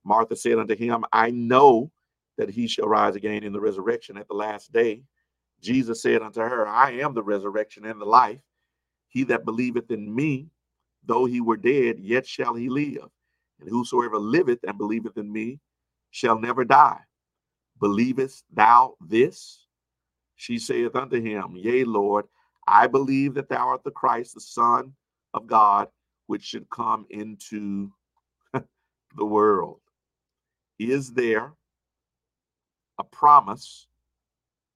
Martha 0.04 0.36
said 0.36 0.60
unto 0.60 0.76
him, 0.76 1.04
I 1.12 1.32
know 1.32 1.92
that 2.38 2.50
he 2.50 2.68
shall 2.68 2.88
rise 2.88 3.16
again 3.16 3.44
in 3.44 3.54
the 3.54 3.60
resurrection 3.60 4.18
at 4.18 4.28
the 4.28 4.36
last 4.36 4.72
day. 4.72 5.02
Jesus 5.62 6.02
said 6.02 6.22
unto 6.22 6.42
her, 6.42 6.68
I 6.68 6.92
am 6.92 7.14
the 7.14 7.24
resurrection 7.24 7.86
and 7.86 8.00
the 8.00 8.06
life. 8.06 8.42
He 9.08 9.24
that 9.26 9.46
believeth 9.46 9.90
in 9.92 10.14
me, 10.14 10.48
though 11.06 11.26
he 11.26 11.42
were 11.42 11.58
dead, 11.58 12.00
yet 12.00 12.28
shall 12.28 12.54
he 12.54 12.70
live. 12.70 13.10
And 13.60 13.70
whosoever 13.70 14.18
liveth 14.18 14.60
and 14.68 14.78
believeth 14.78 15.18
in 15.18 15.32
me 15.32 15.60
shall 16.12 16.40
never 16.40 16.64
die. 16.64 17.00
Believest 17.80 18.44
thou 18.54 18.96
this? 19.02 19.66
She 20.36 20.60
saith 20.60 20.96
unto 20.96 21.22
him, 21.22 21.56
Yea, 21.56 21.84
Lord, 21.84 22.26
I 22.68 22.88
believe 22.88 23.34
that 23.36 23.50
thou 23.50 23.70
art 23.70 23.84
the 23.84 23.92
Christ, 23.92 24.36
the 24.36 24.42
Son 24.42 24.94
of 25.34 25.48
God, 25.48 25.88
which 26.28 26.44
should 26.44 26.70
come 26.70 27.06
into 27.10 27.92
the 28.54 29.26
world. 29.26 29.80
Is 30.78 31.14
there 31.14 31.54
a 33.00 33.04
promise 33.04 33.88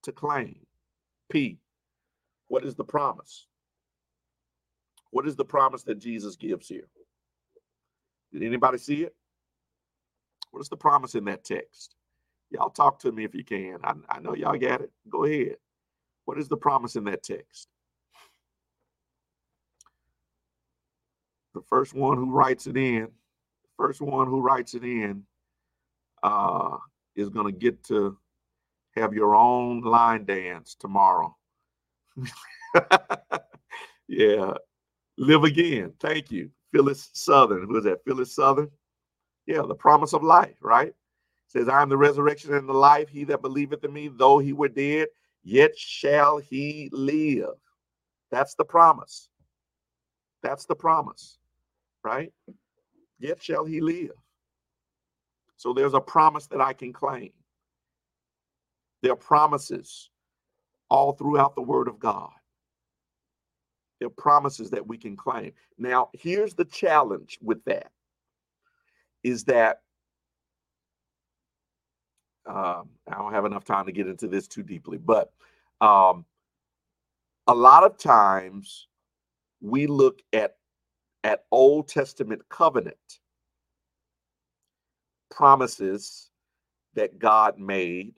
to 0.04 0.12
claim? 0.12 0.66
P. 1.32 1.60
What 2.50 2.66
is 2.66 2.76
the 2.76 2.84
promise? 2.84 3.48
What 5.12 5.28
is 5.28 5.36
the 5.36 5.46
promise 5.46 5.84
that 5.84 6.00
Jesus 6.00 6.36
gives 6.36 6.68
here? 6.68 6.88
Did 8.34 8.44
anybody 8.44 8.78
see 8.78 9.04
it? 9.04 9.16
What 10.52 10.62
is 10.62 10.70
the 10.70 10.78
promise 10.78 11.16
in 11.16 11.26
that 11.26 11.44
text? 11.44 11.96
Y'all 12.52 12.70
talk 12.70 13.00
to 13.00 13.12
me 13.12 13.24
if 13.24 13.34
you 13.34 13.44
can. 13.44 13.78
I, 13.84 13.94
I 14.10 14.20
know 14.20 14.36
y'all 14.36 14.58
got 14.58 14.82
it. 14.82 14.92
Go 15.10 15.26
ahead. 15.26 15.56
What 16.26 16.38
is 16.38 16.50
the 16.50 16.58
promise 16.58 16.96
in 16.96 17.06
that 17.06 17.24
text? 17.24 17.68
The 21.54 21.62
first 21.70 21.94
one 21.94 22.18
who 22.18 22.32
writes 22.32 22.68
it 22.68 22.78
in, 22.78 23.10
first 23.78 24.02
one 24.02 24.28
who 24.28 24.42
writes 24.42 24.74
it 24.74 24.84
in, 24.84 25.24
uh, 26.24 26.78
is 27.16 27.30
going 27.30 27.48
to 27.52 27.58
get 27.58 27.84
to 27.86 28.18
have 28.96 29.14
your 29.14 29.36
own 29.36 29.82
line 29.82 30.26
dance 30.26 30.76
tomorrow. 30.80 31.36
yeah. 34.08 34.54
Live 35.18 35.44
again. 35.44 35.94
Thank 36.00 36.32
you. 36.32 36.50
Phyllis 36.74 37.10
Southern. 37.14 37.68
Who 37.68 37.78
is 37.78 37.84
that? 37.84 38.04
Phyllis 38.06 38.36
Southern. 38.36 38.70
Yeah, 39.46 39.64
the 39.68 39.76
promise 39.76 40.14
of 40.14 40.24
life, 40.24 40.56
right? 40.62 40.94
says, 41.52 41.68
I 41.68 41.82
am 41.82 41.90
the 41.90 41.98
resurrection 41.98 42.54
and 42.54 42.68
the 42.68 42.74
life. 42.74 43.10
He 43.10 43.26
that 43.26 43.42
believeth 43.42 43.84
in 43.84 43.92
me, 43.92 44.08
though 44.08 44.40
he 44.40 44.54
were 44.54 44.70
dead, 44.70 45.10
yet 45.44 45.78
shall 45.78 46.38
he 46.38 46.90
live. 46.94 47.56
That's 48.32 48.56
the 48.56 48.64
promise. 48.64 49.28
That's 50.44 50.66
the 50.66 50.76
promise, 50.76 51.40
right? 52.04 52.32
Yet 53.20 53.44
shall 53.44 53.66
he 53.66 53.82
live. 53.82 54.14
So 55.58 55.74
there's 55.74 55.94
a 55.94 56.00
promise 56.00 56.48
that 56.48 56.62
I 56.62 56.72
can 56.72 56.94
claim. 56.94 57.32
There 59.02 59.14
are 59.14 59.18
promises 59.18 60.10
all 60.90 61.14
throughout 61.14 61.56
the 61.56 61.62
Word 61.62 61.88
of 61.88 62.00
God. 62.00 62.32
There 64.00 64.08
are 64.08 64.12
promises 64.12 64.70
that 64.72 64.88
we 64.88 64.98
can 64.98 65.16
claim. 65.16 65.54
Now, 65.78 66.10
here's 66.14 66.54
the 66.54 66.66
challenge 66.66 67.40
with 67.42 67.64
that 67.66 67.92
is 69.24 69.44
that 69.46 69.82
um, 72.48 72.90
I 73.08 73.18
don't 73.18 73.34
have 73.34 73.46
enough 73.46 73.64
time 73.64 73.86
to 73.86 73.92
get 73.92 74.08
into 74.08 74.28
this 74.28 74.48
too 74.48 74.64
deeply, 74.64 74.98
but 74.98 75.32
um, 75.80 76.26
a 77.48 77.54
lot 77.54 77.84
of 77.84 77.98
times 77.98 78.88
we 79.62 79.88
look 79.88 80.22
at 80.34 80.56
at 81.24 81.46
Old 81.52 81.88
Testament 81.88 82.42
covenant 82.50 83.20
promises 85.30 86.32
that 86.96 87.20
God 87.20 87.60
made 87.60 88.16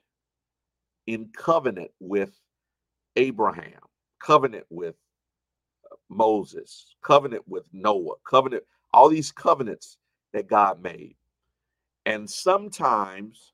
in 1.06 1.28
covenant 1.36 1.90
with 2.00 2.38
Abraham, 3.16 3.80
covenant 4.20 4.64
with 4.70 4.96
uh, 5.90 5.96
Moses, 6.08 6.94
covenant 7.02 7.46
with 7.46 7.64
Noah, 7.72 8.14
covenant, 8.28 8.64
all 8.92 9.08
these 9.08 9.32
covenants 9.32 9.98
that 10.32 10.48
God 10.48 10.82
made. 10.82 11.16
And 12.06 12.28
sometimes 12.28 13.52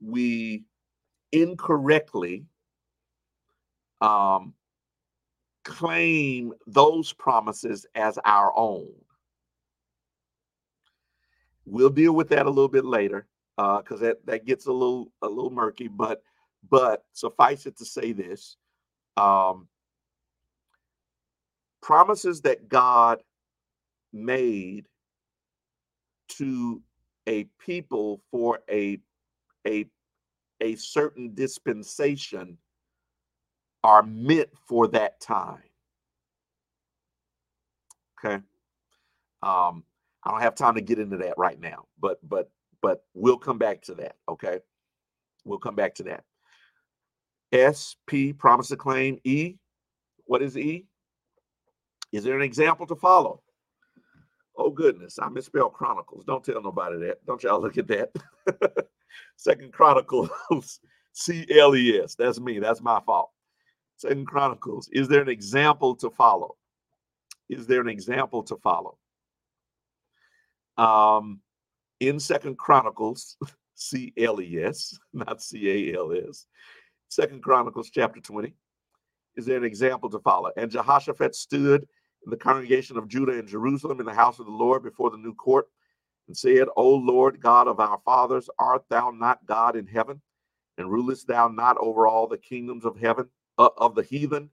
we 0.00 0.64
incorrectly 1.32 2.46
um, 4.00 4.54
claim 5.64 6.52
those 6.66 7.12
promises 7.12 7.86
as 7.94 8.18
our 8.24 8.52
own. 8.56 8.92
We'll 11.66 11.90
deal 11.90 12.12
with 12.12 12.28
that 12.28 12.46
a 12.46 12.50
little 12.50 12.68
bit 12.68 12.84
later 12.84 13.26
because 13.56 14.02
uh, 14.02 14.04
that 14.04 14.26
that 14.26 14.44
gets 14.44 14.66
a 14.66 14.72
little 14.72 15.10
a 15.22 15.28
little 15.28 15.50
murky. 15.50 15.88
But 15.88 16.22
but 16.70 17.04
suffice 17.12 17.66
it 17.66 17.76
to 17.78 17.84
say 17.84 18.12
this: 18.12 18.56
um, 19.16 19.68
promises 21.82 22.42
that 22.42 22.68
God 22.68 23.22
made 24.12 24.86
to 26.28 26.82
a 27.28 27.44
people 27.64 28.22
for 28.30 28.60
a 28.70 28.98
a 29.66 29.86
a 30.60 30.76
certain 30.76 31.34
dispensation 31.34 32.58
are 33.84 34.02
meant 34.02 34.50
for 34.66 34.88
that 34.88 35.20
time. 35.20 35.62
Okay. 38.24 38.42
Um, 39.42 39.84
I 40.24 40.30
don't 40.30 40.40
have 40.40 40.54
time 40.54 40.74
to 40.76 40.80
get 40.80 40.98
into 40.98 41.18
that 41.18 41.34
right 41.36 41.60
now, 41.60 41.86
but 42.00 42.18
but 42.28 42.50
but 42.82 43.04
we'll 43.14 43.38
come 43.38 43.58
back 43.58 43.82
to 43.82 43.94
that. 43.96 44.16
Okay. 44.28 44.60
We'll 45.44 45.58
come 45.58 45.74
back 45.74 45.94
to 45.96 46.04
that. 46.04 46.24
S 47.54 47.96
P 48.06 48.32
promise 48.32 48.68
to 48.68 48.76
claim. 48.76 49.18
E. 49.24 49.56
What 50.26 50.42
is 50.42 50.58
E? 50.58 50.86
Is 52.12 52.24
there 52.24 52.36
an 52.36 52.42
example 52.42 52.86
to 52.86 52.96
follow? 52.96 53.42
Oh 54.56 54.70
goodness, 54.70 55.18
I 55.20 55.28
misspelled 55.28 55.72
Chronicles. 55.72 56.24
Don't 56.24 56.44
tell 56.44 56.62
nobody 56.62 56.98
that. 57.06 57.24
Don't 57.26 57.42
y'all 57.42 57.60
look 57.60 57.78
at 57.78 57.88
that. 57.88 58.10
Second 59.36 59.72
Chronicles, 59.72 60.30
C 61.12 61.46
L 61.50 61.74
E 61.74 62.00
S. 62.00 62.14
That's 62.14 62.40
me. 62.40 62.58
That's 62.58 62.80
my 62.80 63.00
fault. 63.04 63.30
Second 63.96 64.26
Chronicles. 64.26 64.88
Is 64.92 65.08
there 65.08 65.22
an 65.22 65.28
example 65.28 65.94
to 65.96 66.10
follow? 66.10 66.56
Is 67.48 67.66
there 67.66 67.80
an 67.80 67.88
example 67.88 68.42
to 68.44 68.56
follow? 68.56 68.98
Um, 70.76 71.40
in 72.00 72.18
Second 72.18 72.58
Chronicles, 72.58 73.36
C 73.74 74.12
L 74.16 74.40
E 74.40 74.62
S, 74.62 74.98
not 75.12 75.42
C 75.42 75.90
A 75.92 75.96
L 75.96 76.12
S. 76.12 76.46
Second 77.14 77.44
Chronicles 77.44 77.90
chapter 77.90 78.20
20. 78.20 78.52
Is 79.36 79.46
an 79.46 79.62
example 79.62 80.10
to 80.10 80.18
follow? 80.18 80.50
And 80.56 80.68
Jehoshaphat 80.68 81.36
stood 81.36 81.86
in 82.24 82.30
the 82.30 82.36
congregation 82.36 82.96
of 82.96 83.06
Judah 83.06 83.38
and 83.38 83.46
Jerusalem 83.46 84.00
in 84.00 84.06
the 84.06 84.12
house 84.12 84.40
of 84.40 84.46
the 84.46 84.52
Lord 84.52 84.82
before 84.82 85.10
the 85.10 85.16
new 85.16 85.32
court 85.32 85.68
and 86.26 86.36
said, 86.36 86.66
O 86.76 86.90
Lord 86.90 87.40
God 87.40 87.68
of 87.68 87.78
our 87.78 88.00
fathers, 88.04 88.50
art 88.58 88.82
thou 88.90 89.12
not 89.12 89.46
God 89.46 89.76
in 89.76 89.86
heaven? 89.86 90.20
And 90.76 90.90
rulest 90.90 91.28
thou 91.28 91.46
not 91.46 91.76
over 91.78 92.08
all 92.08 92.26
the 92.26 92.36
kingdoms 92.36 92.84
of 92.84 92.98
heaven, 92.98 93.28
uh, 93.58 93.68
of 93.76 93.94
the 93.94 94.02
heathen? 94.02 94.50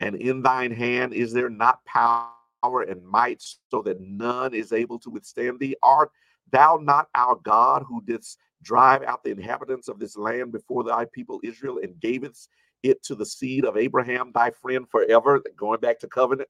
And 0.00 0.16
in 0.16 0.42
thine 0.42 0.72
hand 0.72 1.14
is 1.14 1.32
there 1.32 1.48
not 1.48 1.84
power 1.84 2.82
and 2.88 3.06
might, 3.06 3.40
so 3.70 3.82
that 3.82 4.00
none 4.00 4.52
is 4.52 4.72
able 4.72 4.98
to 4.98 5.10
withstand 5.10 5.60
thee? 5.60 5.76
Art 5.80 6.10
thou 6.50 6.80
not 6.82 7.06
our 7.14 7.36
God 7.36 7.84
who 7.86 8.02
didst 8.02 8.38
drive 8.64 9.02
out 9.02 9.22
the 9.22 9.30
inhabitants 9.30 9.88
of 9.88 9.98
this 10.00 10.16
land 10.16 10.50
before 10.50 10.82
thy 10.82 11.04
people 11.12 11.40
Israel 11.44 11.78
and 11.82 12.00
gavest 12.00 12.48
it 12.82 13.02
to 13.04 13.14
the 13.14 13.26
seed 13.26 13.64
of 13.64 13.76
Abraham, 13.76 14.32
thy 14.34 14.50
friend 14.50 14.86
forever? 14.90 15.42
Going 15.56 15.80
back 15.80 16.00
to 16.00 16.08
covenant 16.08 16.48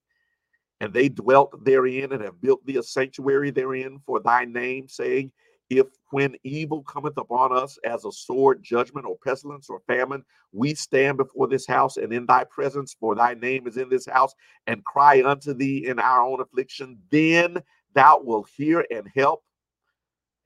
and 0.81 0.93
they 0.93 1.09
dwelt 1.09 1.65
therein 1.65 2.13
and 2.13 2.23
have 2.23 2.41
built 2.41 2.65
thee 2.67 2.77
a 2.77 2.83
sanctuary 2.83 3.51
therein 3.51 4.01
for 4.07 4.21
thy 4.21 4.45
name, 4.45 4.89
saying, 4.89 5.33
If 5.71 5.87
when 6.11 6.37
evil 6.43 6.83
cometh 6.83 7.17
upon 7.17 7.57
us 7.57 7.79
as 7.85 8.05
a 8.05 8.13
sword, 8.13 8.63
judgment, 8.63 9.07
or 9.07 9.17
pestilence, 9.25 9.71
or 9.71 9.81
famine, 9.87 10.25
we 10.53 10.75
stand 10.75 11.17
before 11.17 11.49
this 11.49 11.67
house 11.67 11.97
and 11.97 12.13
in 12.13 12.27
thy 12.27 12.45
presence, 12.45 12.97
for 12.99 13.15
thy 13.15 13.35
name 13.35 13.67
is 13.67 13.77
in 13.77 13.89
this 13.89 14.07
house, 14.07 14.35
and 14.67 14.85
cry 14.85 15.23
unto 15.25 15.55
thee 15.55 15.87
in 15.87 15.99
our 15.99 16.23
own 16.23 16.41
affliction, 16.41 16.99
then 17.11 17.63
thou 17.95 18.21
wilt 18.23 18.49
hear 18.55 18.85
and 18.91 19.09
help. 19.15 19.43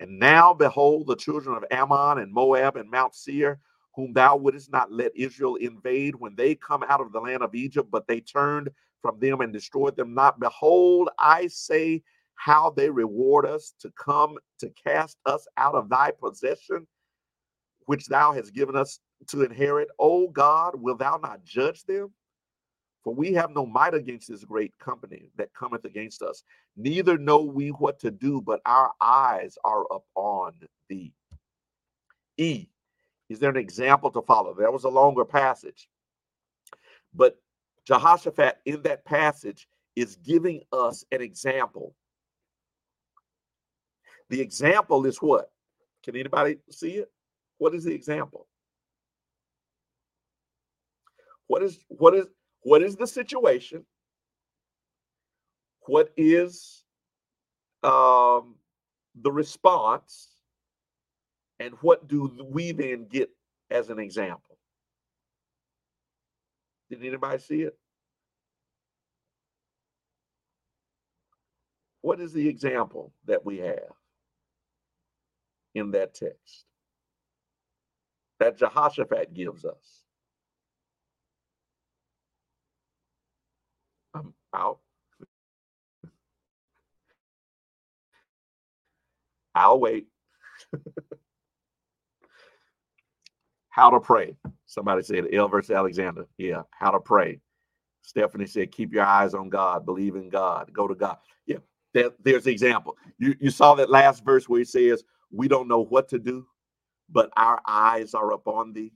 And 0.00 0.18
now 0.18 0.54
behold, 0.54 1.06
the 1.06 1.16
children 1.16 1.56
of 1.56 1.64
Ammon 1.70 2.18
and 2.18 2.32
Moab 2.32 2.76
and 2.76 2.90
Mount 2.90 3.14
Seir, 3.14 3.58
whom 3.94 4.12
thou 4.12 4.36
wouldest 4.36 4.70
not 4.70 4.92
let 4.92 5.10
Israel 5.16 5.56
invade 5.56 6.14
when 6.14 6.34
they 6.36 6.54
come 6.54 6.84
out 6.88 7.00
of 7.00 7.12
the 7.12 7.20
land 7.20 7.42
of 7.42 7.54
Egypt, 7.54 7.90
but 7.90 8.06
they 8.06 8.20
turned 8.20 8.70
from 9.02 9.18
them 9.18 9.40
and 9.40 9.52
destroyed 9.52 9.96
them 9.96 10.14
not. 10.14 10.38
Behold, 10.38 11.08
I 11.18 11.48
say 11.48 12.02
how 12.36 12.70
they 12.70 12.90
reward 12.90 13.46
us 13.46 13.74
to 13.80 13.90
come 13.98 14.38
to 14.60 14.70
cast 14.70 15.18
us 15.26 15.46
out 15.56 15.74
of 15.74 15.88
thy 15.88 16.12
possession, 16.12 16.86
which 17.86 18.06
thou 18.06 18.32
hast 18.32 18.54
given 18.54 18.76
us 18.76 19.00
to 19.28 19.42
inherit. 19.42 19.88
O 19.98 20.28
God, 20.28 20.80
will 20.80 20.96
thou 20.96 21.18
not 21.20 21.44
judge 21.44 21.84
them? 21.84 22.12
For 23.08 23.14
we 23.14 23.32
have 23.32 23.52
no 23.52 23.64
might 23.64 23.94
against 23.94 24.28
this 24.28 24.44
great 24.44 24.78
company 24.78 25.30
that 25.38 25.54
cometh 25.54 25.86
against 25.86 26.20
us, 26.20 26.44
neither 26.76 27.16
know 27.16 27.40
we 27.40 27.70
what 27.70 27.98
to 28.00 28.10
do, 28.10 28.42
but 28.42 28.60
our 28.66 28.92
eyes 29.00 29.56
are 29.64 29.86
upon 29.90 30.52
thee. 30.90 31.14
E, 32.36 32.66
is 33.30 33.38
there 33.38 33.48
an 33.48 33.56
example 33.56 34.10
to 34.10 34.20
follow? 34.20 34.52
That 34.52 34.74
was 34.74 34.84
a 34.84 34.90
longer 34.90 35.24
passage. 35.24 35.88
But 37.14 37.40
Jehoshaphat 37.86 38.58
in 38.66 38.82
that 38.82 39.06
passage 39.06 39.68
is 39.96 40.16
giving 40.16 40.60
us 40.70 41.02
an 41.10 41.22
example. 41.22 41.94
The 44.28 44.42
example 44.42 45.06
is 45.06 45.16
what? 45.16 45.50
Can 46.04 46.14
anybody 46.14 46.58
see 46.70 46.96
it? 46.96 47.10
What 47.56 47.74
is 47.74 47.84
the 47.84 47.94
example? 47.94 48.46
What 51.46 51.62
is 51.62 51.78
what 51.88 52.14
is 52.14 52.26
what 52.62 52.82
is 52.82 52.96
the 52.96 53.06
situation? 53.06 53.84
What 55.86 56.12
is 56.16 56.84
um, 57.82 58.56
the 59.20 59.32
response? 59.32 60.28
And 61.60 61.74
what 61.80 62.06
do 62.06 62.30
we 62.50 62.72
then 62.72 63.06
get 63.06 63.30
as 63.70 63.90
an 63.90 63.98
example? 63.98 64.58
Did 66.90 67.04
anybody 67.04 67.38
see 67.38 67.62
it? 67.62 67.76
What 72.00 72.20
is 72.20 72.32
the 72.32 72.48
example 72.48 73.12
that 73.26 73.44
we 73.44 73.58
have 73.58 73.92
in 75.74 75.90
that 75.92 76.14
text 76.14 76.64
that 78.38 78.56
Jehoshaphat 78.56 79.34
gives 79.34 79.64
us? 79.64 80.04
I'm. 84.54 84.74
I'll 89.54 89.80
wait. 89.80 90.06
How 93.70 93.90
to 93.90 94.00
pray. 94.00 94.36
Somebody 94.66 95.02
said 95.02 95.24
L 95.32 95.48
versus 95.48 95.70
Alexander. 95.72 96.26
Yeah, 96.38 96.62
how 96.72 96.90
to 96.92 97.00
pray. 97.00 97.40
Stephanie 98.02 98.46
said, 98.46 98.72
keep 98.72 98.92
your 98.92 99.04
eyes 99.04 99.34
on 99.34 99.48
God, 99.50 99.84
believe 99.86 100.16
in 100.16 100.28
God, 100.30 100.72
go 100.72 100.88
to 100.88 100.94
God. 100.94 101.18
Yeah, 101.46 101.58
that, 101.94 102.14
there's 102.24 102.44
the 102.44 102.50
example. 102.52 102.96
You, 103.18 103.34
you 103.40 103.50
saw 103.50 103.74
that 103.76 103.90
last 103.90 104.24
verse 104.24 104.48
where 104.48 104.58
he 104.60 104.64
says, 104.64 105.04
We 105.32 105.48
don't 105.48 105.68
know 105.68 105.84
what 105.84 106.08
to 106.10 106.18
do, 106.18 106.46
but 107.10 107.30
our 107.36 107.60
eyes 107.66 108.14
are 108.14 108.32
upon 108.32 108.72
thee. 108.74 108.92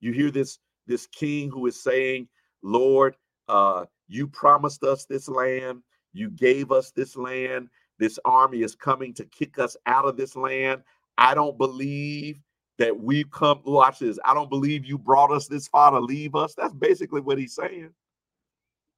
You 0.00 0.12
hear 0.12 0.30
this, 0.30 0.58
this 0.86 1.06
king 1.06 1.50
who 1.50 1.66
is 1.66 1.82
saying, 1.82 2.28
Lord, 2.62 3.16
uh, 3.48 3.84
you 4.12 4.26
promised 4.26 4.84
us 4.84 5.06
this 5.06 5.28
land, 5.28 5.82
you 6.12 6.30
gave 6.30 6.70
us 6.72 6.90
this 6.90 7.16
land. 7.16 7.68
This 7.98 8.18
army 8.24 8.62
is 8.62 8.74
coming 8.74 9.14
to 9.14 9.24
kick 9.26 9.58
us 9.58 9.76
out 9.86 10.04
of 10.04 10.16
this 10.16 10.36
land. 10.36 10.82
I 11.18 11.34
don't 11.34 11.56
believe 11.56 12.40
that 12.78 12.98
we've 12.98 13.30
come. 13.30 13.60
Watch 13.64 14.00
this. 14.00 14.18
I 14.24 14.34
don't 14.34 14.50
believe 14.50 14.84
you 14.84 14.98
brought 14.98 15.30
us 15.30 15.46
this 15.46 15.68
far 15.68 15.92
to 15.92 16.00
leave 16.00 16.34
us. 16.34 16.54
That's 16.54 16.74
basically 16.74 17.20
what 17.20 17.38
he's 17.38 17.54
saying. 17.54 17.90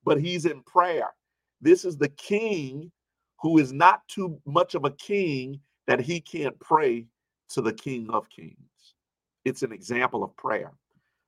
But 0.04 0.20
he's 0.20 0.46
in 0.46 0.62
prayer. 0.62 1.08
This 1.60 1.84
is 1.84 1.96
the 1.96 2.08
king 2.08 2.90
who 3.40 3.58
is 3.58 3.72
not 3.72 4.06
too 4.08 4.40
much 4.46 4.74
of 4.74 4.84
a 4.84 4.90
king 4.90 5.60
that 5.86 6.00
he 6.00 6.20
can't 6.20 6.58
pray 6.60 7.06
to 7.50 7.60
the 7.60 7.72
king 7.72 8.08
of 8.10 8.28
kings. 8.30 8.56
It's 9.44 9.62
an 9.62 9.72
example 9.72 10.24
of 10.24 10.36
prayer. 10.36 10.72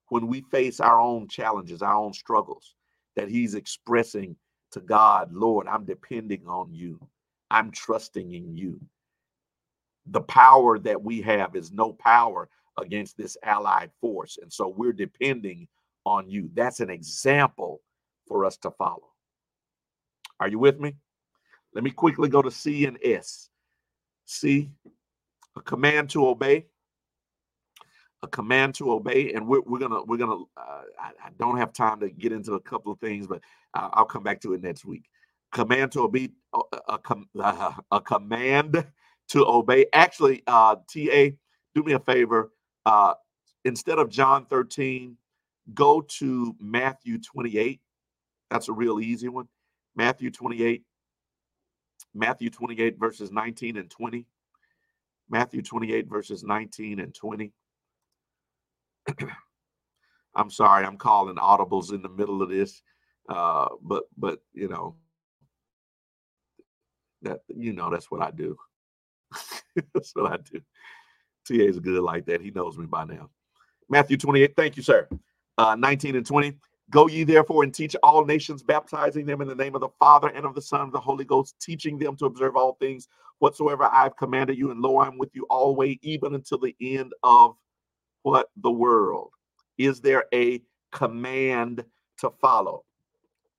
When 0.09 0.27
we 0.29 0.43
face 0.43 0.81
our 0.81 1.01
own 1.01 1.29
challenges, 1.29 1.83
our 1.83 1.95
own 1.95 2.13
struggles, 2.13 2.75
that 3.17 3.29
he's 3.29 3.55
expressing 3.55 4.37
to 4.73 4.81
God, 4.81 5.33
Lord, 5.33 5.67
I'm 5.67 5.85
depending 5.85 6.47
on 6.47 6.73
you. 6.73 7.01
I'm 7.51 7.71
trusting 7.71 8.33
in 8.33 8.57
you 8.57 8.81
the 10.07 10.21
power 10.21 10.79
that 10.79 11.03
we 11.03 11.21
have 11.23 11.57
is 11.57 11.73
no 11.73 11.93
power 11.93 12.49
against 12.79 13.17
this 13.17 13.37
allied 13.43 13.91
force. 14.01 14.39
And 14.41 14.53
so 14.53 14.69
we're 14.69 14.93
depending 14.93 15.67
on 16.05 16.29
you. 16.29 16.51
That's 16.55 16.81
an 16.81 16.91
example 16.91 17.81
for 18.27 18.45
us 18.45 18.57
to 18.59 18.71
follow. 18.73 19.11
Are 20.39 20.49
you 20.49 20.59
with 20.59 20.79
me? 20.79 20.95
Let 21.75 21.85
me 21.85 21.91
quickly 21.91 22.29
go 22.29 22.43
to 22.43 22.51
C 22.51 22.87
and 22.87 22.99
S. 23.03 23.49
C, 24.27 24.71
a 25.57 25.61
command 25.63 26.11
to 26.11 26.27
obey. 26.27 26.67
A 28.23 28.29
command 28.29 28.75
to 28.77 28.93
obey, 28.93 29.33
and 29.35 29.47
we're, 29.47 29.61
we're 29.61 29.79
gonna 29.79 30.03
we're 30.03 30.17
gonna. 30.17 30.43
Uh, 30.57 30.83
I, 30.99 31.11
I, 31.25 31.31
don't 31.39 31.59
have 31.59 31.73
time 31.73 32.01
to 32.01 32.09
get 32.09 32.33
into 32.33 32.55
a 32.55 32.61
couple 32.61 32.91
of 32.91 32.99
things, 32.99 33.27
but 33.27 33.43
uh, 33.75 33.91
I'll 33.93 34.07
come 34.07 34.23
back 34.23 34.41
to 34.41 34.55
it 34.55 34.63
next 34.63 34.87
week. 34.87 35.05
Command 35.53 35.93
to 35.93 36.01
obey, 36.01 36.31
a, 36.55 36.61
a, 36.89 36.99
a, 37.41 37.77
a 37.93 38.01
command 38.01 38.87
to 39.29 39.47
obey. 39.47 39.87
Actually, 39.93 40.43
uh, 40.47 40.77
TA, 40.93 41.29
do 41.75 41.83
me 41.85 41.93
a 41.93 42.01
favor. 42.01 42.53
Uh, 42.87 43.15
instead 43.65 43.99
of 43.99 44.09
John 44.09 44.47
13, 44.47 45.17
go 45.75 46.01
to 46.01 46.57
Matthew 46.59 47.19
28. 47.19 47.81
That's 48.51 48.69
a 48.69 48.73
real 48.73 49.01
easy 49.01 49.29
one. 49.29 49.49
Matthew 49.95 50.31
28. 50.31 50.85
Matthew 52.15 52.49
28, 52.49 52.99
verses 52.99 53.31
19 53.31 53.77
and 53.77 53.91
20. 53.91 54.27
Matthew 55.29 55.63
28, 55.63 56.09
verses 56.09 56.45
19 56.45 57.01
and 57.01 57.15
20. 57.15 57.53
I'm 60.35 60.51
sorry, 60.51 60.85
I'm 60.85 60.99
calling 60.99 61.37
audibles 61.37 61.93
in 61.93 62.03
the 62.03 62.09
middle 62.09 62.43
of 62.43 62.51
this. 62.51 62.83
Uh, 63.29 63.69
but 63.83 64.05
but 64.17 64.41
you 64.53 64.69
know 64.69 64.97
that 67.23 67.41
you 67.49 67.73
know 67.73 67.91
that's 67.91 68.11
what 68.11 68.23
I 68.23 68.31
do. 68.31 68.57
That's 69.93 70.15
what 70.15 70.33
I 70.33 70.37
do. 70.37 70.61
TA 71.47 71.65
is 71.65 71.79
good 71.81 72.03
like 72.03 72.27
that. 72.27 72.41
He 72.41 72.51
knows 72.51 72.79
me 72.79 72.87
by 72.87 73.05
now. 73.05 73.29
Matthew 73.89 74.17
28. 74.17 74.55
Thank 74.57 74.77
you, 74.77 74.83
sir. 74.83 75.09
Uh, 75.59 75.77
19 75.77 76.17
and 76.17 76.27
20. 76.27 76.57
Go 76.91 77.09
ye 77.09 77.25
therefore 77.25 77.65
and 77.65 77.75
teach 77.75 77.97
all 78.03 78.25
nations, 78.25 78.63
baptizing 78.63 79.27
them 79.27 79.41
in 79.41 79.49
the 79.49 79.55
name 79.55 79.75
of 79.75 79.81
the 79.81 79.89
Father 79.99 80.29
and 80.29 80.47
of 80.47 80.55
the 80.55 80.63
Son 80.63 80.81
and 80.81 80.89
of 80.89 80.93
the 80.93 81.01
Holy 81.01 81.25
Ghost, 81.25 81.57
teaching 81.61 81.99
them 81.99 82.17
to 82.17 82.27
observe 82.27 82.57
all 82.57 82.75
things 82.81 83.09
whatsoever 83.39 83.85
I've 83.93 84.17
commanded 84.17 84.57
you. 84.57 84.71
And 84.71 84.81
lo, 84.81 85.01
I'm 85.01 85.19
with 85.19 85.35
you 85.35 85.47
always, 85.51 85.99
even 86.03 86.35
until 86.35 86.59
the 86.59 86.77
end 86.81 87.13
of 87.23 87.57
what 88.27 88.49
the 88.57 88.71
world? 88.73 89.31
Is 89.79 90.01
there 90.01 90.25
a 90.35 90.61
command 90.91 91.85
to 92.19 92.31
follow? 92.41 92.83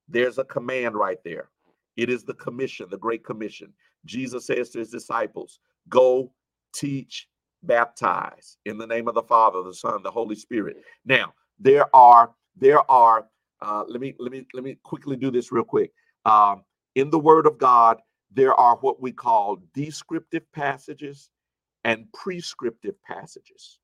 There's 0.08 0.36
a 0.36 0.44
command 0.44 0.94
right 0.94 1.16
there. 1.24 1.48
It 1.96 2.10
is 2.10 2.22
the 2.22 2.34
commission, 2.34 2.86
the 2.90 2.98
Great 2.98 3.24
Commission. 3.24 3.72
Jesus 4.04 4.46
says 4.46 4.68
to 4.70 4.80
his 4.80 4.90
disciples, 4.90 5.60
Go 5.88 6.30
teach, 6.74 7.28
baptize 7.62 8.58
in 8.66 8.76
the 8.76 8.86
name 8.86 9.08
of 9.08 9.14
the 9.14 9.22
Father, 9.22 9.62
the 9.62 9.72
Son, 9.72 10.02
the 10.02 10.10
Holy 10.10 10.36
Spirit. 10.36 10.76
Now, 11.06 11.32
there 11.58 11.86
are, 11.96 12.32
there 12.54 12.88
are, 12.90 13.26
uh, 13.62 13.84
let 13.88 14.02
me 14.02 14.14
let 14.18 14.30
me 14.30 14.46
let 14.52 14.64
me 14.64 14.76
quickly 14.82 15.16
do 15.16 15.30
this 15.30 15.50
real 15.50 15.64
quick. 15.64 15.92
Um, 16.26 16.62
in 16.94 17.08
the 17.08 17.18
Word 17.18 17.46
of 17.46 17.56
God, 17.56 18.00
there 18.30 18.54
are 18.54 18.76
what 18.76 19.00
we 19.00 19.12
call 19.12 19.62
descriptive 19.72 20.42
passages 20.52 21.30
and 21.84 22.04
prescriptive 22.12 23.02
passages. 23.02 23.78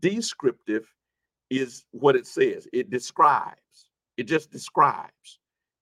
Descriptive 0.00 0.86
is 1.50 1.84
what 1.90 2.16
it 2.16 2.26
says. 2.26 2.66
It 2.72 2.90
describes. 2.90 3.88
It 4.16 4.24
just 4.24 4.50
describes. 4.50 5.38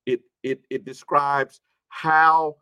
It 0.06 0.20
it 0.42 0.64
it 0.70 0.84
describes 0.84 1.60
how 1.88 2.56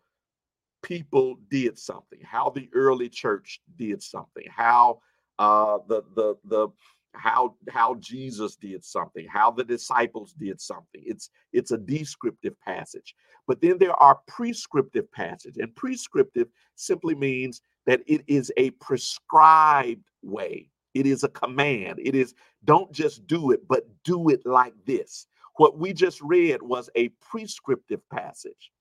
people 0.83 1.37
did 1.51 1.79
something, 1.79 2.21
how 2.23 2.51
the 2.51 2.69
early 2.75 3.09
church 3.09 3.61
did 3.77 4.03
something, 4.03 4.45
how 4.49 5.01
uh, 5.39 5.79
the 5.89 6.03
the 6.15 6.35
the 6.45 6.69
how 7.15 7.57
how 7.71 7.95
Jesus 7.97 8.57
did 8.57 8.85
something, 8.85 9.27
how 9.27 9.51
the 9.51 9.65
disciples 9.65 10.35
did 10.35 10.61
something. 10.61 11.03
It's 11.05 11.31
it's 11.53 11.71
a 11.71 11.79
descriptive 11.79 12.59
passage. 12.61 13.15
But 13.47 13.61
then 13.61 13.79
there 13.79 13.95
are 13.95 14.21
prescriptive 14.27 15.11
passage, 15.13 15.57
and 15.59 15.75
prescriptive 15.75 16.49
simply 16.75 17.15
means 17.15 17.63
that 17.87 18.03
it 18.07 18.23
is 18.27 18.53
a 18.57 18.71
prescribed 18.73 20.05
way. 20.23 20.71
It 20.99 21.07
is 21.07 21.23
a 21.23 21.29
command. 21.29 22.01
It 22.03 22.15
is 22.15 22.35
don't 22.65 22.91
just 22.93 23.27
do 23.27 23.53
it, 23.53 23.61
but 23.69 23.87
do 24.03 24.31
it 24.31 24.45
like 24.45 24.75
this. 24.85 25.27
What 25.57 25.79
we 25.79 25.93
just 25.93 26.21
read 26.21 26.61
was 26.61 26.91
a 26.97 27.09
prescriptive 27.21 28.01
passage 28.11 28.73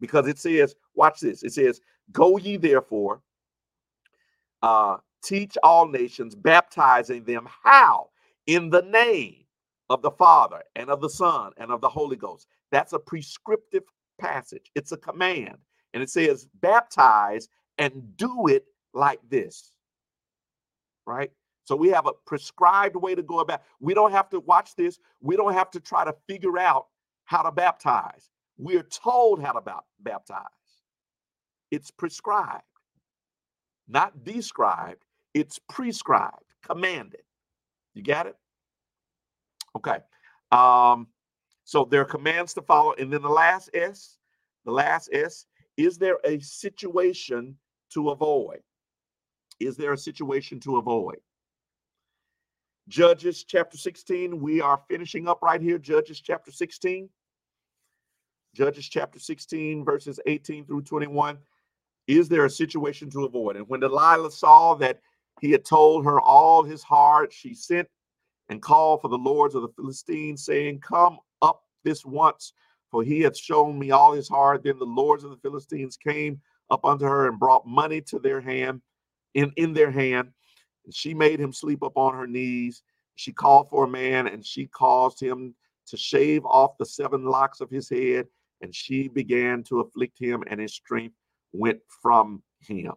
because 0.00 0.26
it 0.26 0.38
says, 0.38 0.74
watch 0.94 1.20
this. 1.20 1.42
It 1.42 1.52
says, 1.52 1.80
Go 2.10 2.36
ye 2.36 2.56
therefore, 2.56 3.22
uh, 4.62 4.98
teach 5.24 5.56
all 5.62 5.86
nations, 5.88 6.34
baptizing 6.34 7.24
them 7.24 7.48
how? 7.62 8.10
In 8.46 8.68
the 8.68 8.82
name 8.82 9.44
of 9.88 10.02
the 10.02 10.10
Father 10.10 10.62
and 10.76 10.90
of 10.90 11.00
the 11.00 11.08
Son 11.08 11.52
and 11.56 11.70
of 11.70 11.80
the 11.80 11.88
Holy 11.88 12.16
Ghost. 12.16 12.48
That's 12.70 12.92
a 12.92 12.98
prescriptive 12.98 13.84
passage, 14.18 14.70
it's 14.74 14.92
a 14.92 14.96
command. 14.96 15.56
And 15.94 16.02
it 16.02 16.10
says, 16.10 16.48
baptize 16.60 17.48
and 17.78 18.16
do 18.16 18.46
it 18.48 18.64
like 18.94 19.20
this. 19.28 19.72
Right? 21.06 21.30
So 21.64 21.76
we 21.76 21.88
have 21.90 22.06
a 22.06 22.12
prescribed 22.26 22.96
way 22.96 23.14
to 23.14 23.22
go 23.22 23.40
about. 23.40 23.62
We 23.80 23.94
don't 23.94 24.12
have 24.12 24.28
to 24.30 24.40
watch 24.40 24.74
this. 24.76 24.98
We 25.20 25.36
don't 25.36 25.52
have 25.54 25.70
to 25.72 25.80
try 25.80 26.04
to 26.04 26.14
figure 26.28 26.58
out 26.58 26.86
how 27.24 27.42
to 27.42 27.52
baptize. 27.52 28.30
We're 28.58 28.82
told 28.82 29.42
how 29.42 29.52
to 29.52 29.62
baptize. 30.00 30.46
It's 31.70 31.90
prescribed, 31.90 32.62
not 33.88 34.24
described. 34.24 35.04
It's 35.34 35.58
prescribed, 35.70 36.54
commanded. 36.66 37.22
You 37.94 38.02
got 38.02 38.26
it? 38.26 38.36
Okay. 39.76 39.98
Um, 40.50 41.06
so 41.64 41.84
there 41.84 42.02
are 42.02 42.06
commands 42.06 42.52
to 42.54 42.62
follow. 42.62 42.92
And 42.98 43.12
then 43.12 43.22
the 43.22 43.28
last 43.30 43.70
S, 43.72 44.18
the 44.64 44.72
last 44.72 45.08
S, 45.12 45.46
is 45.76 45.96
there 45.96 46.18
a 46.24 46.38
situation 46.40 47.56
to 47.94 48.10
avoid? 48.10 48.60
Is 49.60 49.76
there 49.76 49.92
a 49.92 49.98
situation 49.98 50.60
to 50.60 50.76
avoid? 50.76 51.18
Judges 52.88 53.44
chapter 53.44 53.76
16, 53.76 54.40
we 54.40 54.60
are 54.60 54.82
finishing 54.88 55.28
up 55.28 55.40
right 55.42 55.60
here. 55.60 55.78
Judges 55.78 56.20
chapter 56.20 56.50
16. 56.50 57.08
Judges 58.54 58.88
chapter 58.88 59.18
16, 59.18 59.84
verses 59.84 60.20
18 60.26 60.66
through 60.66 60.82
21. 60.82 61.38
Is 62.08 62.28
there 62.28 62.44
a 62.44 62.50
situation 62.50 63.08
to 63.10 63.24
avoid? 63.24 63.56
And 63.56 63.68
when 63.68 63.80
Delilah 63.80 64.32
saw 64.32 64.74
that 64.74 65.00
he 65.40 65.50
had 65.50 65.64
told 65.64 66.04
her 66.04 66.20
all 66.20 66.64
his 66.64 66.82
heart, 66.82 67.32
she 67.32 67.54
sent 67.54 67.88
and 68.48 68.60
called 68.60 69.00
for 69.00 69.08
the 69.08 69.16
lords 69.16 69.54
of 69.54 69.62
the 69.62 69.72
Philistines, 69.76 70.44
saying, 70.44 70.80
Come 70.80 71.18
up 71.40 71.62
this 71.84 72.04
once, 72.04 72.52
for 72.90 73.02
he 73.02 73.20
hath 73.20 73.36
shown 73.36 73.78
me 73.78 73.92
all 73.92 74.12
his 74.12 74.28
heart. 74.28 74.64
Then 74.64 74.78
the 74.78 74.84
lords 74.84 75.24
of 75.24 75.30
the 75.30 75.38
Philistines 75.38 75.96
came 75.96 76.40
up 76.68 76.84
unto 76.84 77.04
her 77.04 77.28
and 77.28 77.38
brought 77.38 77.66
money 77.66 78.00
to 78.02 78.18
their 78.18 78.40
hand, 78.40 78.82
in, 79.34 79.52
in 79.56 79.72
their 79.72 79.90
hand. 79.90 80.32
And 80.84 80.94
she 80.94 81.14
made 81.14 81.40
him 81.40 81.52
sleep 81.52 81.82
upon 81.82 82.14
her 82.14 82.26
knees. 82.26 82.82
She 83.14 83.32
called 83.32 83.68
for 83.70 83.84
a 83.84 83.88
man, 83.88 84.26
and 84.26 84.44
she 84.44 84.66
caused 84.66 85.20
him 85.20 85.54
to 85.86 85.96
shave 85.96 86.44
off 86.44 86.78
the 86.78 86.86
seven 86.86 87.24
locks 87.24 87.60
of 87.60 87.70
his 87.70 87.88
head 87.88 88.26
and 88.62 88.74
she 88.74 89.08
began 89.08 89.62
to 89.64 89.80
afflict 89.80 90.18
him, 90.18 90.42
and 90.46 90.60
his 90.60 90.72
strength 90.72 91.16
went 91.52 91.80
from 92.00 92.42
him. 92.60 92.92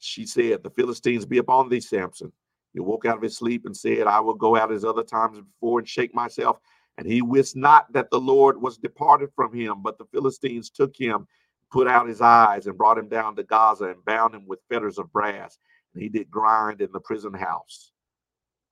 She 0.00 0.26
said, 0.26 0.62
The 0.62 0.70
Philistines 0.70 1.24
be 1.24 1.38
upon 1.38 1.68
thee, 1.68 1.80
Samson. 1.80 2.32
He 2.74 2.80
woke 2.80 3.06
out 3.06 3.16
of 3.16 3.22
his 3.22 3.36
sleep 3.36 3.64
and 3.64 3.76
said, 3.76 4.06
I 4.06 4.20
will 4.20 4.34
go 4.34 4.56
out 4.56 4.72
as 4.72 4.84
other 4.84 5.04
times 5.04 5.38
before 5.40 5.78
and 5.78 5.88
shake 5.88 6.14
myself. 6.14 6.58
And 6.98 7.06
he 7.06 7.22
wist 7.22 7.54
not 7.56 7.90
that 7.92 8.10
the 8.10 8.20
Lord 8.20 8.60
was 8.60 8.76
departed 8.76 9.30
from 9.34 9.54
him, 9.54 9.82
but 9.82 9.98
the 9.98 10.04
Philistines 10.06 10.68
took 10.68 10.96
him, 10.96 11.26
put 11.70 11.86
out 11.86 12.08
his 12.08 12.20
eyes, 12.20 12.66
and 12.66 12.76
brought 12.76 12.98
him 12.98 13.08
down 13.08 13.36
to 13.36 13.44
Gaza 13.44 13.86
and 13.86 14.04
bound 14.04 14.34
him 14.34 14.46
with 14.46 14.58
fetters 14.68 14.98
of 14.98 15.12
brass. 15.12 15.58
He 15.94 16.08
did 16.08 16.30
grind 16.30 16.80
in 16.80 16.90
the 16.92 17.00
prison 17.00 17.34
house. 17.34 17.92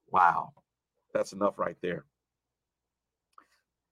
Wow, 0.08 0.52
that's 1.12 1.32
enough 1.32 1.58
right 1.58 1.76
there. 1.82 2.04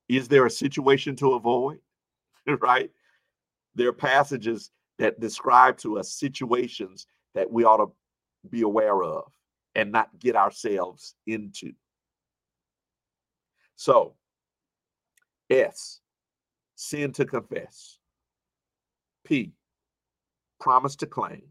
Is 0.08 0.28
there 0.28 0.46
a 0.46 0.50
situation 0.50 1.14
to 1.16 1.34
avoid? 1.34 1.78
right? 2.60 2.90
There 3.74 3.88
are 3.88 3.92
passages 3.92 4.70
that 4.98 5.20
describe 5.20 5.76
to 5.78 5.98
us 5.98 6.12
situations 6.12 7.06
that 7.34 7.50
we 7.50 7.64
ought 7.64 7.76
to 7.76 7.92
be 8.48 8.62
aware 8.62 9.02
of 9.02 9.30
and 9.74 9.92
not 9.92 10.18
get 10.18 10.34
ourselves 10.34 11.14
into. 11.26 11.72
So, 13.76 14.14
S, 15.50 16.00
sin 16.74 17.12
to 17.12 17.24
confess. 17.24 17.98
P, 19.24 19.52
promise 20.58 20.96
to 20.96 21.06
claim. 21.06 21.42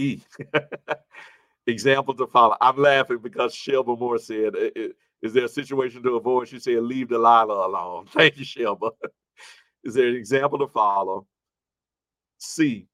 E, 0.00 0.20
example 1.66 2.14
to 2.14 2.26
follow. 2.26 2.56
I'm 2.60 2.76
laughing 2.76 3.18
because 3.18 3.54
Shelba 3.54 3.98
Moore 3.98 4.18
said, 4.18 4.54
Is 5.22 5.32
there 5.32 5.44
a 5.44 5.48
situation 5.48 6.02
to 6.02 6.16
avoid? 6.16 6.48
She 6.48 6.58
said, 6.58 6.82
Leave 6.82 7.08
Delilah 7.08 7.66
alone. 7.66 8.06
Thank 8.10 8.38
you, 8.38 8.44
Shelba. 8.44 8.90
Is 9.84 9.94
there 9.94 10.08
an 10.08 10.16
example 10.16 10.58
to 10.58 10.66
follow? 10.66 11.26
C, 12.38 12.86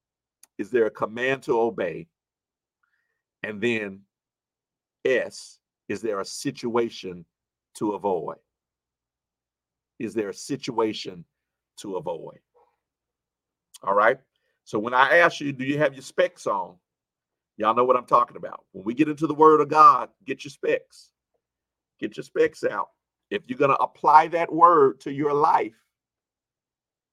is 0.58 0.70
there 0.70 0.86
a 0.86 0.90
command 0.90 1.44
to 1.44 1.60
obey? 1.60 2.08
And 3.42 3.60
then 3.60 4.00
S, 5.04 5.60
is 5.88 6.00
there 6.00 6.20
a 6.20 6.24
situation 6.24 7.24
to 7.74 7.92
avoid? 7.92 8.38
Is 9.98 10.14
there 10.14 10.30
a 10.30 10.34
situation 10.34 11.24
to 11.78 11.96
avoid? 11.96 12.40
All 13.82 13.94
right. 13.94 14.18
So 14.64 14.80
when 14.80 14.94
I 14.94 15.18
ask 15.18 15.40
you, 15.40 15.52
do 15.52 15.64
you 15.64 15.78
have 15.78 15.94
your 15.94 16.02
specs 16.02 16.46
on? 16.46 16.74
Y'all 17.56 17.74
know 17.74 17.84
what 17.84 17.96
I'm 17.96 18.06
talking 18.06 18.36
about. 18.36 18.64
When 18.72 18.84
we 18.84 18.94
get 18.94 19.08
into 19.08 19.26
the 19.26 19.34
word 19.34 19.60
of 19.60 19.68
God, 19.68 20.10
get 20.26 20.44
your 20.44 20.50
specs. 20.50 21.10
Get 21.98 22.16
your 22.16 22.24
specs 22.24 22.64
out. 22.64 22.88
If 23.30 23.42
you're 23.46 23.58
going 23.58 23.70
to 23.70 23.78
apply 23.78 24.28
that 24.28 24.52
word 24.52 25.00
to 25.00 25.12
your 25.12 25.32
life, 25.32 25.74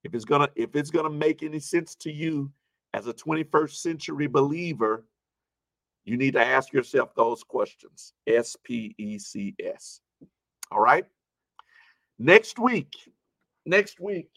if 0.03 0.13
it's 0.13 0.25
gonna 0.25 0.49
if 0.55 0.75
it's 0.75 0.91
gonna 0.91 1.09
make 1.09 1.43
any 1.43 1.59
sense 1.59 1.95
to 1.95 2.11
you 2.11 2.51
as 2.93 3.07
a 3.07 3.13
21st 3.13 3.75
century 3.75 4.27
believer, 4.27 5.05
you 6.05 6.17
need 6.17 6.33
to 6.33 6.43
ask 6.45 6.73
yourself 6.73 7.15
those 7.15 7.43
questions. 7.43 8.13
S 8.27 8.57
P 8.63 8.93
E 8.97 9.17
C 9.17 9.55
S. 9.63 10.01
All 10.71 10.81
right. 10.81 11.05
Next 12.19 12.59
week, 12.59 12.93
next 13.65 13.99
week, 13.99 14.29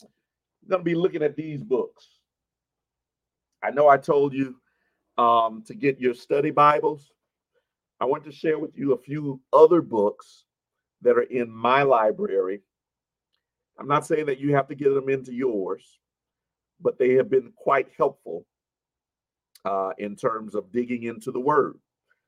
I'm 0.00 0.68
gonna 0.68 0.82
be 0.82 0.94
looking 0.94 1.22
at 1.22 1.36
these 1.36 1.62
books. 1.62 2.08
I 3.62 3.70
know 3.70 3.88
I 3.88 3.98
told 3.98 4.32
you 4.32 4.56
um, 5.20 5.62
to 5.66 5.74
get 5.74 6.00
your 6.00 6.14
study 6.14 6.50
Bibles. 6.50 7.12
I 8.00 8.06
want 8.06 8.24
to 8.24 8.32
share 8.32 8.58
with 8.58 8.76
you 8.76 8.92
a 8.92 8.98
few 8.98 9.40
other 9.52 9.82
books 9.82 10.44
that 11.02 11.16
are 11.16 11.22
in 11.22 11.50
my 11.50 11.82
library 11.82 12.60
I'm 13.80 13.88
not 13.88 14.06
saying 14.06 14.26
that 14.26 14.38
you 14.38 14.54
have 14.54 14.68
to 14.68 14.74
get 14.74 14.92
them 14.92 15.08
into 15.08 15.32
yours, 15.32 15.98
but 16.82 16.98
they 16.98 17.14
have 17.14 17.30
been 17.30 17.50
quite 17.56 17.88
helpful 17.96 18.44
uh, 19.64 19.92
in 19.96 20.16
terms 20.16 20.54
of 20.54 20.70
digging 20.70 21.04
into 21.04 21.32
the 21.32 21.40
word. 21.40 21.78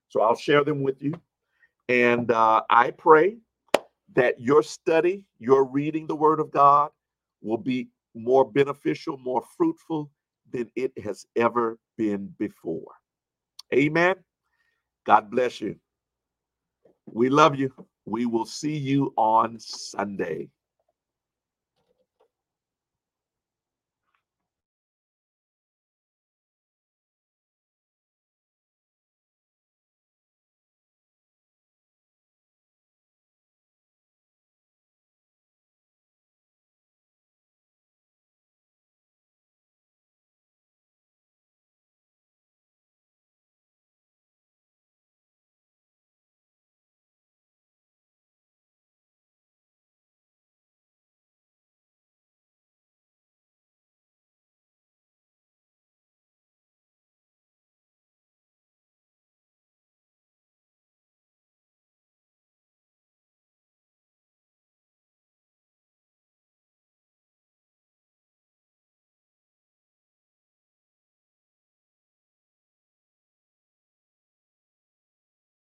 So 0.08 0.22
I'll 0.22 0.34
share 0.34 0.64
them 0.64 0.82
with 0.82 1.02
you. 1.02 1.12
And 1.90 2.30
uh, 2.30 2.62
I 2.70 2.90
pray 2.92 3.36
that 4.14 4.40
your 4.40 4.62
study, 4.62 5.26
your 5.38 5.64
reading 5.64 6.06
the 6.06 6.16
word 6.16 6.40
of 6.40 6.50
God 6.50 6.90
will 7.42 7.58
be 7.58 7.88
more 8.14 8.50
beneficial, 8.50 9.18
more 9.18 9.42
fruitful 9.54 10.10
than 10.52 10.70
it 10.76 10.92
has 11.04 11.26
ever 11.36 11.78
been 11.98 12.34
before. 12.38 12.92
Amen. 13.74 14.16
God 15.06 15.30
bless 15.30 15.60
you. 15.60 15.76
We 17.06 17.30
love 17.30 17.56
you. 17.56 17.72
We 18.06 18.26
will 18.26 18.46
see 18.46 18.76
you 18.76 19.12
on 19.16 19.58
Sunday. 19.58 20.48